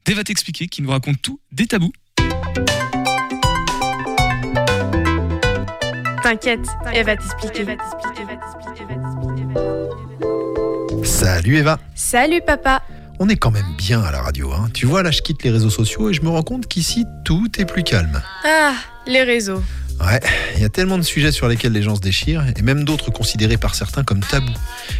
d'Eva 0.04 0.22
t'expliquer, 0.24 0.68
qui 0.68 0.82
nous 0.82 0.90
raconte 0.90 1.20
tout 1.20 1.40
des 1.50 1.66
tabous. 1.66 1.92
T'inquiète, 6.22 6.66
elle 6.92 7.06
va 7.06 7.16
t'expliquer. 7.16 7.76
Salut 11.04 11.56
Eva 11.56 11.78
Salut 11.94 12.40
papa. 12.44 12.82
On 13.20 13.28
est 13.28 13.36
quand 13.36 13.50
même 13.50 13.74
bien 13.76 14.00
à 14.02 14.12
la 14.12 14.22
radio. 14.22 14.52
Hein. 14.52 14.68
Tu 14.72 14.86
vois, 14.86 15.02
là, 15.02 15.10
je 15.10 15.22
quitte 15.22 15.42
les 15.42 15.50
réseaux 15.50 15.70
sociaux 15.70 16.10
et 16.10 16.14
je 16.14 16.22
me 16.22 16.28
rends 16.28 16.42
compte 16.42 16.68
qu'ici, 16.68 17.04
tout 17.24 17.48
est 17.58 17.64
plus 17.64 17.82
calme. 17.82 18.22
Ah, 18.44 18.74
les 19.06 19.22
réseaux. 19.22 19.62
Ouais, 20.00 20.20
il 20.54 20.62
y 20.62 20.64
a 20.64 20.68
tellement 20.68 20.96
de 20.96 21.02
sujets 21.02 21.32
sur 21.32 21.48
lesquels 21.48 21.72
les 21.72 21.82
gens 21.82 21.96
se 21.96 22.00
déchirent, 22.00 22.44
et 22.56 22.62
même 22.62 22.84
d'autres 22.84 23.10
considérés 23.10 23.56
par 23.56 23.74
certains 23.74 24.04
comme 24.04 24.20
tabous. 24.20 24.52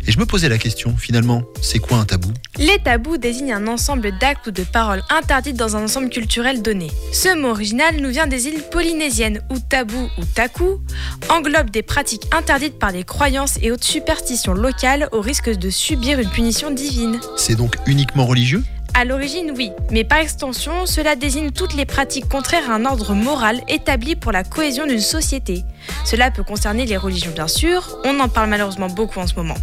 Et 0.07 0.13
je 0.13 0.19
me 0.19 0.27
posais 0.27 0.49
la 0.49 0.59
question, 0.59 0.97
finalement, 0.97 1.45
c'est 1.63 1.79
quoi 1.79 1.99
un 1.99 2.05
tabou? 2.05 2.33
Les 2.59 2.79
tabous 2.83 3.17
désignent 3.17 3.53
un 3.53 3.69
ensemble 3.69 4.11
d'actes 4.19 4.49
ou 4.49 4.51
de 4.51 4.65
paroles 4.65 5.03
interdites 5.09 5.57
dans 5.57 5.77
un 5.77 5.85
ensemble 5.85 6.11
culturel 6.11 6.63
donné. 6.63 6.91
Ce 7.13 7.37
mot 7.37 7.51
original 7.51 7.97
nous 8.01 8.11
vient 8.11 8.27
des 8.27 8.49
îles 8.49 8.63
polynésiennes 8.73 9.41
où 9.51 9.59
tabou 9.61 10.09
ou 10.19 10.25
taku 10.35 10.81
englobe 11.29 11.71
des 11.71 11.83
pratiques 11.83 12.25
interdites 12.37 12.79
par 12.79 12.91
les 12.91 13.05
croyances 13.05 13.59
et 13.63 13.71
autres 13.71 13.85
superstitions 13.85 14.55
locales 14.55 15.09
au 15.13 15.21
risque 15.21 15.51
de 15.51 15.71
subir 15.71 16.19
une 16.19 16.31
punition 16.31 16.71
divine. 16.73 17.21
C'est 17.37 17.57
donc 17.57 17.77
uniquement 17.87 18.27
religieux? 18.27 18.65
À 18.95 19.05
l'origine, 19.05 19.53
oui, 19.57 19.71
mais 19.93 20.03
par 20.03 20.19
extension, 20.19 20.85
cela 20.85 21.15
désigne 21.15 21.51
toutes 21.51 21.75
les 21.75 21.87
pratiques 21.87 22.29
contraires 22.29 22.69
à 22.71 22.75
un 22.75 22.85
ordre 22.85 23.15
moral 23.15 23.61
établi 23.69 24.17
pour 24.17 24.33
la 24.33 24.43
cohésion 24.43 24.87
d'une 24.87 25.01
société. 25.01 25.65
Cela 26.05 26.31
peut 26.31 26.43
concerner 26.43 26.85
les 26.85 26.97
religions, 26.97 27.31
bien 27.33 27.47
sûr, 27.47 27.97
on 28.05 28.19
en 28.19 28.29
parle 28.29 28.51
malheureusement 28.51 28.89
beaucoup 28.89 29.21
en 29.21 29.27
ce 29.27 29.35
moment, 29.35 29.57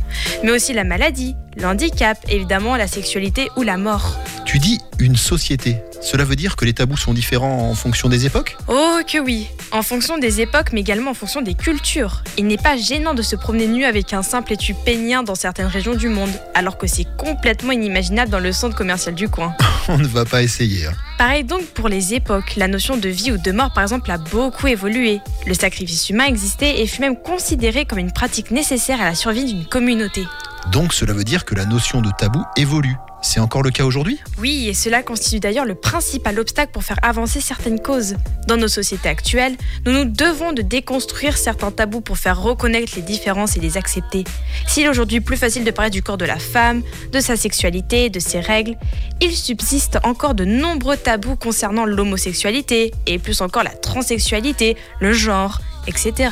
mais 0.44 0.52
aussi 0.52 0.74
la 0.74 0.86
maladie, 0.86 1.36
le 1.58 1.66
handicap, 1.66 2.18
évidemment 2.30 2.78
la 2.78 2.88
sexualité 2.88 3.50
ou 3.58 3.64
la 3.64 3.78
mort. 3.78 4.18
Tu 4.46 4.60
dis 4.60 4.80
une 5.00 5.18
société. 5.18 5.78
Cela 6.02 6.24
veut 6.24 6.36
dire 6.36 6.56
que 6.56 6.66
les 6.66 6.74
tabous 6.74 6.98
sont 6.98 7.14
différents 7.14 7.70
en 7.70 7.76
fonction 7.76 8.10
des 8.10 8.26
époques 8.26 8.58
Oh 8.68 9.00
que 9.08 9.20
oui, 9.20 9.48
en 9.72 9.82
fonction 9.82 10.18
des 10.18 10.42
époques, 10.42 10.70
mais 10.72 10.82
également 10.82 11.12
en 11.12 11.16
fonction 11.16 11.42
des 11.42 11.54
cultures. 11.56 12.24
Il 12.38 12.48
n'est 12.48 12.58
pas 12.58 12.78
gênant 12.78 13.14
de 13.14 13.22
se 13.22 13.36
promener 13.36 13.68
nu 13.68 13.86
avec 13.86 14.14
un 14.14 14.22
simple 14.24 14.54
étui 14.54 14.74
pénien 14.86 15.24
dans 15.24 15.36
certaines 15.36 15.68
régions 15.68 15.96
du 15.96 16.10
monde, 16.10 16.30
alors 16.54 16.78
que 16.78 16.88
c'est 16.88 17.08
complètement 17.18 17.72
inimaginable 17.72 18.30
dans 18.32 18.40
le 18.40 18.52
centre 18.52 18.76
commercial 18.76 19.16
du 19.16 19.30
coin. 19.30 19.54
On 19.88 19.98
ne 19.98 20.08
va 20.08 20.26
pas 20.26 20.42
essayer. 20.44 20.86
hein. 20.88 20.94
Pareil 21.18 21.44
donc 21.44 21.64
pour 21.68 21.88
les 21.90 22.14
époques, 22.14 22.56
la 22.58 22.68
notion 22.68 22.98
de 22.98 23.10
vie 23.10 23.32
ou 23.32 23.38
de 23.38 23.52
mort 23.52 23.72
par 23.74 23.84
exemple 23.84 24.12
a 24.12 24.18
beaucoup 24.18 24.68
évolué. 24.68 25.22
Le 25.48 25.54
sacrifice 25.54 26.10
humain 26.10 26.26
existait 26.26 26.82
et 26.82 26.88
fut 26.88 27.02
même 27.02 27.16
considéré 27.18 27.86
comme 27.86 28.00
une 28.00 28.12
pratique 28.12 28.52
nécessaire 28.52 29.00
à 29.02 29.06
la 29.06 29.16
survie 29.16 29.46
d'une 29.46 29.66
communauté. 29.66 30.24
Donc 30.72 30.94
cela 30.94 31.14
veut 31.14 31.24
dire 31.24 31.46
que 31.46 31.56
la 31.56 31.66
notion 31.66 32.02
de 32.02 32.10
tabou 32.18 32.44
évolue. 32.58 32.96
C'est 33.22 33.40
encore 33.40 33.64
le 33.64 33.72
cas 33.72 33.86
aujourd'hui? 33.86 34.20
Oui, 34.38 34.68
et 34.68 34.76
cela 34.76 35.02
constitue 35.02 35.40
d'ailleurs 35.40 35.66
le 35.66 35.74
principal 35.74 36.38
obstacle 36.38 36.72
pour 36.72 36.84
faire 36.84 37.00
avancer 37.02 37.42
certaines 37.42 37.80
causes. 37.80 38.18
Dans 38.48 38.56
nos 38.56 38.68
sociétés 38.68 39.10
actuelles, 39.10 39.56
nous 39.86 39.94
nous 39.94 40.06
devons 40.06 40.54
de 40.54 40.62
déconstruire 40.62 41.36
certains 41.36 41.72
tabous 41.72 42.02
pour 42.02 42.20
faire 42.20 42.40
reconnaître 42.40 42.94
les 42.96 43.02
différences 43.02 43.58
et 43.58 43.60
les 43.60 43.78
accepter. 43.78 44.26
S'il 44.68 44.86
est 44.86 44.90
aujourd'hui 44.90 45.22
plus 45.22 45.38
facile 45.38 45.64
de 45.64 45.72
parler 45.72 45.90
du 45.90 46.04
corps 46.04 46.20
de 46.20 46.26
la 46.26 46.38
femme, 46.38 46.84
de 47.12 47.20
sa 47.20 47.36
sexualité, 47.36 48.12
de 48.12 48.20
ses 48.20 48.40
règles, 48.40 48.78
il 49.22 49.32
subsiste 49.32 49.98
encore 50.04 50.36
de 50.36 50.46
nombreux 50.46 50.98
tabous 50.98 51.36
concernant 51.36 51.86
l'homosexualité, 51.86 52.94
et 53.08 53.18
plus 53.18 53.42
encore 53.42 53.64
la 53.64 53.72
transsexualité, 53.72 54.78
le 55.00 55.14
genre, 55.14 55.62
etc. 55.88 56.30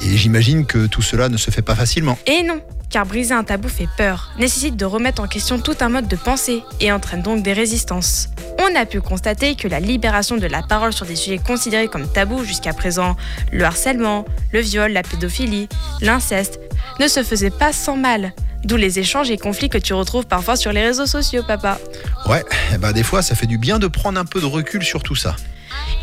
Et 0.00 0.16
j'imagine 0.16 0.64
que 0.64 0.86
tout 0.86 1.02
cela 1.02 1.28
ne 1.28 1.36
se 1.36 1.50
fait 1.50 1.62
pas 1.62 1.74
facilement. 1.74 2.16
Et 2.26 2.44
non, 2.44 2.60
car 2.90 3.06
briser 3.06 3.34
un 3.34 3.44
tabou 3.44 3.68
fait 3.68 3.88
peur, 3.96 4.32
nécessite 4.38 4.76
de 4.76 4.84
remettre 4.84 5.22
en 5.22 5.26
question 5.26 5.58
tout 5.58 5.76
un 5.80 5.88
mode 5.88 6.08
de 6.08 6.16
pensée 6.16 6.62
et 6.80 6.92
entraîne 6.92 7.22
donc 7.22 7.42
des 7.42 7.52
résistances. 7.52 8.28
On 8.58 8.74
a 8.74 8.86
pu 8.86 9.00
constater 9.00 9.54
que 9.54 9.68
la 9.68 9.80
libération 9.80 10.36
de 10.36 10.46
la 10.46 10.62
parole 10.62 10.92
sur 10.92 11.06
des 11.06 11.16
sujets 11.16 11.38
considérés 11.38 11.88
comme 11.88 12.10
tabous 12.10 12.44
jusqu'à 12.44 12.72
présent, 12.72 13.16
le 13.52 13.64
harcèlement, 13.64 14.24
le 14.52 14.60
viol, 14.60 14.92
la 14.92 15.02
pédophilie, 15.02 15.68
l'inceste, 16.00 16.60
ne 16.98 17.08
se 17.08 17.22
faisait 17.22 17.50
pas 17.50 17.72
sans 17.72 17.96
mal. 17.96 18.32
D'où 18.64 18.76
les 18.76 18.98
échanges 18.98 19.30
et 19.30 19.38
conflits 19.38 19.68
que 19.68 19.78
tu 19.78 19.94
retrouves 19.94 20.26
parfois 20.26 20.56
sur 20.56 20.72
les 20.72 20.82
réseaux 20.82 21.06
sociaux, 21.06 21.42
papa. 21.46 21.78
Ouais, 22.26 22.44
eh 22.74 22.78
ben 22.78 22.92
des 22.92 23.02
fois 23.02 23.22
ça 23.22 23.34
fait 23.34 23.46
du 23.46 23.58
bien 23.58 23.78
de 23.78 23.86
prendre 23.86 24.18
un 24.18 24.24
peu 24.24 24.40
de 24.40 24.46
recul 24.46 24.82
sur 24.82 25.02
tout 25.02 25.14
ça. 25.14 25.36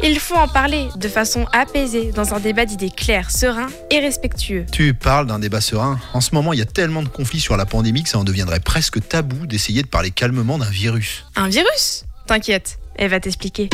Il 0.04 0.20
faut 0.20 0.36
en 0.36 0.48
parler 0.48 0.88
de 0.96 1.08
façon 1.08 1.46
apaisée, 1.54 2.12
dans 2.12 2.34
un 2.34 2.40
débat 2.40 2.66
d'idées 2.66 2.90
claires, 2.90 3.32
serein 3.32 3.68
et 3.90 4.00
respectueux. 4.00 4.66
Tu 4.72 4.94
parles 4.94 5.28
d'un 5.28 5.40
débat 5.40 5.62
serein. 5.62 6.00
En 6.14 6.22
ce 6.22 6.36
moment, 6.36 6.54
il 6.54 6.60
y 6.60 6.62
a 6.62 6.66
tellement 6.66 7.04
de 7.04 7.08
conflits 7.08 7.40
sur 7.40 7.56
la 7.56 7.66
pandémie 7.66 8.04
que 8.04 8.10
ça 8.10 8.20
en 8.20 8.24
deviendrait 8.24 8.60
presque 8.60 9.08
tabou 9.08 9.46
d'essayer 9.46 9.82
de 9.82 9.88
parler 9.88 10.12
calmement 10.12 10.58
d'un 10.58 10.70
virus. 10.70 11.26
Un 11.36 11.48
virus? 11.48 12.06
T'inquiète, 12.28 12.80
elle 12.96 13.12
va 13.12 13.20
t'expliquer. 13.20 13.70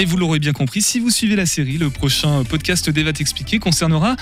Et 0.00 0.06
vous 0.06 0.16
l'aurez 0.16 0.38
bien 0.38 0.52
compris, 0.52 0.80
si 0.80 0.98
vous 0.98 1.10
suivez 1.10 1.36
la 1.36 1.44
série, 1.44 1.76
le 1.76 1.90
prochain 1.90 2.42
podcast 2.44 2.88
d'Eva 2.88 3.12
t'expliquer 3.12 3.58
concernera 3.58 4.16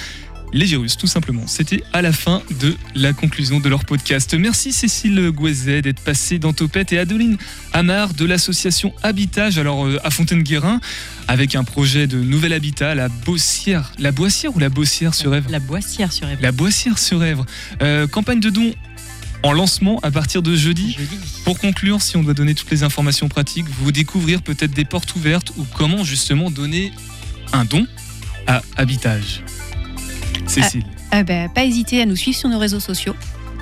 les 0.53 0.65
virus, 0.65 0.97
tout 0.97 1.07
simplement. 1.07 1.47
C'était 1.47 1.83
à 1.93 2.03
la 2.03 2.13
fin 2.13 2.43
de 2.61 2.75
la 2.95 3.13
conclusion 3.13 3.61
de 3.61 3.69
leur 3.69 3.85
podcast. 3.85 4.35
Merci 4.35 4.73
Cécile 4.73 5.31
Gouezet 5.31 5.83
d'être 5.83 6.01
passée 6.01 6.39
dans 6.39 6.53
Topette 6.53 6.93
et 6.93 6.99
Adeline 6.99 7.37
Amar 7.73 8.15
de 8.15 8.25
l'association 8.25 8.93
Habitage, 9.03 9.59
alors 9.59 9.87
euh, 9.87 9.99
à 10.05 10.11
Fontaine-Guérin, 10.11 10.81
avec 11.27 11.55
un 11.55 11.65
projet 11.65 12.07
de 12.07 12.19
nouvel 12.19 12.53
habitat, 12.53 12.95
la 12.95 13.09
Boissière. 13.09 13.93
La 13.99 14.13
Boissière 14.13 14.55
ou 14.57 14.59
la 14.59 14.69
Boissière 14.69 15.15
sur 15.15 15.35
Èvre 15.35 15.51
La 15.51 15.61
Boissière 15.61 16.13
sur 16.13 16.29
Èvre. 16.29 16.41
La 16.43 16.53
Boissière 16.53 16.99
sur 16.99 17.23
Èvre. 17.23 17.45
Euh, 17.83 18.07
campagne 18.07 18.41
de 18.41 18.51
dons 18.51 18.75
en 19.43 19.53
lancement 19.53 20.01
à 20.03 20.11
partir 20.11 20.43
de 20.43 20.57
jeudi. 20.57 20.97
Pour 21.45 21.59
conclure, 21.59 22.03
si 22.03 22.17
on 22.17 22.23
doit 22.23 22.35
donner 22.35 22.55
toutes 22.55 22.71
les 22.71 22.83
informations 22.83 23.29
pratiques, 23.29 23.67
vous 23.81 23.93
découvrir 23.93 24.43
peut-être 24.43 24.73
des 24.73 24.85
portes 24.85 25.15
ouvertes 25.15 25.53
ou 25.57 25.67
comment 25.77 26.05
justement 26.05 26.51
donner 26.51 26.93
un 27.53 27.65
don 27.65 27.87
à 28.47 28.63
Habitage. 28.77 29.43
Cécile. 30.49 30.85
Euh, 31.15 31.23
bah, 31.23 31.49
pas 31.55 31.65
hésiter 31.65 32.03
à 32.03 32.07
nous 32.07 32.17
suivre 32.17 32.37
sur 32.37 32.49
nos 32.49 32.59
réseaux 32.59 32.81
sociaux. 32.81 33.15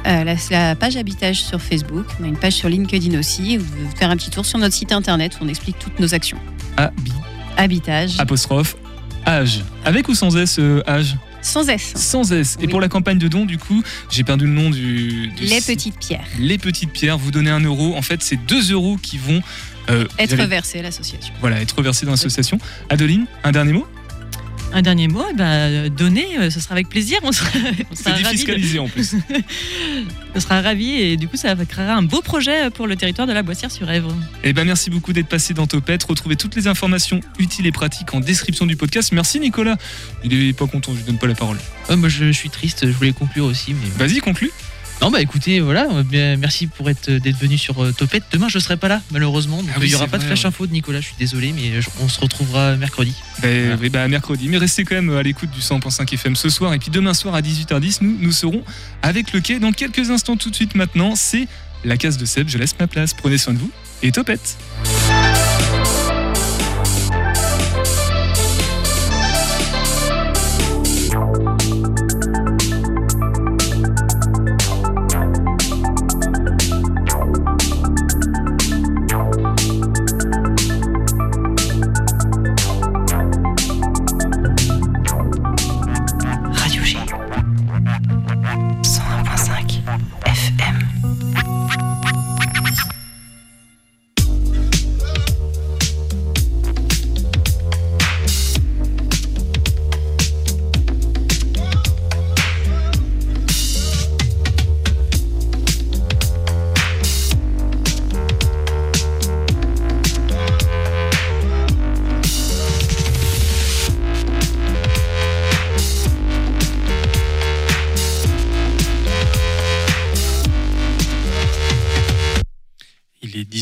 Euh, 0.06 0.24
la, 0.24 0.34
la 0.50 0.76
page 0.76 0.96
Habitage 0.96 1.42
sur 1.42 1.60
Facebook, 1.60 2.06
on 2.20 2.24
a 2.24 2.28
une 2.28 2.36
page 2.36 2.52
sur 2.52 2.68
LinkedIn 2.68 3.18
aussi, 3.18 3.56
vous 3.56 3.64
pouvez 3.64 3.96
faire 3.96 4.10
un 4.10 4.16
petit 4.16 4.30
tour 4.30 4.46
sur 4.46 4.58
notre 4.58 4.74
site 4.74 4.92
internet 4.92 5.36
où 5.40 5.44
on 5.44 5.48
explique 5.48 5.78
toutes 5.80 5.98
nos 5.98 6.14
actions. 6.14 6.38
Habi- 6.76 7.12
Habitage, 7.56 8.14
apostrophe 8.18 8.76
âge. 9.26 9.64
Avec 9.84 10.08
ou 10.08 10.14
sans 10.14 10.36
S 10.36 10.58
euh, 10.60 10.82
âge? 10.86 11.16
Sans 11.42 11.68
S. 11.68 11.92
Sans 11.96 12.32
S. 12.32 12.56
Et 12.60 12.66
Oui. 12.66 12.68
pour 12.70 12.80
la 12.80 12.88
campagne 12.88 13.18
de 13.18 13.28
dons, 13.28 13.46
du 13.46 13.58
coup, 13.58 13.82
j'ai 14.10 14.22
perdu 14.24 14.46
le 14.46 14.52
nom 14.52 14.70
du. 14.70 15.28
du 15.28 15.42
Les 15.44 15.60
site. 15.60 15.66
petites 15.66 15.98
pierres. 15.98 16.24
Les 16.38 16.58
petites 16.58 16.90
pierres. 16.92 17.18
Vous 17.18 17.30
donnez 17.30 17.50
un 17.50 17.60
euro. 17.60 17.94
En 17.96 18.02
fait, 18.02 18.22
c'est 18.22 18.36
deux 18.36 18.72
euros 18.72 18.96
qui 19.00 19.16
vont 19.16 19.40
euh, 19.90 20.06
Être 20.18 20.36
versées 20.44 20.80
à 20.80 20.82
l'association. 20.82 21.32
Voilà, 21.40 21.60
être 21.60 21.80
versés 21.82 22.04
dans 22.04 22.12
l'association. 22.12 22.58
Adeline, 22.90 23.26
un 23.44 23.52
dernier 23.52 23.72
mot? 23.74 23.86
Un 24.72 24.82
dernier 24.82 25.08
mot, 25.08 25.24
eh 25.30 25.34
ben, 25.34 25.88
donner, 25.88 26.26
euh, 26.38 26.50
ce 26.50 26.60
sera 26.60 26.72
avec 26.74 26.88
plaisir. 26.88 27.18
On 27.22 27.32
sera, 27.32 27.48
on 27.90 27.94
C'est 27.94 28.02
sera 28.04 28.18
de- 28.18 28.22
défiscalisé 28.24 28.78
en 28.78 28.88
plus. 28.88 29.14
on 30.34 30.40
sera 30.40 30.60
ravis 30.60 30.92
et 31.00 31.16
du 31.16 31.28
coup, 31.28 31.36
ça 31.38 31.54
créera 31.64 31.94
un 31.94 32.02
beau 32.02 32.20
projet 32.20 32.68
pour 32.70 32.86
le 32.86 32.94
territoire 32.96 33.26
de 33.26 33.32
la 33.32 33.42
Boissière-sur-Èvre. 33.42 34.14
Eh 34.44 34.52
ben 34.52 34.64
merci 34.64 34.90
beaucoup 34.90 35.12
d'être 35.14 35.28
passé 35.28 35.54
dans 35.54 35.66
Topette. 35.66 36.02
Retrouvez 36.04 36.36
toutes 36.36 36.56
les 36.56 36.66
informations 36.66 37.20
utiles 37.38 37.66
et 37.66 37.72
pratiques 37.72 38.12
en 38.12 38.20
description 38.20 38.66
du 38.66 38.76
podcast. 38.76 39.12
Merci 39.12 39.40
Nicolas. 39.40 39.76
Il 40.24 40.34
est 40.34 40.52
pas 40.52 40.66
content, 40.66 40.92
je 40.92 40.98
lui 40.98 41.04
donne 41.04 41.18
pas 41.18 41.26
la 41.28 41.34
parole. 41.34 41.58
Moi 41.96 42.08
je 42.10 42.30
suis 42.32 42.50
triste, 42.50 42.86
je 42.86 42.92
voulais 42.92 43.12
conclure 43.12 43.46
aussi. 43.46 43.72
Mais... 43.72 44.06
Vas-y, 44.06 44.18
conclue. 44.18 44.50
Non 45.02 45.10
bah 45.10 45.20
écoutez, 45.20 45.60
voilà, 45.60 45.86
euh, 45.92 46.02
bien, 46.02 46.36
merci 46.36 46.66
pour 46.66 46.88
être 46.90 47.10
d'être 47.10 47.36
venu 47.36 47.58
sur 47.58 47.84
euh, 47.84 47.92
Topette. 47.92 48.24
Demain 48.32 48.48
je 48.48 48.58
serai 48.58 48.76
pas 48.76 48.88
là, 48.88 49.02
malheureusement, 49.12 49.58
donc 49.58 49.66
Ah 49.72 49.76
oui, 49.78 49.84
euh, 49.84 49.86
il 49.88 49.92
y 49.92 49.94
aura 49.94 50.08
pas 50.08 50.18
de 50.18 50.24
flash 50.24 50.40
ouais. 50.40 50.46
info 50.46 50.66
de 50.66 50.72
Nicolas, 50.72 51.00
je 51.00 51.06
suis 51.06 51.14
désolé, 51.18 51.52
mais 51.54 51.70
euh, 51.76 51.80
je- 51.80 51.88
on 52.00 52.08
se 52.08 52.18
retrouvera 52.18 52.74
mercredi. 52.76 53.12
Ben, 53.42 53.78
oui, 53.80 53.88
bah, 53.90 54.08
mercredi. 54.08 54.48
Mais 54.48 54.56
restez 54.56 54.84
quand 54.84 54.94
même 54.96 55.10
à 55.14 55.22
l'écoute 55.22 55.50
du 55.50 55.60
100.5 55.60 56.12
FM 56.14 56.34
ce 56.34 56.48
soir. 56.48 56.72
Et 56.74 56.78
puis 56.78 56.90
demain 56.90 57.12
soir 57.14 57.34
à 57.34 57.42
18h10, 57.42 57.98
nous, 58.00 58.16
nous 58.20 58.32
serons 58.32 58.64
avec 59.02 59.32
le 59.32 59.40
quai. 59.40 59.58
Dans 59.60 59.72
quelques 59.72 60.10
instants, 60.10 60.36
tout 60.36 60.50
de 60.50 60.54
suite 60.56 60.74
maintenant, 60.74 61.14
c'est 61.14 61.46
la 61.84 61.96
case 61.98 62.16
de 62.16 62.24
Seb. 62.24 62.48
Je 62.48 62.56
laisse 62.58 62.74
ma 62.80 62.86
place. 62.86 63.12
Prenez 63.14 63.36
soin 63.38 63.52
de 63.54 63.58
vous 63.58 63.70
et 64.02 64.10
topette. 64.12 64.56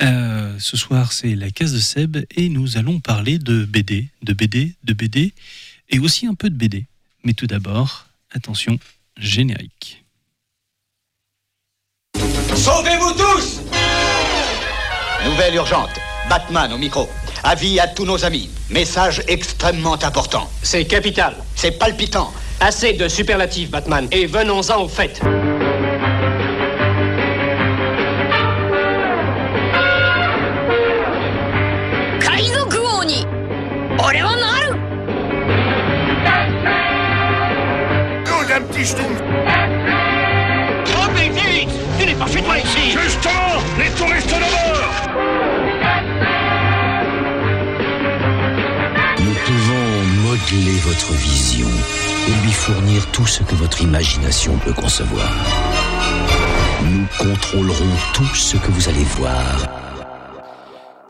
Euh, 0.00 0.56
ce 0.58 0.76
soir, 0.78 1.12
c'est 1.12 1.34
la 1.34 1.50
case 1.50 1.74
de 1.74 1.80
Seb 1.80 2.16
et 2.34 2.48
nous 2.48 2.78
allons 2.78 2.98
parler 3.00 3.38
de 3.38 3.64
BD, 3.66 4.08
de 4.22 4.32
BD, 4.32 4.74
de 4.84 4.92
BD 4.94 5.34
et 5.90 5.98
aussi 5.98 6.26
un 6.26 6.34
peu 6.34 6.48
de 6.48 6.54
BD. 6.56 6.86
Mais 7.24 7.34
tout 7.34 7.46
d'abord, 7.46 8.06
attention, 8.32 8.78
générique. 9.18 10.02
Sauvez-vous 12.56 13.12
tous 13.12 13.60
Nouvelle 15.26 15.56
urgente. 15.56 15.90
Batman 16.30 16.72
au 16.72 16.78
micro. 16.78 17.06
Avis 17.44 17.78
à 17.80 17.86
tous 17.86 18.04
nos 18.04 18.24
amis. 18.24 18.50
Message 18.70 19.22
extrêmement 19.28 19.94
important. 20.02 20.48
C'est 20.62 20.84
capital. 20.84 21.36
C'est 21.54 21.72
palpitant. 21.72 22.32
Assez 22.60 22.92
de 22.94 23.08
superlatifs, 23.08 23.70
Batman. 23.70 24.08
Et 24.10 24.26
venons-en 24.26 24.82
au 24.82 24.88
fait. 24.88 25.20
Modeler 50.50 50.78
votre 50.78 51.12
vision 51.12 51.68
et 51.68 52.44
lui 52.44 52.52
fournir 52.52 53.10
tout 53.10 53.26
ce 53.26 53.42
que 53.42 53.54
votre 53.54 53.82
imagination 53.82 54.56
peut 54.58 54.72
concevoir. 54.72 55.30
Nous 56.84 57.06
contrôlerons 57.18 57.96
tout 58.14 58.34
ce 58.34 58.56
que 58.56 58.70
vous 58.70 58.88
allez 58.88 59.04
voir. 59.04 59.68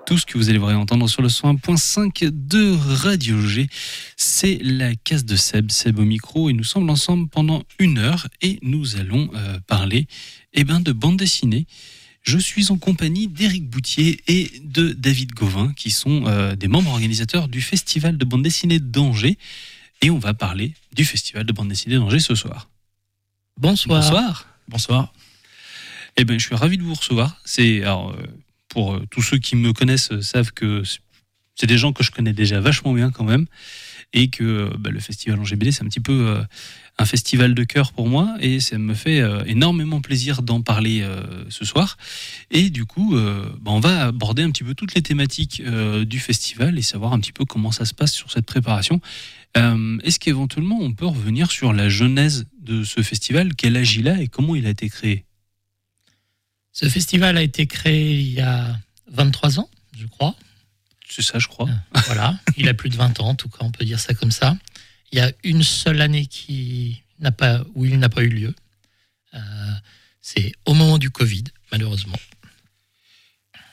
Tout 0.07 0.18
ce 0.18 0.26
que 0.26 0.39
vous 0.39 0.49
allez 0.49 0.59
voir 0.59 0.72
et 0.72 0.74
entendre 0.74 1.09
sur 1.09 1.22
le 1.22 1.28
101.5 1.28 2.30
de 2.30 2.76
Radio 3.05 3.41
G, 3.41 3.68
c'est 4.16 4.59
la 4.62 4.95
case 4.95 5.24
de 5.24 5.36
Seb, 5.36 5.70
Seb 5.70 5.99
au 5.99 6.05
micro, 6.05 6.49
et 6.49 6.53
nous 6.53 6.64
sommes 6.64 6.89
ensemble 6.89 7.28
pendant 7.28 7.62
une 7.78 7.99
heure 7.99 8.26
et 8.41 8.59
nous 8.62 8.97
allons 8.97 9.30
euh, 9.34 9.59
parler 9.66 10.07
eh 10.55 10.64
ben, 10.64 10.80
de 10.80 10.93
bande 10.93 11.18
dessinée. 11.18 11.66
Je 12.29 12.37
suis 12.37 12.70
en 12.70 12.76
compagnie 12.76 13.26
d'Éric 13.26 13.70
Boutier 13.70 14.20
et 14.29 14.61
de 14.62 14.93
David 14.93 15.33
Gauvin, 15.33 15.72
qui 15.72 15.91
sont 15.91 16.26
euh, 16.26 16.57
des 16.57 16.68
membres 16.68 16.91
organisateurs 16.91 17.49
du 17.49 17.62
Festival 17.62 18.18
de 18.18 18.24
bande 18.26 18.43
dessinée 18.43 18.81
d'Angers, 18.81 19.39
et 20.03 20.11
on 20.11 20.18
va 20.18 20.35
parler 20.35 20.74
du 20.93 21.07
Festival 21.07 21.47
de 21.47 21.53
bande 21.55 21.70
dessinée 21.70 21.97
d'Angers 21.97 22.20
ce 22.20 22.35
soir. 22.35 22.68
Bonsoir. 23.57 24.03
Bonsoir. 24.03 24.47
Bonsoir. 24.68 25.14
Eh 26.18 26.26
ben, 26.26 26.39
je 26.39 26.45
suis 26.45 26.55
ravi 26.55 26.76
de 26.76 26.83
vous 26.83 26.93
recevoir. 26.93 27.41
C'est 27.47 27.81
alors, 27.81 28.11
euh, 28.11 28.26
pour 28.68 28.97
euh, 28.97 29.07
tous 29.11 29.22
ceux 29.22 29.39
qui 29.39 29.57
me 29.57 29.72
connaissent 29.72 30.20
savent 30.20 30.53
que 30.53 30.83
c'est- 31.59 31.67
des 31.67 31.79
gens 31.79 31.93
que 31.93 32.03
je 32.05 32.11
connais 32.11 32.33
déjà 32.33 32.61
vachement 32.61 32.93
bien 32.93 33.11
quand 33.11 33.25
même, 33.25 33.47
et 34.13 34.29
que 34.31 34.71
bah, 34.79 34.91
le 34.91 35.01
festival 35.01 35.39
BD 35.39 35.73
c'est 35.73 35.83
un 35.85 35.89
petit 35.89 36.01
peu 36.01 36.29
euh, 36.29 36.43
un 36.99 37.05
festival 37.05 37.55
de 37.55 37.65
cœur 37.65 37.93
pour 37.93 38.09
moi, 38.09 38.35
et 38.41 38.59
ça 38.61 38.79
me 38.79 38.95
fait 38.95 39.21
euh, 39.21 39.43
énormément 39.47 40.01
plaisir 40.01 40.43
d'en 40.43 40.63
parler 40.63 41.03
euh, 41.03 41.23
ce 41.51 41.65
soir. 41.65 41.97
Et 42.51 42.71
du 42.71 42.85
coup, 42.87 43.15
bah, 43.17 43.71
on 43.71 43.81
va 43.81 44.07
aborder 44.07 44.43
un 44.43 44.51
petit 44.51 44.65
peu 44.65 44.75
toutes 44.75 44.95
les 44.95 45.03
thématiques 45.03 45.63
du 46.07 46.19
festival 46.21 46.79
et 46.79 46.83
savoir 46.83 47.13
un 47.13 47.21
petit 47.21 47.33
peu 47.33 47.45
comment 47.45 47.71
ça 47.73 47.85
se 47.85 47.95
passe 47.95 48.13
sur 48.15 48.31
cette 48.31 48.47
préparation. 48.47 49.01
Est-ce 49.55 50.19
qu'éventuellement 50.19 50.79
on 50.81 50.93
peut 50.93 51.07
revenir 51.07 51.51
sur 51.51 51.73
la 51.73 51.89
genèse 51.89 52.47
de 52.61 52.85
ce 52.85 53.03
festival? 53.03 53.55
Quel 53.55 53.77
âge 53.77 53.97
il 53.97 54.09
a 54.09 54.21
et 54.21 54.29
comment 54.29 54.55
il 54.57 54.67
a 54.67 54.71
été 54.71 54.89
créé? 54.89 55.25
Ce 56.73 56.89
festival 56.89 57.37
a 57.37 57.43
été 57.43 57.67
créé 57.67 58.19
il 58.21 58.33
y 58.33 58.41
a 58.41 58.79
23 59.11 59.59
ans, 59.61 59.69
je 59.99 60.07
crois. 60.07 60.35
C'est 61.09 61.23
ça, 61.23 61.39
je 61.39 61.49
crois. 61.49 61.69
Voilà, 62.07 62.39
il 62.57 62.69
a 62.69 62.75
plus 62.75 62.91
de 62.91 62.97
20 62.97 63.21
ans, 63.21 63.29
en 63.29 63.35
tout 63.35 63.49
cas, 63.49 63.59
on 63.61 63.71
peut 63.71 63.85
dire 63.85 63.99
ça 64.01 64.15
comme 64.15 64.31
ça. 64.31 64.57
Il 65.11 65.19
y 65.19 65.23
a 65.23 65.33
une 65.43 65.63
seule 65.63 66.01
année 66.01 66.27
qui 66.27 67.03
n'a 67.19 67.33
pas, 67.33 67.65
où 67.75 67.85
il 67.87 67.99
n'a 67.99 68.09
pas 68.09 68.23
eu 68.23 68.29
lieu. 68.29 68.55
Euh, 69.35 69.39
C'est 70.21 70.53
au 70.67 70.75
moment 70.75 70.99
du 70.99 71.11
Covid, 71.11 71.45
malheureusement. 71.73 72.19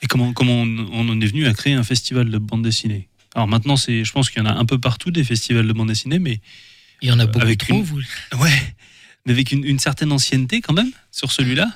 Et 0.02 0.08
comment, 0.08 0.34
comment 0.34 0.62
on, 0.62 0.78
on 0.92 1.10
en 1.10 1.20
est 1.22 1.26
venu 1.28 1.46
à 1.48 1.54
créer 1.54 1.74
un 1.74 1.84
festival 1.84 2.30
de 2.30 2.38
bande 2.38 2.64
dessinée? 2.64 3.10
Alors 3.34 3.48
maintenant, 3.48 3.76
c'est, 3.76 4.06
je 4.06 4.12
pense 4.14 4.30
qu'il 4.30 4.40
y 4.40 4.46
en 4.46 4.50
a 4.50 4.54
un 4.54 4.66
peu 4.66 4.80
partout 4.80 5.12
des 5.12 5.24
festivals 5.26 5.68
de 5.68 5.74
bande 5.74 5.90
dessinée, 5.90 6.20
mais 6.20 6.40
il 7.02 7.10
y 7.10 7.12
en 7.12 7.20
a 7.20 7.26
beaucoup 7.26 7.42
avec 7.46 7.60
trop, 7.60 7.74
une, 7.76 7.84
vous. 7.84 8.00
ouais, 8.40 8.76
mais 9.26 9.34
avec 9.34 9.52
une, 9.52 9.66
une 9.66 9.80
certaine 9.80 10.12
ancienneté 10.14 10.62
quand 10.62 10.74
même 10.74 10.92
sur 11.12 11.32
celui-là? 11.34 11.70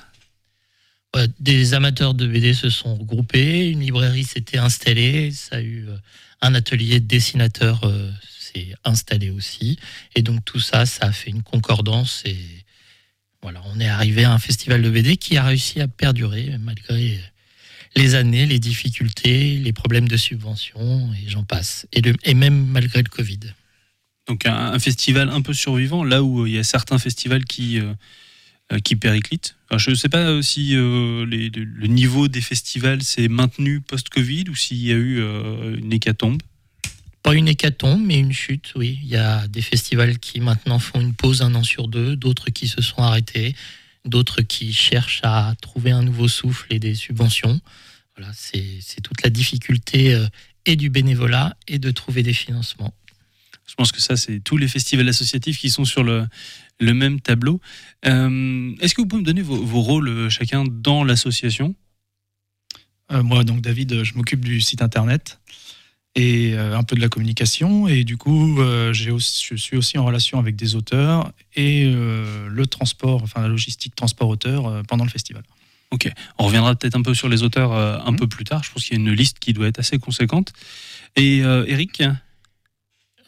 Ouais, 1.14 1.26
des 1.40 1.74
amateurs 1.74 2.14
de 2.14 2.26
BD 2.26 2.54
se 2.54 2.70
sont 2.70 2.94
regroupés, 2.94 3.68
une 3.68 3.80
librairie 3.80 4.24
s'était 4.24 4.58
installée, 4.58 5.32
ça 5.32 5.56
a 5.56 5.60
eu 5.60 5.88
euh, 5.88 5.96
un 6.40 6.54
atelier 6.54 7.00
de 7.00 7.06
dessinateur 7.06 7.82
euh, 7.82 8.10
s'est 8.38 8.74
installé 8.84 9.30
aussi, 9.30 9.76
et 10.14 10.22
donc 10.22 10.44
tout 10.44 10.60
ça, 10.60 10.86
ça 10.86 11.06
a 11.06 11.12
fait 11.12 11.30
une 11.30 11.42
concordance 11.42 12.22
et 12.26 12.38
voilà, 13.42 13.60
on 13.74 13.80
est 13.80 13.88
arrivé 13.88 14.24
à 14.24 14.32
un 14.32 14.38
festival 14.38 14.82
de 14.82 14.90
BD 14.90 15.16
qui 15.16 15.36
a 15.36 15.44
réussi 15.44 15.80
à 15.80 15.88
perdurer 15.88 16.56
malgré 16.60 17.18
les 17.96 18.14
années, 18.14 18.46
les 18.46 18.58
difficultés, 18.58 19.56
les 19.56 19.72
problèmes 19.72 20.08
de 20.08 20.16
subvention 20.16 21.10
et 21.14 21.28
j'en 21.28 21.44
passe, 21.44 21.86
et, 21.92 22.34
même 22.34 22.66
malgré 22.66 23.02
le 23.02 23.08
Covid. 23.08 23.40
Donc 24.28 24.46
un, 24.46 24.78
festival 24.78 25.28
un 25.30 25.42
peu 25.42 25.54
survivant, 25.54 26.04
là 26.04 26.22
où 26.22 26.42
euh, 26.42 26.48
il 26.48 26.54
y 26.54 26.58
a 26.58 26.62
certains 26.62 26.98
festivals 26.98 27.44
qui, 27.44 27.80
euh, 27.80 27.84
euh, 27.84 27.94
qui 28.78 28.94
périclitent. 28.94 29.56
Alors, 29.68 29.80
je 29.80 29.90
ne 29.90 29.94
sais 29.94 30.08
pas 30.08 30.18
euh, 30.18 30.42
si 30.42 30.76
euh, 30.76 31.26
les- 31.26 31.50
le, 31.50 31.86
niveau 31.86 32.28
des 32.28 32.40
festivals 32.40 33.02
s'est 33.02 33.28
maintenu 33.28 33.80
post-Covid 33.80 34.44
ou 34.48 34.54
s'il 34.54 34.78
y 34.78 34.92
a 34.92 34.96
eu 34.96 35.20
euh, 35.20 35.76
une 35.76 35.92
hécatombe. 35.92 36.42
Pas 37.22 37.34
une 37.34 37.48
hécatombe, 37.48 38.02
mais 38.04 38.18
une 38.18 38.32
chute, 38.32 38.72
oui. 38.76 38.98
Il 39.02 39.08
y 39.08 39.16
a 39.16 39.46
des 39.48 39.62
festivals 39.62 40.18
qui 40.18 40.40
maintenant 40.40 40.78
font 40.78 41.00
une 41.00 41.14
pause 41.14 41.42
un 41.42 41.54
an 41.54 41.62
sur 41.62 41.88
deux, 41.88 42.16
d'autres 42.16 42.50
qui 42.50 42.66
se 42.66 42.80
sont 42.80 43.02
arrêtés, 43.02 43.54
d'autres 44.04 44.42
qui 44.42 44.72
cherchent 44.72 45.20
à 45.22 45.54
trouver 45.60 45.90
un 45.90 46.02
nouveau 46.02 46.28
souffle 46.28 46.66
et 46.70 46.78
des 46.78 46.94
subventions. 46.94 47.60
Voilà, 48.16 48.32
c'est 48.34 48.78
c'est 48.80 49.02
toute 49.02 49.22
la 49.22 49.30
difficulté 49.30 50.14
euh, 50.14 50.26
et 50.66 50.76
du 50.76 50.90
bénévolat 50.90 51.56
et 51.68 51.78
de 51.78 51.90
trouver 51.90 52.22
des 52.22 52.32
financements. 52.32 52.94
Je 53.66 53.74
pense 53.76 53.92
que 53.92 54.00
ça, 54.00 54.16
c'est 54.16 54.40
tous 54.40 54.56
les 54.56 54.66
festivals 54.66 55.08
associatifs 55.08 55.58
qui 55.58 55.70
sont 55.70 55.84
sur 55.84 56.02
le, 56.02 56.26
le 56.80 56.94
même 56.94 57.20
tableau. 57.20 57.60
Euh, 58.06 58.74
Est-ce 58.80 58.94
que 58.94 59.02
vous 59.02 59.06
pouvez 59.06 59.20
me 59.22 59.26
donner 59.26 59.42
vos, 59.42 59.56
vos 59.56 59.80
rôles 59.82 60.08
euh, 60.08 60.30
chacun 60.30 60.64
dans 60.64 61.04
l'association? 61.04 61.74
Euh, 63.12 63.22
moi, 63.22 63.44
donc 63.44 63.60
David, 63.60 64.02
je 64.02 64.14
m'occupe 64.14 64.44
du 64.44 64.60
site 64.60 64.82
internet 64.82 65.40
et 66.16 66.54
euh, 66.54 66.76
un 66.76 66.82
peu 66.82 66.96
de 66.96 67.00
la 67.00 67.08
communication. 67.08 67.86
Et 67.86 68.02
du 68.04 68.16
coup, 68.16 68.58
aussi- 68.60 69.46
je 69.50 69.56
suis 69.56 69.76
aussi 69.76 69.98
en 69.98 70.04
relation 70.04 70.38
avec 70.38 70.56
des 70.56 70.74
auteurs 70.74 71.32
et 71.54 71.84
le 71.84 72.64
transport, 72.66 73.22
enfin 73.22 73.42
la 73.42 73.48
logistique 73.48 73.94
transport-auteur 73.94 74.82
pendant 74.88 75.04
le 75.04 75.10
festival. 75.10 75.42
Ok, 75.92 76.08
on 76.38 76.46
reviendra 76.46 76.74
peut-être 76.76 76.96
un 76.96 77.02
peu 77.02 77.14
sur 77.14 77.28
les 77.28 77.42
auteurs 77.42 77.72
un 77.72 78.12
peu 78.14 78.28
plus 78.28 78.44
tard. 78.44 78.62
Je 78.62 78.70
pense 78.70 78.84
qu'il 78.84 78.96
y 78.96 79.00
a 79.00 79.02
une 79.02 79.12
liste 79.12 79.38
qui 79.40 79.52
doit 79.52 79.66
être 79.66 79.80
assez 79.80 79.98
conséquente. 79.98 80.52
Et 81.16 81.38
Eric? 81.38 82.02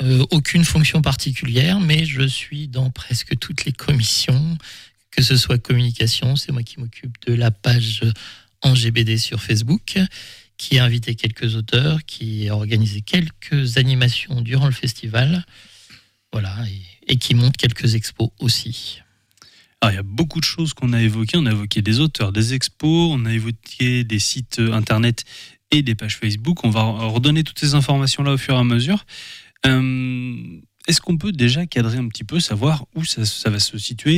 Euh, 0.01 0.25
aucune 0.31 0.65
fonction 0.65 1.03
particulière, 1.03 1.81
mais 1.81 2.05
je 2.05 2.27
suis 2.27 2.69
dans 2.69 2.91
presque 2.91 3.39
toutes 3.39 3.65
les 3.65 3.73
commissions, 3.73 4.57
que 5.11 5.23
ce 5.23 5.37
soit 5.37 5.59
communication, 5.59 6.37
c'est 6.37 6.53
moi 6.53 6.63
qui 6.63 6.81
m'occupe 6.81 7.17
de 7.27 7.35
la 7.35 7.51
page 7.51 8.03
en 8.63 8.75
GBD 8.75 9.19
sur 9.19 9.43
Facebook, 9.43 9.99
qui 10.57 10.79
a 10.79 10.85
invité 10.85 11.15
quelques 11.15 11.57
auteurs, 11.57 12.05
qui 12.05 12.49
a 12.49 12.55
organisé 12.55 13.01
quelques 13.03 13.77
animations 13.77 14.41
durant 14.41 14.67
le 14.67 14.73
festival, 14.73 15.45
voilà, 16.33 16.57
et, 17.07 17.17
qui 17.17 17.35
monte 17.35 17.57
quelques 17.57 17.95
expos 17.95 18.31
aussi. 18.39 19.01
Alors, 19.81 19.93
il 19.93 19.97
y 19.97 19.99
a 19.99 20.05
beaucoup 20.05 20.39
de 20.41 20.45
choses 20.45 20.73
qu'on 20.73 20.93
a 20.93 21.03
évoquées. 21.03 21.37
On 21.37 21.47
a 21.47 21.51
évoqué 21.51 21.83
des 21.83 21.99
auteurs, 21.99 22.33
des 22.33 22.55
expos, 22.55 23.11
on 23.11 23.27
a 23.27 23.33
évoqué 23.33 24.05
des 24.05 24.21
sites 24.21 24.61
euh, 24.61 24.73
internet 24.73 25.25
et 25.73 25.83
des 25.83 25.97
pages 25.97 26.17
Facebook. 26.17 26.65
On 26.65 26.71
va 26.71 26.83
redonner 26.83 27.43
toutes 27.43 27.59
ces 27.59 27.75
informations-là 27.75 28.33
au 28.33 28.39
fur 28.39 28.55
et 28.55 28.59
à 28.59 28.65
mesure. 28.65 29.05
Euh, 29.67 30.61
Est-ce 30.89 31.01
qu'on 31.01 31.17
peut 31.17 31.31
déjà 31.31 31.65
cadrer 31.65 31.99
un 31.99 32.09
petit 32.09 32.25
peu, 32.25 32.41
savoir 32.41 32.87
où 32.97 33.05
ça- 33.05 33.25
ça 33.25 33.51
va 33.51 33.61
se 33.61 33.79
situer 33.79 34.11